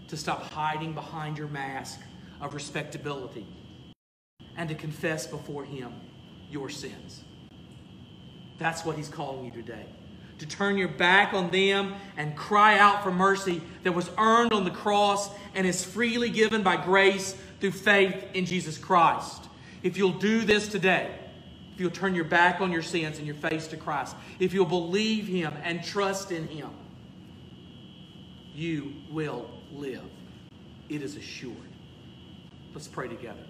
to 0.08 0.18
stop 0.18 0.44
hiding 0.52 0.94
behind 0.94 1.38
your 1.38 1.48
mask 1.48 2.00
of 2.42 2.54
respectability 2.54 3.48
and 4.58 4.70
to 4.70 4.76
confess 4.76 5.28
before 5.28 5.66
Him 5.66 5.94
your 6.50 6.70
sins. 6.70 7.24
That's 8.58 8.86
what 8.86 8.96
He's 8.96 9.10
calling 9.10 9.46
you 9.46 9.52
today. 9.52 9.86
To 10.40 10.46
turn 10.46 10.78
your 10.78 10.90
back 10.90 11.34
on 11.34 11.50
them 11.50 11.96
and 12.18 12.36
cry 12.36 12.78
out 12.78 13.04
for 13.04 13.12
mercy 13.12 13.62
that 13.84 13.94
was 13.94 14.10
earned 14.18 14.54
on 14.54 14.66
the 14.66 14.72
cross 14.72 15.30
and 15.54 15.66
is 15.66 15.84
freely 15.84 16.30
given 16.30 16.62
by 16.62 16.76
grace 16.76 17.36
through 17.60 17.72
faith 17.72 18.26
in 18.34 18.46
Jesus 18.46 18.78
Christ. 18.78 19.48
If 19.82 19.98
you'll 19.98 20.12
do 20.12 20.42
this 20.42 20.68
today, 20.68 21.20
if 21.76 21.82
you'll 21.82 21.92
turn 21.92 22.16
your 22.16 22.24
back 22.24 22.62
on 22.62 22.72
your 22.72 22.82
sins 22.82 23.18
and 23.18 23.28
your 23.28 23.36
face 23.36 23.68
to 23.68 23.76
Christ, 23.76 24.16
if 24.40 24.54
you'll 24.54 24.66
believe 24.66 25.28
Him 25.28 25.54
and 25.62 25.84
trust 25.84 26.32
in 26.32 26.48
Him, 26.48 26.70
you 28.56 28.94
will 29.12 29.50
live. 29.74 30.06
It 30.88 31.02
is 31.02 31.18
assured. 31.18 31.58
Let's 32.74 32.88
pray 32.88 33.10
together. 33.10 33.44